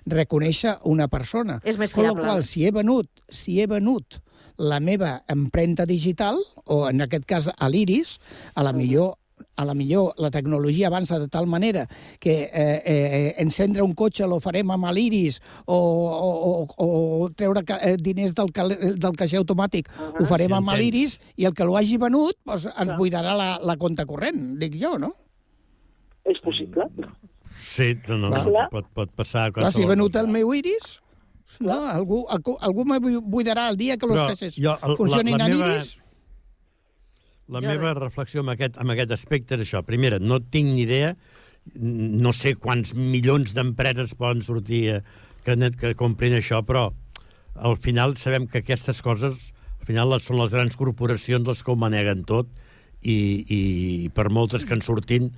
reconèixer 0.09 0.77
una 0.89 1.07
persona. 1.07 1.59
És 1.63 1.77
més 1.77 1.93
Con 1.93 2.03
la 2.03 2.11
fiable. 2.11 2.25
qual, 2.27 2.43
si 2.43 2.65
he 2.65 2.71
venut, 2.71 3.07
si 3.29 3.59
he 3.61 3.67
venut 3.67 4.19
la 4.57 4.79
meva 4.79 5.23
empremta 5.27 5.85
digital, 5.85 6.35
o 6.65 6.89
en 6.89 7.01
aquest 7.01 7.25
cas 7.25 7.49
a 7.55 7.69
l'Iris, 7.69 8.17
a 8.55 8.63
la 8.63 8.73
millor 8.73 9.15
a 9.59 9.65
la 9.67 9.73
millor 9.75 10.13
la 10.23 10.29
tecnologia 10.31 10.87
avança 10.87 11.17
de 11.19 11.27
tal 11.27 11.45
manera 11.51 11.83
que 12.23 12.35
eh, 12.47 12.81
eh, 12.85 13.35
encendre 13.43 13.83
un 13.83 13.93
cotxe 13.99 14.27
lo 14.27 14.39
farem 14.39 14.71
amb 14.71 14.87
l'Iris 14.95 15.41
o, 15.65 15.75
o, 15.75 16.29
o, 16.63 16.87
o 16.87 17.29
treure 17.35 17.63
ca- 17.67 17.79
eh, 17.83 17.97
diners 17.99 18.33
del, 18.37 18.53
cal, 18.55 18.71
del 18.73 19.17
caixer 19.19 19.41
automàtic 19.41 19.89
ho 19.99 20.25
farem 20.29 20.53
Sí, 20.53 20.57
amb 20.61 20.71
l'Iris 20.79 21.17
i 21.35 21.45
el 21.49 21.53
que 21.57 21.67
l'ho 21.67 21.75
hagi 21.79 21.97
venut 21.99 22.37
doncs, 22.47 22.69
ens 22.71 22.95
buidarà 22.97 23.35
la, 23.35 23.49
la 23.63 23.75
compta 23.81 24.05
corrent, 24.07 24.55
dic 24.61 24.79
jo, 24.79 24.95
no? 25.01 25.11
És 26.29 26.39
possible. 26.43 26.85
Sí, 27.59 27.91
no, 28.07 28.17
no, 28.23 28.29
Clar. 28.47 28.67
pot, 28.71 28.87
pot 28.95 29.11
passar 29.17 29.49
Clar, 29.51 29.71
si 29.75 29.83
he 29.83 29.87
venut 29.89 30.15
el 30.19 30.27
meu 30.31 30.53
Iris, 30.55 30.99
no, 31.59 31.75
algú, 31.91 32.21
algú, 32.31 32.55
algú 32.63 32.85
me 32.87 32.99
buidarà 33.01 33.67
el 33.73 33.77
dia 33.79 33.97
que 33.97 34.07
els 34.07 34.19
caixers 34.29 34.55
jo, 34.61 34.75
el- 34.87 34.95
funcionin 34.99 35.35
la- 35.35 35.43
la 35.43 35.49
en 35.49 35.57
meva- 35.57 35.73
Iris. 35.75 35.97
La 37.49 37.61
meva 37.63 37.93
reflexió 37.97 38.43
amb 38.43 38.53
aquest, 38.53 38.77
amb 38.77 38.93
aquest 38.93 39.11
aspecte 39.15 39.55
és 39.57 39.63
això. 39.65 39.81
Primera, 39.85 40.19
no 40.21 40.37
tinc 40.39 40.69
ni 40.75 40.83
idea, 40.85 41.15
no 41.79 42.31
sé 42.33 42.53
quants 42.55 42.93
milions 42.95 43.53
d'empreses 43.57 44.13
poden 44.17 44.43
sortir 44.45 44.83
eh, 44.95 45.01
que, 45.45 45.55
que 45.77 45.93
comprin 45.97 46.35
això, 46.37 46.61
però 46.65 46.87
al 47.59 47.77
final 47.81 48.15
sabem 48.17 48.45
que 48.47 48.61
aquestes 48.61 49.01
coses 49.01 49.49
al 49.79 49.85
final 49.89 50.09
les- 50.13 50.25
són 50.29 50.37
les 50.39 50.53
grans 50.53 50.77
corporacions 50.77 51.47
les 51.47 51.63
que 51.65 51.71
ho 51.73 51.77
maneguen 51.79 52.23
tot 52.29 52.47
i, 53.01 53.17
i 53.49 53.59
per 54.13 54.29
moltes 54.29 54.65
que 54.67 54.75
en 54.77 54.81
surtin 54.85 55.31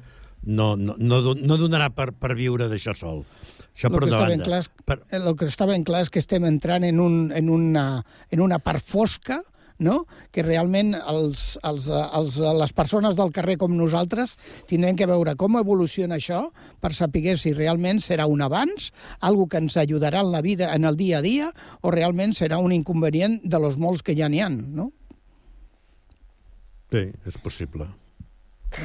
no, 0.43 0.75
no, 0.75 0.95
no, 0.97 1.21
no 1.37 1.57
donarà 1.61 1.91
per, 1.93 2.11
per 2.17 2.33
viure 2.35 2.67
d'això 2.67 2.95
sol. 2.97 3.23
Això 3.71 3.87
El 3.87 3.93
per 3.95 4.01
que, 4.01 4.07
una 4.09 4.17
està 4.17 4.27
ben 4.27 4.41
banda. 4.41 4.47
clar, 4.49 4.59
és, 4.59 4.69
per... 4.85 4.97
el 5.15 5.35
que 5.39 5.47
està 5.47 5.67
ben 5.69 5.83
clar 5.87 6.01
és 6.03 6.09
que 6.11 6.19
estem 6.19 6.43
entrant 6.49 6.83
en, 6.83 6.99
un, 6.99 7.19
en, 7.31 7.49
una, 7.53 7.85
en 8.33 8.41
una 8.43 8.59
part 8.59 8.83
fosca 8.83 9.39
no? 9.81 10.05
que 10.31 10.45
realment 10.45 10.93
els, 10.95 11.57
els, 11.67 11.89
els, 11.89 12.37
les 12.61 12.73
persones 12.77 13.17
del 13.17 13.33
carrer 13.35 13.57
com 13.61 13.73
nosaltres 13.75 14.37
tindrem 14.69 14.95
que 14.99 15.09
veure 15.09 15.35
com 15.39 15.57
evoluciona 15.59 16.19
això 16.21 16.45
per 16.79 16.93
saber 16.93 17.35
si 17.41 17.53
realment 17.57 17.99
serà 17.99 18.27
un 18.29 18.41
avanç, 18.45 18.91
algo 19.19 19.47
que 19.49 19.59
ens 19.61 19.77
ajudarà 19.81 20.21
en 20.21 20.31
la 20.31 20.41
vida, 20.45 20.71
en 20.75 20.85
el 20.85 20.97
dia 20.97 21.19
a 21.19 21.25
dia, 21.25 21.51
o 21.81 21.91
realment 21.91 22.33
serà 22.37 22.61
un 22.61 22.71
inconvenient 22.71 23.41
de 23.43 23.59
los 23.59 23.77
molts 23.81 24.05
que 24.05 24.15
ja 24.17 24.29
n'hi 24.29 24.41
ha, 24.41 24.49
no? 24.49 24.91
Sí, 26.91 27.07
és 27.25 27.37
possible. 27.41 27.87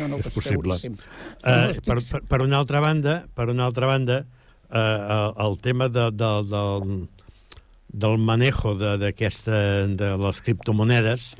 No, 0.01 0.09
no, 0.11 0.19
és 0.19 0.33
possible. 0.35 0.75
Uh, 0.75 1.71
estic- 1.71 1.87
per, 1.87 1.99
per, 2.01 2.23
per 2.31 2.41
una 2.45 2.59
altra 2.59 2.81
banda, 2.83 3.21
per 3.35 3.49
una 3.53 3.67
altra 3.67 3.87
banda, 3.91 4.21
uh, 4.71 4.77
el, 4.79 5.33
el 5.47 5.59
tema 5.63 5.89
de, 5.89 6.09
de, 6.15 6.31
del, 6.51 6.97
del 7.97 8.19
manejo 8.21 8.75
de, 8.77 8.97
d'aquesta 9.01 9.87
de 9.89 10.13
les 10.21 10.43
criptomonedes, 10.45 11.35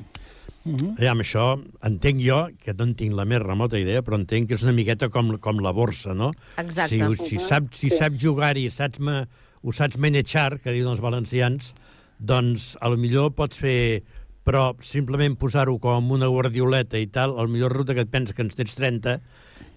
Uh 0.67 0.73
-huh. 0.75 0.95
ja, 0.99 1.11
amb 1.11 1.21
això 1.21 1.63
entenc 1.81 2.19
jo, 2.19 2.49
que 2.61 2.73
no 2.73 2.83
en 2.83 2.93
tinc 2.95 3.13
la 3.15 3.23
més 3.23 3.39
remota 3.41 3.79
idea, 3.79 4.01
però 4.03 4.15
entenc 4.19 4.49
que 4.49 4.55
és 4.55 4.63
una 4.63 4.73
miqueta 4.73 5.07
com, 5.07 5.37
com 5.37 5.59
la 5.63 5.71
borsa, 5.71 6.13
no? 6.13 6.33
Exacte. 6.57 6.89
Si, 6.89 7.25
si, 7.29 7.35
Mhm. 7.35 7.39
saps, 7.47 7.77
si 7.77 7.89
Sí. 7.89 7.95
saps 7.97 8.19
jugar-hi, 8.21 8.69
saps 8.69 8.99
ma, 8.99 9.25
ho 9.63 9.71
saps 9.71 9.97
manejar, 9.97 10.59
que 10.59 10.73
diuen 10.73 10.91
els 10.91 10.99
valencians, 10.99 11.73
doncs 12.19 12.77
a 12.81 12.89
lo 12.89 12.97
millor 12.97 13.31
pots 13.31 13.57
fer 13.57 14.03
però 14.45 14.75
simplement 14.81 15.37
posar-ho 15.37 15.77
com 15.79 16.11
una 16.11 16.27
guardioleta 16.27 16.97
i 16.97 17.07
tal, 17.07 17.39
al 17.39 17.47
millor 17.47 17.71
resulta 17.71 17.93
que 17.93 18.01
et 18.01 18.09
penses 18.09 18.33
que 18.35 18.41
ens 18.41 18.55
tens 18.55 18.75
30 18.75 19.21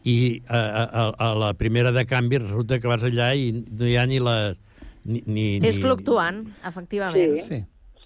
i 0.05 0.43
a, 0.49 0.57
a, 0.57 1.31
a 1.31 1.35
la 1.35 1.55
primera 1.55 1.93
de 1.93 2.05
canvi 2.07 2.39
resulta 2.39 2.81
que 2.81 2.89
vas 2.89 3.03
allà 3.03 3.35
i 3.37 3.53
no 3.53 3.87
hi 3.87 3.97
ha 3.97 4.07
ni 4.07 4.19
la... 4.19 4.55
Ni, 5.05 5.23
ni, 5.27 5.45
És 5.67 5.77
ni, 5.77 5.83
fluctuant, 5.83 6.45
efectivament. 6.67 7.37
Sí. 7.47 7.61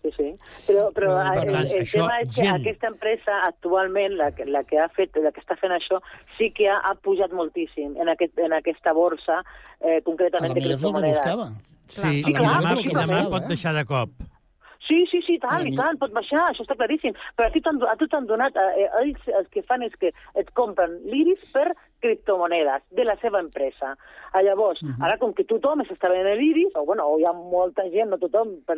Sí, 0.05 0.11
sí. 0.19 0.27
Però, 0.67 0.91
però 0.93 1.15
Però, 1.15 1.33
per 1.33 1.47
el, 1.47 1.53
tant, 1.55 1.65
el 1.65 1.79
això, 1.81 2.03
tema 2.05 2.19
és 2.21 2.29
que 2.35 2.43
gent- 2.43 2.61
aquesta 2.61 2.89
empresa 2.89 3.39
actualment, 3.47 4.13
la, 4.19 4.33
que- 4.37 4.45
la 4.45 4.63
que 4.65 4.79
ha 4.79 4.89
fet, 4.93 5.17
la 5.17 5.33
que 5.33 5.41
està 5.41 5.57
fent 5.57 5.73
això, 5.73 6.01
sí 6.37 6.51
que 6.53 6.69
ha, 6.69 6.77
ha 6.85 6.95
pujat 6.95 7.33
moltíssim 7.33 7.97
en, 7.97 8.09
aquest, 8.13 8.37
en 8.39 8.53
aquesta 8.53 8.93
borsa, 8.93 9.43
eh, 9.81 10.03
concretament 10.05 10.53
A 10.53 10.55
la 10.55 10.61
de 10.61 10.61
el 10.61 10.69
criptomonedes. 10.77 11.17
buscava. 11.19 11.49
Sí, 11.89 12.01
Sí, 12.03 12.21
i 12.21 12.35
clar, 12.35 12.61
demà, 12.61 12.77
sí, 12.77 12.89
i 12.89 12.95
demà 12.95 13.23
sí, 13.25 13.31
pot 13.33 13.43
eh? 13.43 13.49
deixar 13.49 13.75
de 13.75 13.85
cop. 13.85 14.11
Sí, 14.87 15.07
sí, 15.11 15.23
sí, 15.25 15.39
tant, 15.41 15.65
i 15.67 15.73
tant, 15.75 15.97
pot 15.97 16.13
baixar, 16.13 16.43
això 16.51 16.61
està 16.67 16.77
claríssim. 16.77 17.15
Però 17.37 17.49
a 17.49 17.53
tu 17.55 17.61
t'han 17.65 17.79
a 17.89 17.97
tu 17.97 18.07
t'han 18.07 18.27
donat, 18.29 18.53
eh, 18.61 18.85
ells 19.01 19.25
el 19.39 19.47
que 19.49 19.63
fan 19.65 19.83
és 19.83 19.97
que 19.97 20.13
et 20.37 20.51
compren 20.53 20.99
l'iris 21.09 21.41
per 21.55 21.71
criptomonedes 22.39 22.83
de 22.91 23.05
la 23.05 23.17
seva 23.21 23.41
empresa. 23.41 23.97
Ah, 24.33 24.43
llavors, 24.43 24.83
Mhm. 24.83 25.03
ara 25.03 25.19
com 25.19 25.33
que 25.33 25.45
tothom 25.45 25.81
s'està 25.83 26.09
venent 26.11 26.39
l'iris, 26.39 26.73
o 26.75 26.85
bueno, 26.85 27.07
o 27.07 27.19
hi 27.19 27.25
ha 27.25 27.33
molta 27.33 27.83
gent, 27.91 28.11
no 28.11 28.19
tothom, 28.19 28.61
per, 28.67 28.77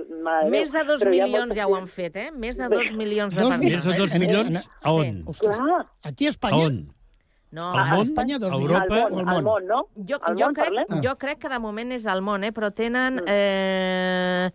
Més 0.51 0.73
Déu, 0.73 0.83
de 0.83 0.85
dos 0.89 1.05
milions 1.05 1.31
molta 1.33 1.55
ja 1.55 1.67
ho 1.67 1.77
han 1.77 1.87
fet, 1.87 2.17
eh? 2.17 2.31
Més 2.33 2.57
de 2.57 2.69
dos 2.69 2.93
milions 2.93 3.35
de 3.35 3.41
Dos 3.41 3.49
persones. 3.51 3.73
Més 3.75 3.85
de 3.85 3.99
dos 3.99 4.15
milions? 4.15 4.71
A 4.83 4.93
on? 4.93 5.25
Clar. 5.39 5.87
Aquí 6.05 6.27
a 6.27 6.29
A 6.29 6.31
Espanya? 6.31 6.67
on? 6.67 6.93
No, 7.53 7.73
Al 7.73 7.79
a 7.79 7.85
món? 7.97 8.03
Espanya, 8.07 8.39
dos 8.39 8.53
A 8.53 8.57
milions. 8.57 8.83
Europa? 8.85 9.07
Al 9.07 9.13
món, 9.13 9.27
o 9.27 9.29
al 9.31 9.37
al 9.37 9.45
món, 9.45 9.67
no? 9.67 9.87
Jo, 9.97 10.19
Al 10.21 10.35
jo, 10.37 10.45
món 10.47 10.55
crec, 10.55 10.65
parlem? 10.67 11.03
jo 11.03 11.17
crec 11.17 11.39
que 11.39 11.49
de 11.49 11.59
moment 11.59 11.93
és 11.93 12.07
al 12.07 12.21
món, 12.23 12.45
eh? 12.45 12.53
però 12.53 12.73
tenen... 12.75 13.23
Eh, 13.27 14.51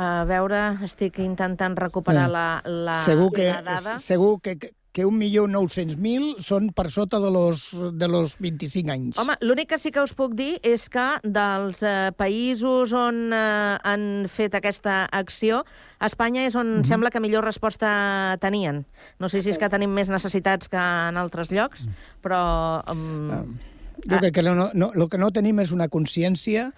a 0.00 0.24
veure, 0.24 0.76
estic 0.84 1.18
intentant 1.18 1.74
recuperar 1.76 2.28
Eh, 2.28 2.30
la, 2.30 2.62
la, 2.64 2.94
segur 2.94 3.32
que, 3.32 3.46
la 3.48 3.62
dada. 3.62 3.98
segur 3.98 4.40
que, 4.40 4.56
que 4.56 4.70
nou-cents 4.96 5.96
mil 5.96 6.36
són 6.40 6.70
per 6.72 6.90
sota 6.90 7.18
de 7.20 7.30
los, 7.30 7.70
de 7.92 8.08
los 8.08 8.38
25 8.38 8.90
anys. 8.90 9.18
Home, 9.18 9.36
l'únic 9.40 9.68
que 9.68 9.78
sí 9.78 9.90
que 9.90 10.02
us 10.02 10.14
puc 10.14 10.34
dir 10.34 10.58
és 10.62 10.88
que 10.88 11.20
dels 11.22 11.82
eh, 11.82 12.10
països 12.16 12.92
on 12.92 13.32
eh, 13.32 13.78
han 13.82 14.26
fet 14.28 14.54
aquesta 14.54 15.08
acció, 15.12 15.64
Espanya 16.00 16.46
és 16.46 16.54
on 16.54 16.84
sembla 16.84 17.10
que 17.10 17.20
millor 17.20 17.44
resposta 17.44 18.36
tenien. 18.40 18.84
No 19.18 19.28
sé 19.28 19.42
si 19.42 19.50
és 19.50 19.58
que 19.58 19.68
tenim 19.68 19.90
més 19.90 20.08
necessitats 20.08 20.68
que 20.68 20.78
en 20.78 21.16
altres 21.16 21.50
llocs, 21.50 21.86
però... 22.22 22.82
Um, 22.88 23.58
Jo 24.08 24.20
crec 24.20 24.36
que 24.36 24.42
no, 24.46 24.70
no, 24.74 24.92
el 24.94 25.08
que 25.10 25.18
no 25.18 25.32
tenim 25.34 25.58
és 25.58 25.72
una 25.74 25.88
consciència 25.90 26.68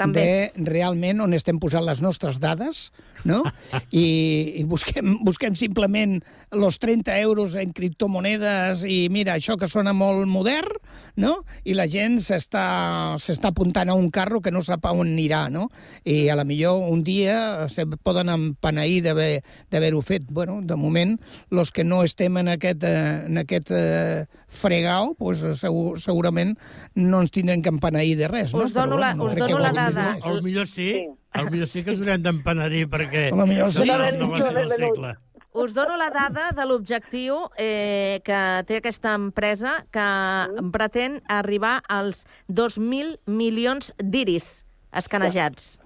També. 0.00 0.24
de 0.56 0.64
realment 0.70 1.20
on 1.20 1.34
estem 1.36 1.58
posant 1.60 1.84
les 1.84 2.00
nostres 2.02 2.40
dades, 2.40 2.88
no? 3.28 3.42
I, 3.92 4.06
i 4.60 4.64
busquem, 4.64 5.18
busquem 5.26 5.54
simplement 5.58 6.18
los 6.56 6.78
30 6.80 7.18
euros 7.20 7.54
en 7.60 7.72
criptomonedes 7.76 8.84
i 8.88 9.08
mira, 9.12 9.36
això 9.36 9.58
que 9.60 9.68
sona 9.68 9.92
molt 9.92 10.26
modern, 10.30 10.72
no? 11.20 11.42
I 11.68 11.74
la 11.76 11.84
gent 11.90 12.18
s'està 12.24 12.64
s'està 13.20 13.50
apuntant 13.50 13.90
a 13.90 13.94
un 13.98 14.08
carro 14.14 14.40
que 14.40 14.50
no 14.54 14.62
sap 14.64 14.86
a 14.88 14.92
on 14.96 15.08
anirà, 15.10 15.48
no? 15.52 15.68
I 16.08 16.28
a 16.32 16.36
la 16.38 16.44
millor 16.48 16.86
un 16.90 17.02
dia 17.04 17.68
se 17.68 17.84
poden 17.86 18.30
empeneir 18.32 19.02
d'haver- 19.04 19.42
d'haver-ho 19.70 20.00
fet. 20.02 20.24
Bueno, 20.30 20.60
de 20.62 20.76
moment, 20.76 21.18
los 21.50 21.72
que 21.72 21.84
no 21.84 22.02
estem 22.04 22.38
en 22.38 22.48
aquest, 22.48 22.82
eh, 22.84 23.26
en 23.26 23.38
aquest 23.38 23.70
eh, 23.74 24.24
fregau, 24.48 25.14
pues, 25.18 25.42
segur, 25.60 25.98
segurament 26.00 26.56
no 26.94 27.20
ens 27.20 27.30
tindrem 27.34 27.60
que 27.62 27.68
empeneir 27.70 28.16
de 28.18 28.28
res. 28.28 28.52
no? 28.54 28.64
Us 28.64 28.72
dono 28.72 28.96
Però, 28.96 29.00
la- 29.00 29.14
bueno, 29.14 29.24
us 29.30 29.36
dono 29.36 29.58
la 29.58 29.72
vol 29.72 29.89
res. 29.96 30.22
Al 30.26 30.42
millor 30.44 30.68
sí, 30.70 31.08
al 31.32 31.50
millor 31.50 31.68
sí 31.70 31.84
que 31.84 31.94
ens 31.94 32.00
haurem 32.02 32.22
d'empenedir 32.22 32.86
perquè 32.92 33.30
lo 33.34 33.46
millor 33.48 33.72
sí. 33.74 33.86
no 33.88 33.98
el 34.04 34.18
negoci 34.20 34.54
del 34.54 34.72
segle. 34.76 35.16
Us 35.52 35.74
dono 35.74 35.96
la 35.98 36.12
dada 36.14 36.52
de 36.54 36.64
l'objectiu 36.68 37.48
eh, 37.58 38.20
que 38.22 38.40
té 38.68 38.78
aquesta 38.78 39.16
empresa 39.18 39.80
que 39.90 40.06
pretén 40.70 41.18
arribar 41.26 41.80
als 41.90 42.22
2.000 42.46 43.18
milions 43.26 43.90
d'iris 43.98 44.60
escanejats. 44.94 45.79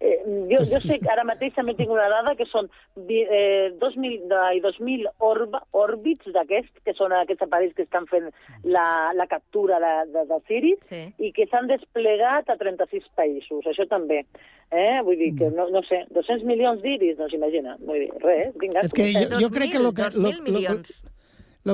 Eh, 0.00 0.16
jo, 0.48 0.62
jo 0.64 0.78
sé 0.80 0.96
que 0.98 1.10
ara 1.12 1.26
mateix 1.28 1.52
també 1.52 1.74
tinc 1.76 1.90
una 1.92 2.06
dada 2.08 2.32
que 2.34 2.46
són 2.48 2.70
eh, 2.96 3.68
2.000, 3.76 4.22
de- 4.30 4.62
2.000 4.64 5.04
orba, 5.18 5.60
òrbits 5.76 6.30
d'aquests, 6.32 6.80
que 6.86 6.94
són 6.96 7.12
aquests 7.12 7.44
aparells 7.44 7.74
que 7.76 7.84
estan 7.84 8.06
fent 8.08 8.30
la, 8.64 8.86
la 9.14 9.26
captura 9.28 9.76
de, 9.82 9.92
de, 10.14 10.24
de 10.30 10.40
Ciris, 10.48 10.80
Sí. 10.88 11.02
i 11.18 11.32
que 11.36 11.44
s'han 11.50 11.68
desplegat 11.68 12.48
a 12.48 12.56
36 12.56 13.10
països, 13.14 13.66
això 13.68 13.86
també. 13.90 14.24
Eh? 14.72 15.00
Vull 15.04 15.18
dir 15.18 15.34
que, 15.36 15.50
no, 15.52 15.68
no 15.68 15.82
sé, 15.84 16.04
200 16.14 16.44
milions 16.48 16.80
d'iris, 16.80 17.18
no 17.18 17.28
s'imagina. 17.28 17.76
Vull 17.84 18.06
dir, 18.06 18.10
res, 18.24 18.54
vinga. 18.56 18.80
És 18.86 18.94
que 18.96 19.10
jo, 19.12 19.40
jo 19.42 19.50
crec 19.52 19.72
que... 19.74 19.80
Lo 19.84 19.92
que 19.92 20.08
2.000 20.14 20.40
milions. 20.46 21.02
Lo 21.04 21.09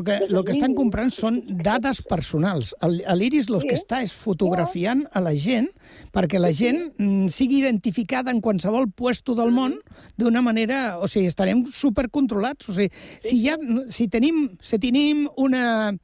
que, 0.03 0.19
lo 0.29 0.43
que 0.43 0.53
estan 0.57 0.75
comprant 0.75 1.13
són 1.15 1.39
dades 1.63 2.01
personals. 2.03 2.73
L'Iris 2.83 3.47
el 3.53 3.63
que 3.63 3.77
està 3.79 4.01
és 4.03 4.15
fotografiant 4.15 5.05
a 5.15 5.23
la 5.23 5.35
gent 5.39 5.69
perquè 6.15 6.41
la 6.43 6.51
gent 6.51 6.81
mm, 6.99 7.31
sigui 7.31 7.61
identificada 7.61 8.35
en 8.35 8.43
qualsevol 8.43 8.91
puesto 8.91 9.37
del 9.39 9.55
món 9.55 9.79
d'una 10.19 10.43
manera... 10.43 10.99
O 10.99 11.07
sigui, 11.11 11.31
estarem 11.31 11.65
supercontrolats. 11.71 12.71
O 12.71 12.75
sigui, 12.75 12.91
si, 13.23 13.39
ja, 13.45 13.57
si 13.93 14.09
tenim, 14.11 14.49
si 14.59 14.81
tenim 14.83 15.27
una, 15.39 15.95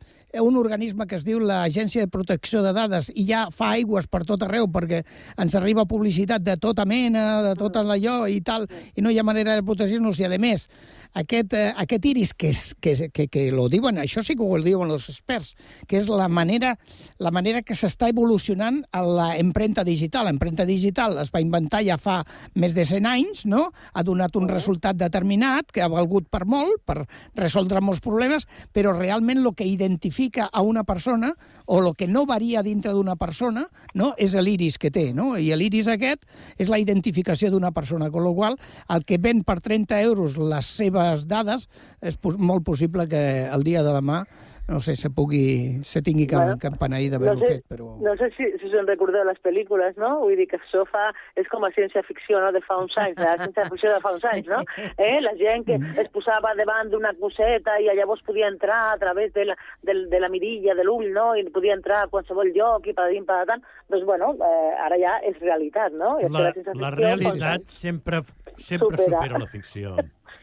un 0.40 0.56
organisme 0.56 1.06
que 1.06 1.18
es 1.18 1.26
diu 1.26 1.40
l'Agència 1.42 2.06
de 2.06 2.10
Protecció 2.12 2.62
de 2.64 2.72
Dades 2.72 3.10
i 3.12 3.26
ja 3.28 3.44
fa 3.52 3.72
aigües 3.76 4.06
per 4.08 4.22
tot 4.28 4.42
arreu 4.46 4.68
perquè 4.72 5.02
ens 5.42 5.56
arriba 5.58 5.84
publicitat 5.88 6.42
de 6.42 6.56
tota 6.56 6.86
mena, 6.88 7.42
de 7.44 7.54
tot 7.58 7.76
allò 7.76 8.22
i 8.30 8.40
tal, 8.40 8.64
i 8.96 9.04
no 9.04 9.10
hi 9.10 9.18
ha 9.20 9.26
manera 9.26 9.58
de 9.58 9.66
protegir-nos, 9.66 10.20
i 10.20 10.28
a 10.28 10.32
més, 10.40 10.68
aquest, 11.14 11.52
eh, 11.52 11.72
aquest 11.76 12.06
iris 12.08 12.32
que, 12.34 12.50
és, 12.52 12.62
que, 12.80 12.94
que, 13.12 13.26
que 13.28 13.44
lo 13.52 13.68
diuen, 13.72 13.98
això 14.00 14.22
sí 14.24 14.36
que 14.38 14.44
ho 14.44 14.58
diuen 14.62 14.90
els 14.92 15.08
experts, 15.12 15.54
que 15.88 15.98
és 16.00 16.08
la 16.08 16.28
manera, 16.32 16.74
la 17.22 17.32
manera 17.34 17.62
que 17.62 17.76
s'està 17.76 18.08
evolucionant 18.12 18.80
a 18.92 19.02
l'empremta 19.04 19.84
digital. 19.84 20.26
L'empremta 20.28 20.66
digital 20.68 21.18
es 21.22 21.32
va 21.34 21.42
inventar 21.44 21.82
ja 21.84 21.98
fa 22.00 22.22
més 22.54 22.76
de 22.76 22.86
100 22.88 23.08
anys, 23.08 23.44
no? 23.46 23.68
ha 23.92 24.04
donat 24.06 24.36
un 24.40 24.48
resultat 24.48 24.96
determinat 24.96 25.72
que 25.72 25.84
ha 25.84 25.90
valgut 25.92 26.28
per 26.32 26.44
molt, 26.48 26.80
per 26.86 27.02
resoldre 27.38 27.82
molts 27.84 28.02
problemes, 28.04 28.48
però 28.72 28.94
realment 28.96 29.42
el 29.42 29.52
que 29.56 29.66
identifica 29.68 30.48
a 30.52 30.62
una 30.62 30.84
persona 30.84 31.32
o 31.66 31.80
el 31.82 31.92
que 31.98 32.08
no 32.08 32.24
varia 32.26 32.62
dintre 32.62 32.92
d'una 32.92 33.16
persona 33.16 33.66
no? 33.94 34.12
és 34.16 34.34
l'iris 34.34 34.78
que 34.78 34.90
té, 34.90 35.10
no? 35.16 35.36
i 35.36 35.52
l'iris 35.56 35.88
aquest 35.92 36.24
és 36.58 36.70
la 36.72 36.80
identificació 36.80 37.50
d'una 37.52 37.72
persona, 37.72 38.08
amb 38.08 38.20
la 38.22 38.32
qual 38.34 38.58
el 38.94 39.04
que 39.04 39.18
ven 39.18 39.42
per 39.46 39.60
30 39.60 40.00
euros 40.02 40.36
les 40.38 40.68
seves 41.02 41.26
dades 41.28 41.68
és 42.00 42.16
pos 42.16 42.38
molt 42.38 42.64
possible 42.64 43.08
que 43.08 43.22
el 43.50 43.66
dia 43.66 43.82
de 43.82 43.94
demà 43.94 44.22
no 44.68 44.80
sé, 44.80 44.94
se 44.96 45.10
pugui, 45.10 45.82
se 45.82 46.02
tingui 46.02 46.26
que, 46.26 46.36
Bueno, 46.36 46.58
que 46.58 46.70
d'haver-ho 46.70 47.34
no 47.34 47.40
sé, 47.40 47.50
fet, 47.52 47.64
però... 47.68 47.96
No 48.00 48.14
sé 48.16 48.30
si, 48.36 48.46
si 48.60 48.68
us 48.68 48.74
en 48.78 48.86
recordeu 48.86 49.24
les 49.26 49.38
pel·lícules, 49.42 49.96
no? 49.98 50.20
Vull 50.22 50.36
dir 50.38 50.46
que 50.48 50.56
això 50.56 50.84
fa, 50.86 51.10
és 51.36 51.48
com 51.50 51.64
a 51.66 51.70
ciència-ficció, 51.74 52.38
no?, 52.40 52.52
de 52.54 52.62
fa 52.62 52.78
uns 52.78 52.94
anys, 52.96 53.18
la 53.18 53.34
ciència-ficció 53.42 53.90
de 53.92 54.00
fa 54.04 54.14
uns 54.14 54.24
anys, 54.30 54.46
no? 54.46 54.62
Eh? 54.96 55.18
La 55.24 55.34
gent 55.40 55.66
que 55.66 55.78
es 56.00 56.08
posava 56.14 56.54
davant 56.58 56.92
d'una 56.92 57.12
coseta 57.18 57.76
i 57.82 57.90
llavors 57.90 58.22
podia 58.22 58.48
entrar 58.48 58.92
a 58.92 58.98
través 59.02 59.34
de 59.34 59.48
la, 59.50 59.58
de, 59.82 59.98
de 60.12 60.22
la 60.22 60.30
mirilla, 60.30 60.78
de 60.78 60.86
l'ull, 60.86 61.10
no?, 61.12 61.32
i 61.34 61.44
podia 61.50 61.74
entrar 61.74 62.04
a 62.04 62.10
qualsevol 62.12 62.54
lloc 62.54 62.86
i 62.86 62.94
padadim, 62.94 63.26
padatant. 63.26 63.66
Doncs, 63.90 64.06
bueno, 64.06 64.32
eh, 64.38 64.72
ara 64.86 64.98
ja 65.02 65.18
és 65.26 65.38
realitat, 65.42 65.92
no? 65.98 66.16
I 66.22 66.30
La, 66.32 66.48
la 66.78 66.94
realitat 66.94 67.66
sempre, 67.68 68.22
sempre 68.56 68.96
Supera. 68.96 69.18
supera 69.18 69.42
la 69.42 69.50
ficció. 69.50 69.96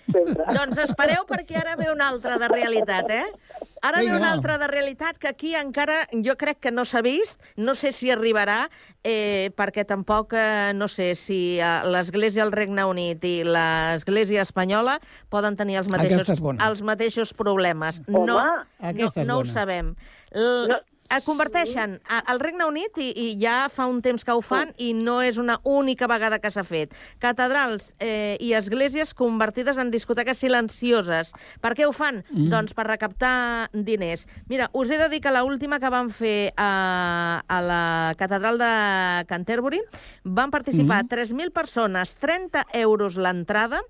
Doncs 0.58 0.80
espereu 0.82 1.26
perquè 1.30 1.60
ara 1.60 1.76
ve 1.80 1.90
una 1.92 2.08
altra 2.10 2.38
de 2.42 2.50
realitat, 2.50 3.10
eh? 3.14 3.26
Ara 3.82 4.00
ve 4.00 4.08
Vinga, 4.08 4.18
una 4.18 4.28
va. 4.28 4.34
altra 4.34 4.58
de 4.62 4.68
realitat 4.72 5.20
que 5.22 5.30
aquí 5.30 5.54
encara 5.56 6.02
jo 6.26 6.36
crec 6.40 6.60
que 6.66 6.74
no 6.74 6.86
s'ha 6.86 7.04
vist, 7.06 7.40
no 7.56 7.76
sé 7.78 7.92
si 7.94 8.12
arribarà, 8.12 8.64
eh, 9.04 9.52
perquè 9.58 9.86
tampoc 9.88 10.34
eh, 10.34 10.72
no 10.76 10.90
sé 10.92 11.14
si 11.20 11.60
eh, 11.60 11.72
l'Església 11.86 12.44
al 12.46 12.54
Regne 12.56 12.86
Unit 12.90 13.24
i 13.24 13.36
l'Església 13.46 14.46
espanyola 14.48 15.00
poden 15.30 15.60
tenir 15.60 15.80
els 15.84 15.90
mateixos, 15.92 16.42
els 16.42 16.82
mateixos 16.82 17.34
problemes. 17.38 18.02
Home, 18.08 18.26
no, 18.30 18.40
aquesta 18.82 19.26
no, 19.26 19.36
no 19.36 19.42
ho 19.42 19.50
sabem. 19.50 19.94
L 20.34 20.70
no. 20.70 20.80
Converteixen 21.26 22.00
a- 22.08 22.20
al 22.32 22.40
Regne 22.40 22.66
Unit 22.66 22.98
i, 23.02 23.10
i 23.18 23.28
ja 23.42 23.68
fa 23.74 23.88
un 23.90 24.02
temps 24.02 24.24
que 24.24 24.32
ho 24.32 24.42
fan 24.46 24.74
i 24.78 24.94
no 24.94 25.22
és 25.26 25.38
una 25.42 25.60
única 25.64 26.06
vegada 26.08 26.38
que 26.40 26.52
s'ha 26.52 26.64
fet. 26.64 26.94
Catedrals 27.18 27.96
eh, 28.00 28.38
i 28.40 28.54
esglésies 28.54 29.14
convertides 29.18 29.78
en 29.82 29.90
discoteques 29.92 30.38
silencioses. 30.38 31.32
Per 31.62 31.74
què 31.74 31.88
ho 31.88 31.94
fan? 31.94 32.24
Mm. 32.30 32.50
Doncs 32.54 32.74
per 32.78 32.86
recaptar 32.88 33.70
diners. 33.74 34.28
Mira, 34.48 34.70
us 34.74 34.90
he 34.90 34.98
de 35.02 35.10
dir 35.10 35.22
que 35.22 35.32
l'última 35.34 35.80
que 35.80 35.90
van 35.90 36.10
fer 36.14 36.54
a, 36.58 37.42
a 37.48 37.62
la 37.62 37.82
catedral 38.18 38.58
de 38.62 39.26
Canterbury 39.28 39.82
van 40.24 40.52
participar 40.52 41.04
Mm. 41.06 41.10
3.000 41.10 41.52
persones, 41.52 42.14
30 42.20 42.66
euros 42.74 43.16
l'entrada, 43.18 43.82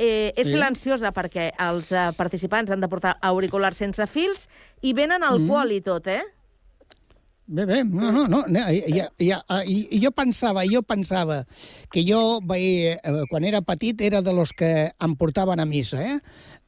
Eh, 0.00 0.32
és 0.36 0.46
Sí. 0.46 0.52
silenciosa 0.54 1.10
perquè 1.10 1.48
els 1.58 1.90
eh, 1.90 2.12
participants 2.16 2.70
han 2.70 2.78
de 2.80 2.86
portar 2.86 3.16
auriculars 3.20 3.76
sense 3.76 4.06
fils 4.06 4.44
i 4.80 4.92
venen 4.94 5.24
alcohol 5.26 5.72
i 5.74 5.80
tot, 5.82 6.06
eh? 6.06 6.22
Bé, 7.48 7.64
bé, 7.64 7.82
no, 7.82 8.12
no, 8.12 8.26
no, 8.28 8.42
no 8.46 8.62
ja, 8.92 9.06
ja, 9.16 9.38
i, 9.64 9.78
i 9.96 9.98
jo 10.02 10.10
pensava, 10.12 10.66
jo 10.68 10.82
pensava 10.84 11.38
que 11.88 12.02
jo, 12.04 12.42
vaig, 12.44 12.98
eh, 13.00 13.22
quan 13.30 13.46
era 13.48 13.62
petit, 13.64 14.02
era 14.04 14.20
de 14.20 14.34
los 14.36 14.52
que 14.52 14.68
em 14.92 15.14
portaven 15.16 15.62
a 15.62 15.64
missa, 15.64 16.02
eh? 16.04 16.18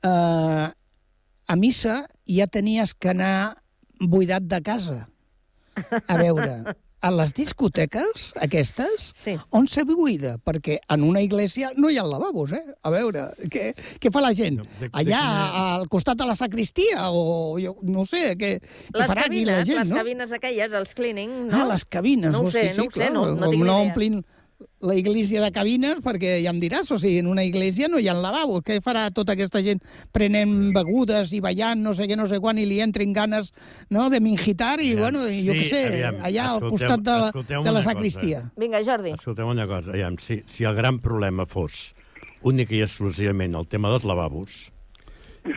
Uh, 0.01 0.72
a 1.53 1.57
missa 1.61 1.99
ja 2.24 2.47
tenies 2.49 2.95
que 2.97 3.12
anar 3.12 3.61
buidat 4.01 4.49
de 4.49 4.62
casa. 4.64 5.03
A 6.09 6.16
veure, 6.16 6.72
a 7.01 7.11
les 7.14 7.32
discoteques 7.36 8.30
aquestes, 8.44 9.11
sí. 9.24 9.36
on 9.57 9.68
se 9.68 9.84
buida? 9.88 10.36
Perquè 10.44 10.78
en 10.92 11.05
una 11.07 11.22
iglesia 11.24 11.70
no 11.76 11.90
hi 11.90 11.98
ha 12.01 12.05
lavabos, 12.07 12.53
eh? 12.57 12.62
A 12.84 12.92
veure, 12.92 13.28
què, 13.53 13.70
què 14.01 14.12
fa 14.12 14.22
la 14.24 14.32
gent? 14.36 14.61
Allà, 14.90 15.22
al 15.76 15.88
costat 15.92 16.20
de 16.20 16.28
la 16.28 16.36
sacristia, 16.38 17.09
o 17.11 17.57
jo 17.62 17.76
no 17.88 18.05
sé, 18.09 18.34
què, 18.40 18.57
què 18.61 18.98
Les 18.98 19.09
farà 19.09 19.24
aquí 19.26 19.40
cabines, 19.40 19.57
la 19.57 19.68
gent, 19.68 19.80
les 19.80 19.94
no? 19.94 20.03
cabines 20.03 20.36
aquelles, 20.36 20.76
els 20.82 20.92
cleaning, 20.98 21.38
no? 21.48 21.57
Ah, 21.57 21.70
les 21.72 21.86
cabines. 21.88 22.34
No 22.34 22.44
ho 22.44 22.51
oh, 22.51 22.55
sé, 22.55 22.68
sí, 22.68 22.76
sí, 22.76 22.82
no 22.82 22.86
ho 22.88 22.92
sé, 22.92 22.98
clar, 22.98 23.14
no, 23.16 23.26
no 23.34 23.51
ni 23.51 23.62
no 23.62 23.64
idea. 23.64 23.80
omplin 23.88 24.20
la 24.80 24.94
iglesia 24.96 25.42
de 25.44 25.50
cabines, 25.52 25.98
perquè 26.04 26.38
ja 26.42 26.50
em 26.54 26.58
diràs, 26.61 26.88
o 26.90 26.96
sigui, 26.98 27.18
en 27.20 27.26
una 27.28 27.44
iglesia 27.44 27.88
no 27.88 27.98
hi 28.00 28.08
ha 28.08 28.14
lavabos. 28.16 28.62
Què 28.64 28.78
farà 28.80 29.11
tota 29.12 29.34
aquesta 29.36 29.61
gent 29.62 29.80
prenent 30.12 30.72
begudes 30.72 31.32
i 31.36 31.40
ballant 31.44 31.82
no 31.84 31.92
sé 31.94 32.06
què, 32.08 32.16
no 32.16 32.26
sé 32.30 32.38
quan, 32.40 32.58
i 32.58 32.64
li 32.68 32.80
entrin 32.80 33.12
ganes 33.12 33.52
no, 33.90 34.08
de 34.11 34.20
mingitar 34.24 34.80
i, 34.80 34.94
bueno, 34.96 35.26
i 35.28 35.42
jo 35.46 35.52
sí, 35.52 35.58
què 35.58 35.68
sé, 35.68 35.82
aviam, 35.92 36.20
allà 36.24 36.46
al 36.54 36.61
costat 36.68 37.00
de 37.04 37.16
la, 37.22 37.30
de 37.32 37.44
la 37.54 37.61
una 37.61 37.72
cosa. 37.74 37.82
sacristia. 37.90 38.42
Vinga, 38.56 38.80
Jordi. 38.84 39.12
Escolteu 39.18 39.48
una 39.52 39.66
cosa, 39.68 39.90
aviam, 39.92 40.16
si, 40.18 40.40
si 40.48 40.64
el 40.64 40.74
gran 40.78 40.98
problema 41.04 41.44
fos 41.46 41.90
únic 42.42 42.70
i 42.72 42.80
exclusivament 42.86 43.54
el 43.58 43.66
tema 43.68 43.90
dels 43.92 44.06
lavabos, 44.08 44.70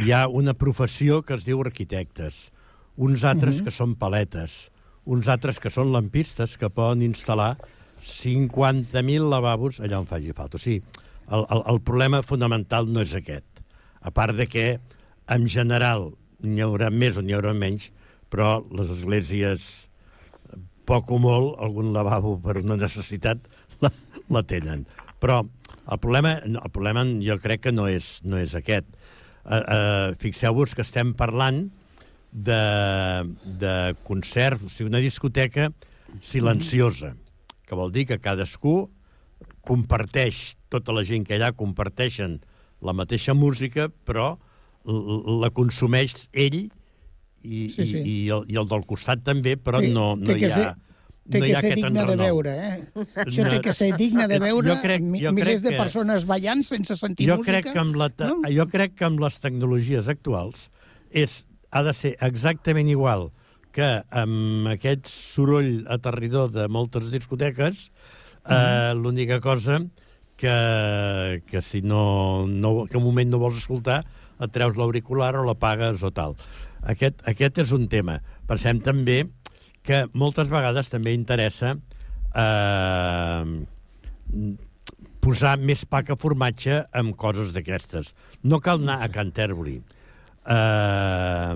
hi 0.03 0.11
ha 0.11 0.25
una 0.27 0.53
professió 0.53 1.21
que 1.23 1.35
es 1.39 1.45
diu 1.47 1.61
arquitectes, 1.63 2.49
uns 2.97 3.23
altres 3.23 3.61
Mhm. 3.61 3.63
que 3.65 3.71
són 3.71 3.95
paletes, 3.95 4.69
uns 5.05 5.27
altres 5.27 5.59
que 5.59 5.69
són 5.71 5.91
lampistes 5.91 6.57
que 6.57 6.69
poden 6.69 7.01
instal·lar 7.07 7.57
50.000 8.03 9.29
lavabos 9.31 9.79
allà 9.79 10.01
on 10.01 10.07
faci 10.09 10.33
falta. 10.35 10.59
O 10.59 10.61
sigui, 10.61 10.83
el, 11.31 11.45
el, 11.47 11.63
el 11.73 11.79
problema 11.87 12.21
fonamental 12.25 12.89
no 12.91 13.03
és 13.03 13.15
aquest. 13.15 13.63
A 14.03 14.11
part 14.11 14.35
de 14.35 14.47
que, 14.51 14.67
en 15.31 15.47
general, 15.47 16.11
n'hi 16.43 16.63
haurà 16.65 16.91
més 16.91 17.17
o 17.17 17.23
n'hi 17.23 17.35
haurà 17.35 17.53
menys, 17.55 17.89
però 18.33 18.57
les 18.75 18.91
esglésies, 18.91 19.67
poc 20.89 21.11
o 21.15 21.19
molt, 21.21 21.55
algun 21.63 21.93
lavabo 21.95 22.35
per 22.43 22.57
una 22.59 22.75
necessitat 22.79 23.39
la, 23.83 23.91
la 24.33 24.43
tenen. 24.43 24.83
Però 25.23 25.39
el 25.43 25.99
problema, 26.03 26.35
el 26.43 26.73
problema 26.75 27.05
jo 27.23 27.39
crec 27.39 27.63
que 27.67 27.75
no 27.75 27.87
és, 27.87 28.17
no 28.27 28.39
és 28.41 28.55
aquest. 28.59 28.89
Uh, 29.43 29.55
uh, 29.59 30.09
Fixeu-vos 30.19 30.75
que 30.75 30.83
estem 30.83 31.13
parlant 31.19 31.65
de, 32.33 32.61
de 33.63 33.73
concerts, 34.07 34.63
o 34.63 34.71
sigui, 34.71 34.91
una 34.91 35.03
discoteca 35.03 35.69
silenciosa, 36.23 37.13
que 37.67 37.75
vol 37.75 37.91
dir 37.91 38.05
que 38.09 38.19
cadascú 38.19 38.89
comparteix, 39.63 40.55
tota 40.69 40.93
la 40.95 41.03
gent 41.07 41.25
que 41.27 41.37
allà 41.37 41.51
comparteixen 41.55 42.39
la 42.83 42.93
mateixa 42.95 43.33
música, 43.33 43.89
però 44.07 44.37
la 44.85 45.49
consumeix 45.55 46.27
ell 46.33 46.65
i, 47.43 47.67
Sí, 47.71 47.85
sí. 47.85 47.97
i, 47.99 48.01
i, 48.01 48.29
el, 48.31 48.43
i 48.51 48.57
el 48.59 48.67
del 48.71 48.83
costat 48.87 49.23
també, 49.23 49.55
però 49.59 49.79
Té- 49.83 49.91
no, 49.95 50.13
no 50.15 50.25
que 50.27 50.39
hi 50.39 50.49
ha... 50.51 50.55
ser- 50.55 50.73
Té 51.23 51.39
no 51.39 51.45
hi 51.47 51.53
que 51.53 51.55
ha 51.55 51.61
ser 51.63 51.75
digne 51.79 52.01
de 52.03 52.15
veure, 52.19 52.51
eh? 52.51 53.03
Això 53.23 53.45
No. 53.45 53.51
té 53.53 53.59
que 53.63 53.71
ser 53.71 53.85
digne 53.95 54.25
de 54.27 54.39
veure 54.43 54.67
Jo 54.67 54.75
crec- 54.83 55.05
jo 55.21 55.31
milers 55.31 55.61
crec 55.61 55.61
de 55.63 55.69
que- 55.71 55.77
persones 55.79 56.25
ballant 56.27 56.63
sense 56.67 56.97
sentir 56.99 57.29
jo 57.29 57.37
música. 57.39 57.61
Crec 57.61 57.69
que 57.71 57.79
amb 57.79 57.95
la 57.95 58.09
te... 58.11 58.27
no? 58.27 58.41
Jo 58.51 58.65
crec 58.67 58.97
que 58.99 59.05
amb 59.07 59.21
les 59.23 59.37
tecnologies 59.39 60.09
actuals 60.11 60.65
és, 61.15 61.45
ha 61.71 61.83
de 61.87 61.93
ser 61.95 62.11
exactament 62.19 62.89
igual 62.91 63.29
que 63.73 63.89
amb 64.13 64.69
aquest 64.75 65.09
soroll 65.09 65.83
aterridor 65.91 66.51
de 66.53 66.67
moltes 66.69 67.09
discoteques, 67.13 67.87
eh, 68.45 68.91
l'única 68.95 69.39
cosa 69.41 69.81
que, 70.37 71.41
que 71.49 71.61
si 71.61 71.81
no, 71.81 72.45
no, 72.47 72.85
que 72.85 72.99
un 72.99 73.07
moment 73.07 73.31
no 73.31 73.41
vols 73.41 73.57
escoltar, 73.63 74.03
et 74.43 74.53
treus 74.53 74.77
l'auricular 74.77 75.33
o 75.39 75.45
l'apagues 75.47 76.03
o 76.03 76.11
tal. 76.11 76.35
Aquest, 76.83 77.21
aquest 77.29 77.63
és 77.63 77.71
un 77.75 77.87
tema. 77.89 78.19
Pensem 78.49 78.81
també 78.83 79.23
que 79.83 80.03
moltes 80.13 80.51
vegades 80.51 80.91
també 80.91 81.13
interessa 81.15 81.73
eh, 82.35 83.45
posar 85.23 85.55
més 85.59 85.85
pa 85.87 86.03
que 86.03 86.19
formatge 86.19 86.81
amb 86.91 87.15
coses 87.19 87.53
d'aquestes. 87.55 88.13
No 88.43 88.59
cal 88.63 88.81
anar 88.83 89.01
a 89.03 89.11
Canterbury. 89.11 89.79
Uh, 90.43 91.55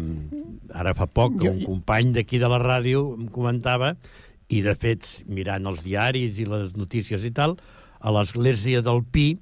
ara 0.77 0.93
fa 0.95 1.07
poc 1.11 1.35
Jo- 1.41 1.51
un 1.51 1.63
company 1.65 2.13
d'aquí 2.15 2.39
de 2.39 2.47
la 2.51 2.59
ràdio 2.61 3.15
em 3.17 3.27
comentava, 3.33 3.95
i 4.49 4.61
de 4.63 4.73
fet, 4.79 5.03
mirant 5.27 5.65
els 5.67 5.83
diaris 5.83 6.39
i 6.39 6.45
les 6.47 6.75
notícies 6.79 7.23
i 7.27 7.31
tal, 7.35 7.57
a 7.99 8.11
l'església 8.15 8.81
del 8.85 9.03
Pi 9.03 9.38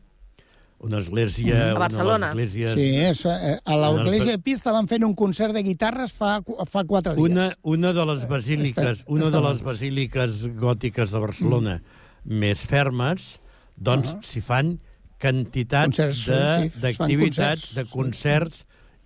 una 0.85 0.99
església... 0.99 1.53
A 1.55 1.57
una 1.57 1.73
de 1.73 1.79
Barcelona. 1.79 2.27
Esglésies, 2.33 2.73
Sí, 2.75 2.87
és, 2.99 3.21
eh, 3.25 3.55
a 3.63 3.75
l'església 3.79 4.35
de 4.35 4.41
Pi 4.43 4.53
estaven 4.57 4.87
fent 4.91 5.05
un 5.07 5.15
concert 5.17 5.53
de 5.55 5.63
guitarres 5.65 6.11
fa, 6.13 6.39
fa 6.69 6.83
quatre 6.85 7.15
dies. 7.15 7.23
Una, 7.31 7.47
una 7.63 7.93
de 7.95 8.05
les 8.05 8.25
basíliques, 8.29 8.99
està- 9.05 9.09
una 9.15 9.29
de 9.33 9.41
les 9.47 9.63
basíliques 9.65 10.43
gòtiques 10.59 11.13
de 11.15 11.21
Barcelona 11.23 11.77
més 12.25 12.61
fermes, 12.69 13.39
doncs 13.77 14.13
Ah. 14.13 14.19
s'hi 14.21 14.41
fan 14.45 14.75
quantitat 15.21 15.85
Concerts, 15.89 16.17
sí, 16.25 16.31
de- 16.31 16.69
sí, 16.69 16.79
d'activitats, 16.83 17.71
concerts, 17.71 17.75
de 17.75 17.85
sí. 17.85 17.91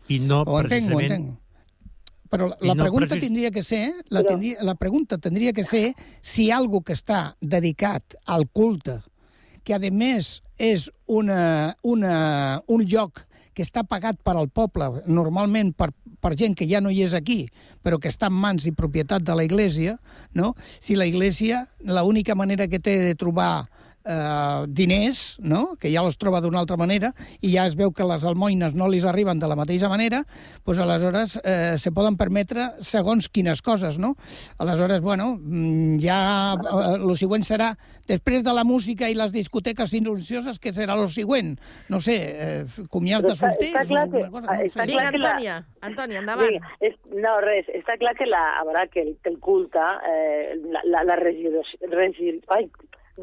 I 0.10 0.20
no 0.20 0.42
Ho 0.44 0.60
entenc, 0.60 0.90
ho 0.92 0.98
precisament... 0.98 1.12
entenc. 1.12 1.38
Però 2.30 2.46
la, 2.46 2.58
la 2.62 2.76
no 2.78 2.84
pregunta 2.86 3.16
precis- 3.16 3.26
tindria 3.26 3.50
que 3.50 3.64
ser, 3.66 3.88
la, 4.14 4.22
tindria, 4.22 4.62
la 4.62 4.76
pregunta 4.78 5.18
tindria 5.18 5.54
que 5.54 5.64
ser 5.66 5.96
si 6.22 6.52
algo 6.54 6.84
que 6.86 6.94
està 6.94 7.34
dedicat 7.42 8.14
al 8.30 8.46
culte, 8.54 9.00
que 9.66 9.74
a 9.74 9.80
més 9.90 10.44
és 10.62 10.92
una, 11.08 11.74
una, 11.82 12.62
un 12.70 12.86
lloc 12.86 13.24
que 13.58 13.66
està 13.66 13.82
pagat 13.84 14.22
per 14.24 14.38
al 14.38 14.48
poble, 14.54 14.92
normalment 15.10 15.74
per, 15.74 15.90
per 16.22 16.36
gent 16.38 16.54
que 16.56 16.68
ja 16.70 16.84
no 16.86 16.94
hi 16.94 17.02
és 17.08 17.16
aquí, 17.18 17.48
però 17.84 17.98
que 18.00 18.12
està 18.12 18.30
en 18.30 18.38
mans 18.38 18.68
i 18.70 18.76
propietat 18.78 19.26
de 19.26 19.36
la 19.36 19.44
Iglesia, 19.44 19.98
no? 20.38 20.54
si 20.80 20.96
la 20.96 21.10
Iglesia, 21.10 21.66
l'única 21.82 22.38
manera 22.38 22.70
que 22.70 22.80
té 22.80 23.00
de 23.02 23.16
trobar 23.20 23.66
eh, 24.06 24.66
diners, 24.68 25.38
no? 25.40 25.76
que 25.80 25.92
ja 25.92 26.02
els 26.06 26.18
troba 26.18 26.42
d'una 26.42 26.60
altra 26.60 26.78
manera, 26.78 27.14
i 27.42 27.52
ja 27.56 27.66
es 27.68 27.76
veu 27.80 27.92
que 27.92 28.04
les 28.08 28.26
almoines 28.26 28.74
no 28.76 28.88
li 28.88 29.00
arriben 29.06 29.40
de 29.40 29.48
la 29.48 29.56
mateixa 29.56 29.90
manera, 29.90 30.24
doncs 30.66 30.80
aleshores 30.84 31.38
eh, 31.44 31.76
se 31.78 31.92
poden 31.92 32.18
permetre 32.18 32.70
segons 32.84 33.30
quines 33.30 33.62
coses, 33.62 33.98
no? 34.00 34.16
Aleshores, 34.60 35.02
bueno, 35.02 35.38
mm, 35.40 35.98
ja 36.04 36.56
eh, 36.56 36.96
el 37.00 37.16
següent 37.18 37.44
serà, 37.48 37.74
després 38.08 38.44
de 38.44 38.54
la 38.54 38.64
música 38.64 39.10
i 39.10 39.16
les 39.16 39.32
discoteques 39.32 39.90
silencioses, 39.92 40.60
que 40.60 40.74
serà 40.76 40.96
el 41.00 41.08
següent? 41.10 41.56
No 41.90 42.00
sé, 42.04 42.18
eh, 42.20 42.66
comiats 42.90 43.24
de 43.24 43.32
Però 43.32 43.38
està- 43.38 43.48
solters 43.56 43.74
està 43.74 43.88
clar 43.88 44.06
que- 44.10 44.26
cosa, 44.30 44.46
no 44.46 44.60
està. 44.68 44.86
Vinga, 44.86 45.12
que 45.12 45.18
la- 45.18 45.30
Antònia, 45.30 45.58
Antònia, 45.82 46.20
endavant. 46.20 46.50
Vinga, 46.50 46.76
és, 46.82 46.96
no, 47.14 47.40
res, 47.42 47.66
està 47.74 47.98
clar 47.98 48.16
que, 48.18 48.26
la, 48.26 48.44
a 48.60 48.64
veure, 48.66 48.88
que, 48.92 49.02
el, 49.02 49.18
que 49.24 49.30
el 49.30 49.40
culte, 49.40 49.80
eh, 49.80 50.56
la, 50.74 50.82
la, 50.86 51.04
la 51.04 51.16
religio, 51.16 51.62
regi, 51.92 52.40
ai, 52.50 52.70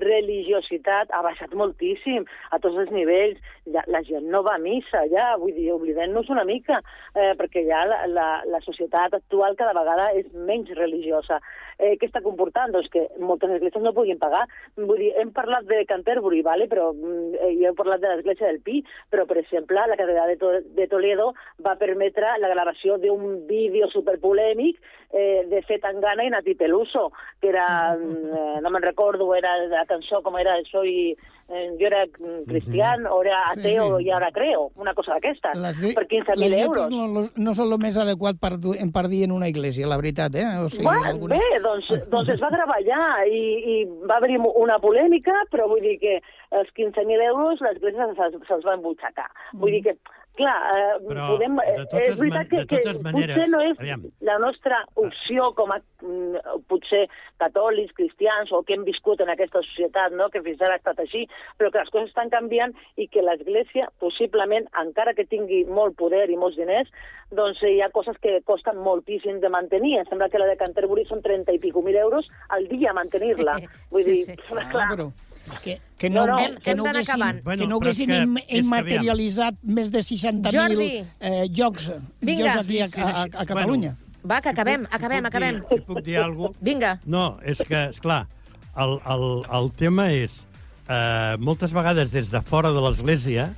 religiositat 0.03 1.12
ha 1.12 1.22
baixat 1.24 1.55
moltíssim 1.55 2.26
a 2.51 2.61
tots 2.62 2.78
els 2.82 2.92
nivells. 2.94 3.40
Ja, 3.66 3.82
la 3.90 4.03
gent 4.07 4.28
no 4.30 4.44
va 4.47 4.55
a 4.57 4.62
missa, 4.62 5.01
ja, 5.11 5.32
vull 5.40 5.55
dir, 5.57 5.72
oblidem-nos 5.74 6.28
una 6.30 6.44
mica, 6.47 6.78
eh, 7.14 7.32
perquè 7.38 7.64
ja 7.66 7.82
la, 7.88 8.05
la, 8.07 8.26
la 8.47 8.61
societat 8.62 9.16
actual 9.18 9.57
cada 9.59 9.74
vegada 9.74 10.12
és 10.14 10.28
menys 10.32 10.70
religiosa. 10.78 11.40
Eh, 11.78 11.97
què 12.01 12.07
està 12.09 12.22
comportant? 12.24 12.70
Doncs 12.72 12.88
que 12.92 13.03
moltes 13.20 13.51
esglésies 13.57 13.82
no 13.84 13.92
puguin 13.97 14.20
pagar. 14.22 14.44
Vull 14.78 15.03
dir, 15.03 15.11
hem 15.20 15.32
parlat 15.36 15.66
de 15.68 15.82
Canterbury, 15.88 16.44
vale? 16.47 16.68
però 16.70 16.92
mm, 16.94 17.34
eh, 17.40 17.53
jo 17.59 17.72
he 17.72 17.74
parlat 17.76 18.01
de 18.05 18.12
l'església 18.12 18.49
del 18.49 18.62
Pi, 18.64 18.82
però, 19.11 19.26
per 19.28 19.40
exemple, 19.42 19.82
la 19.90 19.99
catedral 19.99 20.30
de, 20.32 20.38
to 20.40 20.53
de 20.78 20.86
Toledo 20.92 21.32
va 21.66 21.76
permetre 21.80 22.36
la 22.40 22.53
gravació 22.55 22.97
d'un 23.03 23.42
vídeo 23.51 23.90
superpolèmic 23.92 24.80
eh, 25.16 25.46
de 25.48 25.62
Zetangana 25.66 26.24
i 26.26 26.30
Nati 26.30 26.54
Peluso, 26.54 27.08
que 27.40 27.48
era, 27.48 27.96
mm, 27.96 28.34
eh, 28.36 28.60
no 28.60 28.70
me'n 28.70 28.82
recordo, 28.84 29.32
era 29.34 29.56
la 29.70 29.86
cançó 29.88 30.20
com 30.22 30.36
era 30.38 30.58
Soy, 30.70 31.16
eh, 31.48 31.68
jo 31.78 31.86
era 31.86 32.04
mm, 32.06 32.42
cristian, 32.48 33.06
o 33.06 33.22
era 33.22 33.38
ateo 33.52 33.86
Sí, 33.96 34.02
sí. 34.02 34.08
i 34.08 34.10
ara 34.12 34.30
creo, 34.34 34.70
una 34.76 34.92
cosa 34.94 35.16
lle- 35.80 35.94
per 35.94 36.06
15.000 36.10 36.36
les 36.42 36.50
lletres 36.50 36.66
euros. 36.66 36.90
no, 36.90 37.28
no 37.36 37.54
són 37.54 37.72
el 37.72 37.78
més 37.78 37.96
adequat 37.96 38.36
per, 38.42 38.52
per 38.92 39.06
dir 39.08 39.24
en 39.24 39.32
una 39.32 39.48
església, 39.48 39.86
la 39.88 39.96
veritat, 39.96 40.34
eh? 40.34 40.46
O 40.64 40.68
sigui, 40.68 40.84
Bueno, 40.84 41.04
algunes... 41.12 41.38
bé, 41.38 41.60
doncs, 41.64 41.88
doncs 42.12 42.28
es 42.36 42.42
va 42.42 42.50
gravar 42.50 42.76
allà 42.82 43.00
i, 43.30 43.42
i 43.72 43.76
va 44.10 44.18
haver-hi 44.20 44.36
una 44.54 44.78
polèmica, 44.82 45.32
però 45.50 45.68
vull 45.70 45.80
dir 45.86 45.96
que 46.02 46.18
els 46.50 46.68
15.000 46.76 47.24
euros 47.30 47.60
l'església 47.64 48.10
se'ls 48.18 48.36
se 48.46 48.60
va 48.66 48.74
embutxacar. 48.74 49.30
Vull 49.54 49.72
dir 49.78 49.82
que, 49.88 49.96
clar, 50.37 50.57
eh, 50.76 50.99
Però, 51.09 51.26
podem, 51.32 51.57
de 51.57 51.64
eh, 51.72 51.87
totes 51.91 52.09
és 52.12 52.18
veritat 52.20 52.39
man- 52.43 52.49
que, 52.51 52.57
de 52.62 52.66
totes 52.72 52.97
que 52.99 53.03
maneres, 53.07 53.37
potser 53.37 53.51
no 53.53 53.61
és 53.64 53.78
aviam. 53.80 54.03
la 54.20 54.39
nostra 54.39 54.78
opció 54.95 55.51
com 55.57 55.72
a 55.72 55.78
mm, 56.03 56.62
potser 56.68 57.07
catòlics, 57.41 57.95
cristians 57.97 58.53
o 58.53 58.62
que 58.62 58.74
hem 58.76 58.84
viscut 58.84 59.20
en 59.20 59.30
aquesta 59.32 59.62
societat, 59.64 60.12
no? 60.12 60.28
que 60.30 60.43
fins 60.43 60.61
ara 60.62 60.74
ha 60.76 60.80
estat 60.82 61.01
així, 61.01 61.26
però 61.59 61.70
que 61.72 61.78
les 61.82 61.91
coses 61.91 62.09
estan 62.09 62.30
canviant 62.30 62.74
i 62.97 63.09
que 63.09 63.22
l'Església, 63.24 63.89
possiblement, 63.99 64.68
encara 64.80 65.14
que 65.14 65.24
tingui 65.26 65.64
molt 65.64 65.97
poder 65.97 66.28
i 66.30 66.37
molts 66.37 66.57
diners, 66.57 66.89
doncs 67.30 67.62
eh, 67.64 67.74
hi 67.76 67.80
ha 67.82 67.91
coses 67.91 68.16
que 68.22 68.41
costen 68.47 68.76
moltíssim 68.78 69.41
de 69.41 69.49
mantenir. 69.51 69.99
Em 69.99 70.07
sembla 70.07 70.28
que 70.28 70.39
la 70.39 70.47
de 70.47 70.57
Canterbury 70.61 71.05
són 71.09 71.22
30 71.24 71.53
i 71.57 71.59
pico 71.59 71.82
mil 71.82 71.97
euros 71.97 72.28
al 72.51 72.68
dia 72.68 72.93
mantenir-la. 72.93 73.57
Vull 73.91 74.05
Sí, 74.05 74.12
dir, 74.12 74.26
sí. 74.26 74.37
clar, 74.70 74.87
Ah, 74.87 74.95
però 74.95 75.11
que, 75.64 75.78
que 75.99 76.11
no, 76.11 76.26
No, 76.26 76.36
no, 76.36 76.61
que, 76.61 76.74
no 76.74 76.84
haguessin, 76.86 77.11
acabant. 77.11 77.36
que 77.38 77.42
no 77.42 77.44
Bueno, 77.44 77.64
és 77.64 77.82
haguessin 77.82 78.09
que- 78.09 78.22
im- 78.22 78.36
és 78.38 78.47
que, 78.49 78.59
immaterialitzat 78.59 79.55
més 79.62 79.90
de 79.92 79.99
60.000 80.01 80.53
Jordi. 80.53 81.05
eh, 81.20 81.49
jocs, 81.55 81.92
Vinga. 82.20 82.55
jocs 82.57 82.64
aquí 82.64 82.80
a, 82.80 82.88
a, 83.07 83.22
a 83.24 83.44
Catalunya. 83.47 83.97
Va, 84.28 84.40
que 84.40 84.49
acabem, 84.51 84.82
puc- 84.82 84.90
si 84.90 84.97
acabem, 84.97 85.22
puc 85.22 85.26
acabem. 85.34 85.55
Dir, 85.61 85.68
si 85.78 85.80
puc 85.86 86.01
dir 86.03 86.16
alguna 86.18 86.49
cosa? 86.49 86.59
Vinga. 86.61 87.01
No, 87.07 87.38
és 87.42 87.59
que, 87.62 87.84
esclar, 87.90 88.26
el, 88.76 88.99
el, 89.07 89.44
el 89.61 89.72
tema 89.72 90.11
és... 90.12 90.42
Eh, 90.88 91.36
moltes 91.42 91.72
vegades 91.74 92.12
des 92.12 92.28
de 92.30 92.40
fora 92.47 92.70
de 92.70 92.78
l'Església 92.80 93.49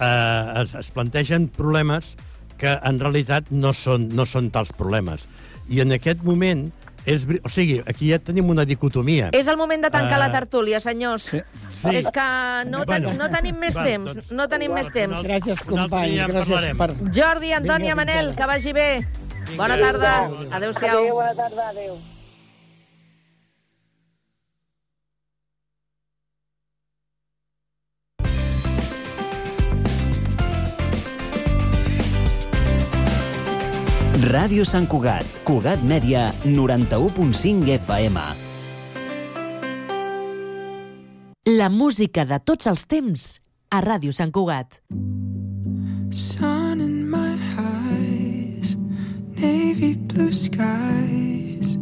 eh, 0.00 0.62
es, 0.62 0.74
es 0.74 0.90
plantegen 0.90 1.46
problemes 1.48 2.16
que 2.58 2.72
en 2.82 2.98
realitat 2.98 3.50
no 3.50 3.72
són, 3.72 4.08
no 4.14 4.26
són 4.26 4.50
tals 4.50 4.72
problemes. 4.74 5.28
I 5.70 5.80
en 5.84 5.92
aquest 5.94 6.24
moment, 6.26 6.72
és, 7.06 7.26
o 7.42 7.48
sigui, 7.48 7.80
aquí 7.86 8.08
ja 8.10 8.18
tenim 8.18 8.48
una 8.48 8.64
dicotomia. 8.64 9.28
És 9.32 9.46
el 9.48 9.56
moment 9.56 9.82
de 9.82 9.90
tancar 9.90 10.16
Eh, 10.16 10.18
la 10.18 10.30
tertúlia, 10.32 10.80
senyors. 10.80 11.22
Sí. 11.22 11.40
Sí. 11.70 11.96
És 11.96 12.08
que 12.10 12.26
no, 12.70 12.84
ten, 12.86 13.02
Bueno. 13.04 13.12
no 13.14 13.30
tenim 13.30 13.56
més 13.58 13.74
Bueno, 13.74 13.88
temps. 13.90 14.14
doncs, 14.14 14.32
No 14.32 14.48
tenim 14.48 14.72
més 14.72 14.90
temps. 14.92 15.22
Gràcies, 15.22 15.60
Un 15.66 15.78
altre 15.78 15.98
companys. 15.98 16.28
Gràcies 16.28 16.76
per... 16.78 16.90
Jordi, 17.12 17.52
Antònia, 17.52 17.94
Vinga, 17.94 17.94
Manel, 17.96 18.34
que 18.36 18.46
vagi 18.46 18.72
bé. 18.72 19.06
Bona 19.56 19.76
Vinga. 19.76 19.92
tarda. 19.92 20.14
Adéu, 20.24 20.52
Adéu-siau. 20.52 21.12
bona 21.14 21.34
tarda, 21.34 21.68
adéu. 21.68 21.98
Ràdio 34.24 34.64
Sant 34.64 34.86
Cugat, 34.88 35.26
Cugat 35.44 35.82
Mèdia, 35.84 36.30
91.5 36.46 37.66
FM. 37.74 38.20
La 41.52 41.68
música 41.68 42.24
de 42.24 42.38
tots 42.40 42.70
els 42.70 42.86
temps 42.88 43.26
a 43.68 43.82
Ràdio 43.84 44.14
Sant 44.16 44.32
Cugat. 44.32 44.78
Sun 46.08 46.80
in 46.80 47.10
my 47.10 47.36
eyes, 47.60 48.78
navy 49.36 49.92
blue 50.08 50.32
skies. 50.32 51.76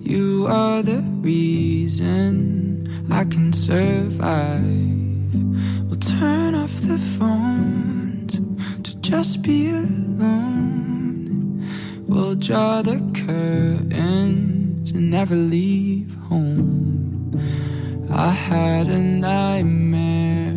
You 0.00 0.46
are 0.48 0.82
the 0.82 1.04
reason 1.20 2.88
I 3.10 3.24
can 3.24 3.52
survive. 3.52 4.64
We'll 5.90 6.00
turn 6.00 6.54
off 6.54 6.72
the 6.80 6.96
phones 7.18 8.40
to 8.80 8.96
just 9.02 9.42
be 9.42 9.68
alone. 9.68 11.01
We'll 12.12 12.34
draw 12.34 12.82
the 12.82 12.98
curtains 13.14 14.90
and 14.90 15.10
never 15.10 15.34
leave 15.34 16.14
home. 16.28 17.32
I 18.10 18.28
had 18.28 18.88
a 18.88 18.98
nightmare. 18.98 20.52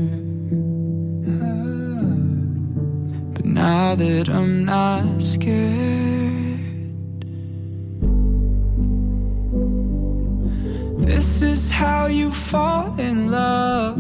But 3.34 3.46
now 3.46 3.96
that 3.96 4.28
I'm 4.28 4.66
not 4.66 5.22
scared, 5.22 6.60
this 11.08 11.42
is 11.42 11.72
how 11.72 12.08
you 12.08 12.34
fall 12.34 13.00
in 13.00 13.32
love. 13.32 13.98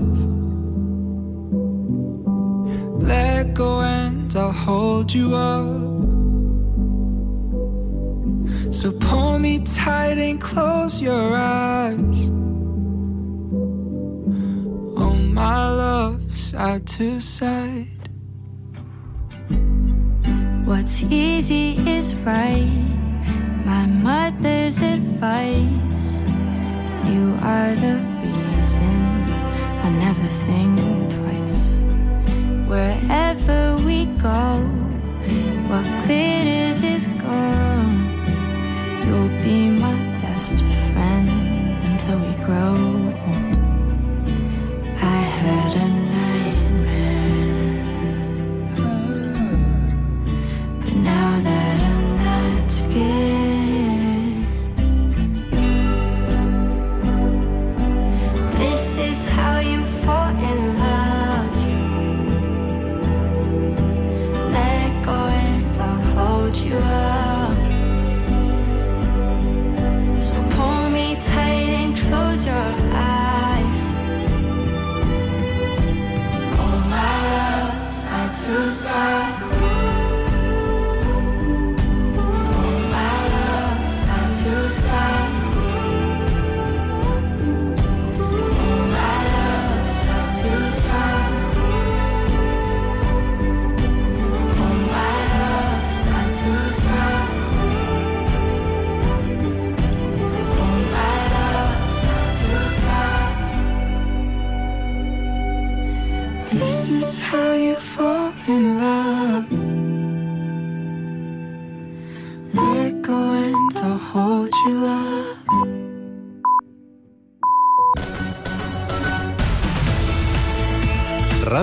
Let 3.02 3.54
go 3.54 3.80
and 3.80 4.36
I'll 4.36 4.52
hold 4.52 5.14
you 5.14 5.36
up. 5.36 5.95
So 8.76 8.92
pull 8.92 9.40
me 9.40 9.60
tight 9.60 10.18
and 10.18 10.40
close 10.40 11.02
your 11.02 11.34
eyes. 11.34 12.28
Oh, 14.98 15.16
my 15.16 15.70
love, 15.72 16.38
side 16.38 16.86
to 16.88 17.22
side. 17.22 18.10
What's 20.66 21.04
easy 21.04 21.78
is 21.90 22.14
right. 22.16 22.70
My 23.66 23.86
mother's 23.86 24.82
advice. 24.82 26.08
You 27.08 27.40
are 27.42 27.74
the 27.76 27.96
reason 28.24 29.00
I 29.86 29.90
never 30.04 30.28
think 30.28 30.76
twice. 31.16 31.64
Wherever 32.68 33.78
we 33.86 34.06
go, 34.20 34.60
what 35.70 35.86
glitters 36.06 36.84
is 36.84 37.08
gold. 37.24 37.95
You'll 39.06 39.30
be 39.44 39.70
my 39.70 39.96
best 40.22 40.60
friend 40.92 41.30
until 41.86 42.20
we 42.20 42.34
grow 42.44 43.15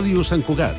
Ràdio 0.02 0.22
Sant 0.26 0.40
Cugat, 0.42 0.70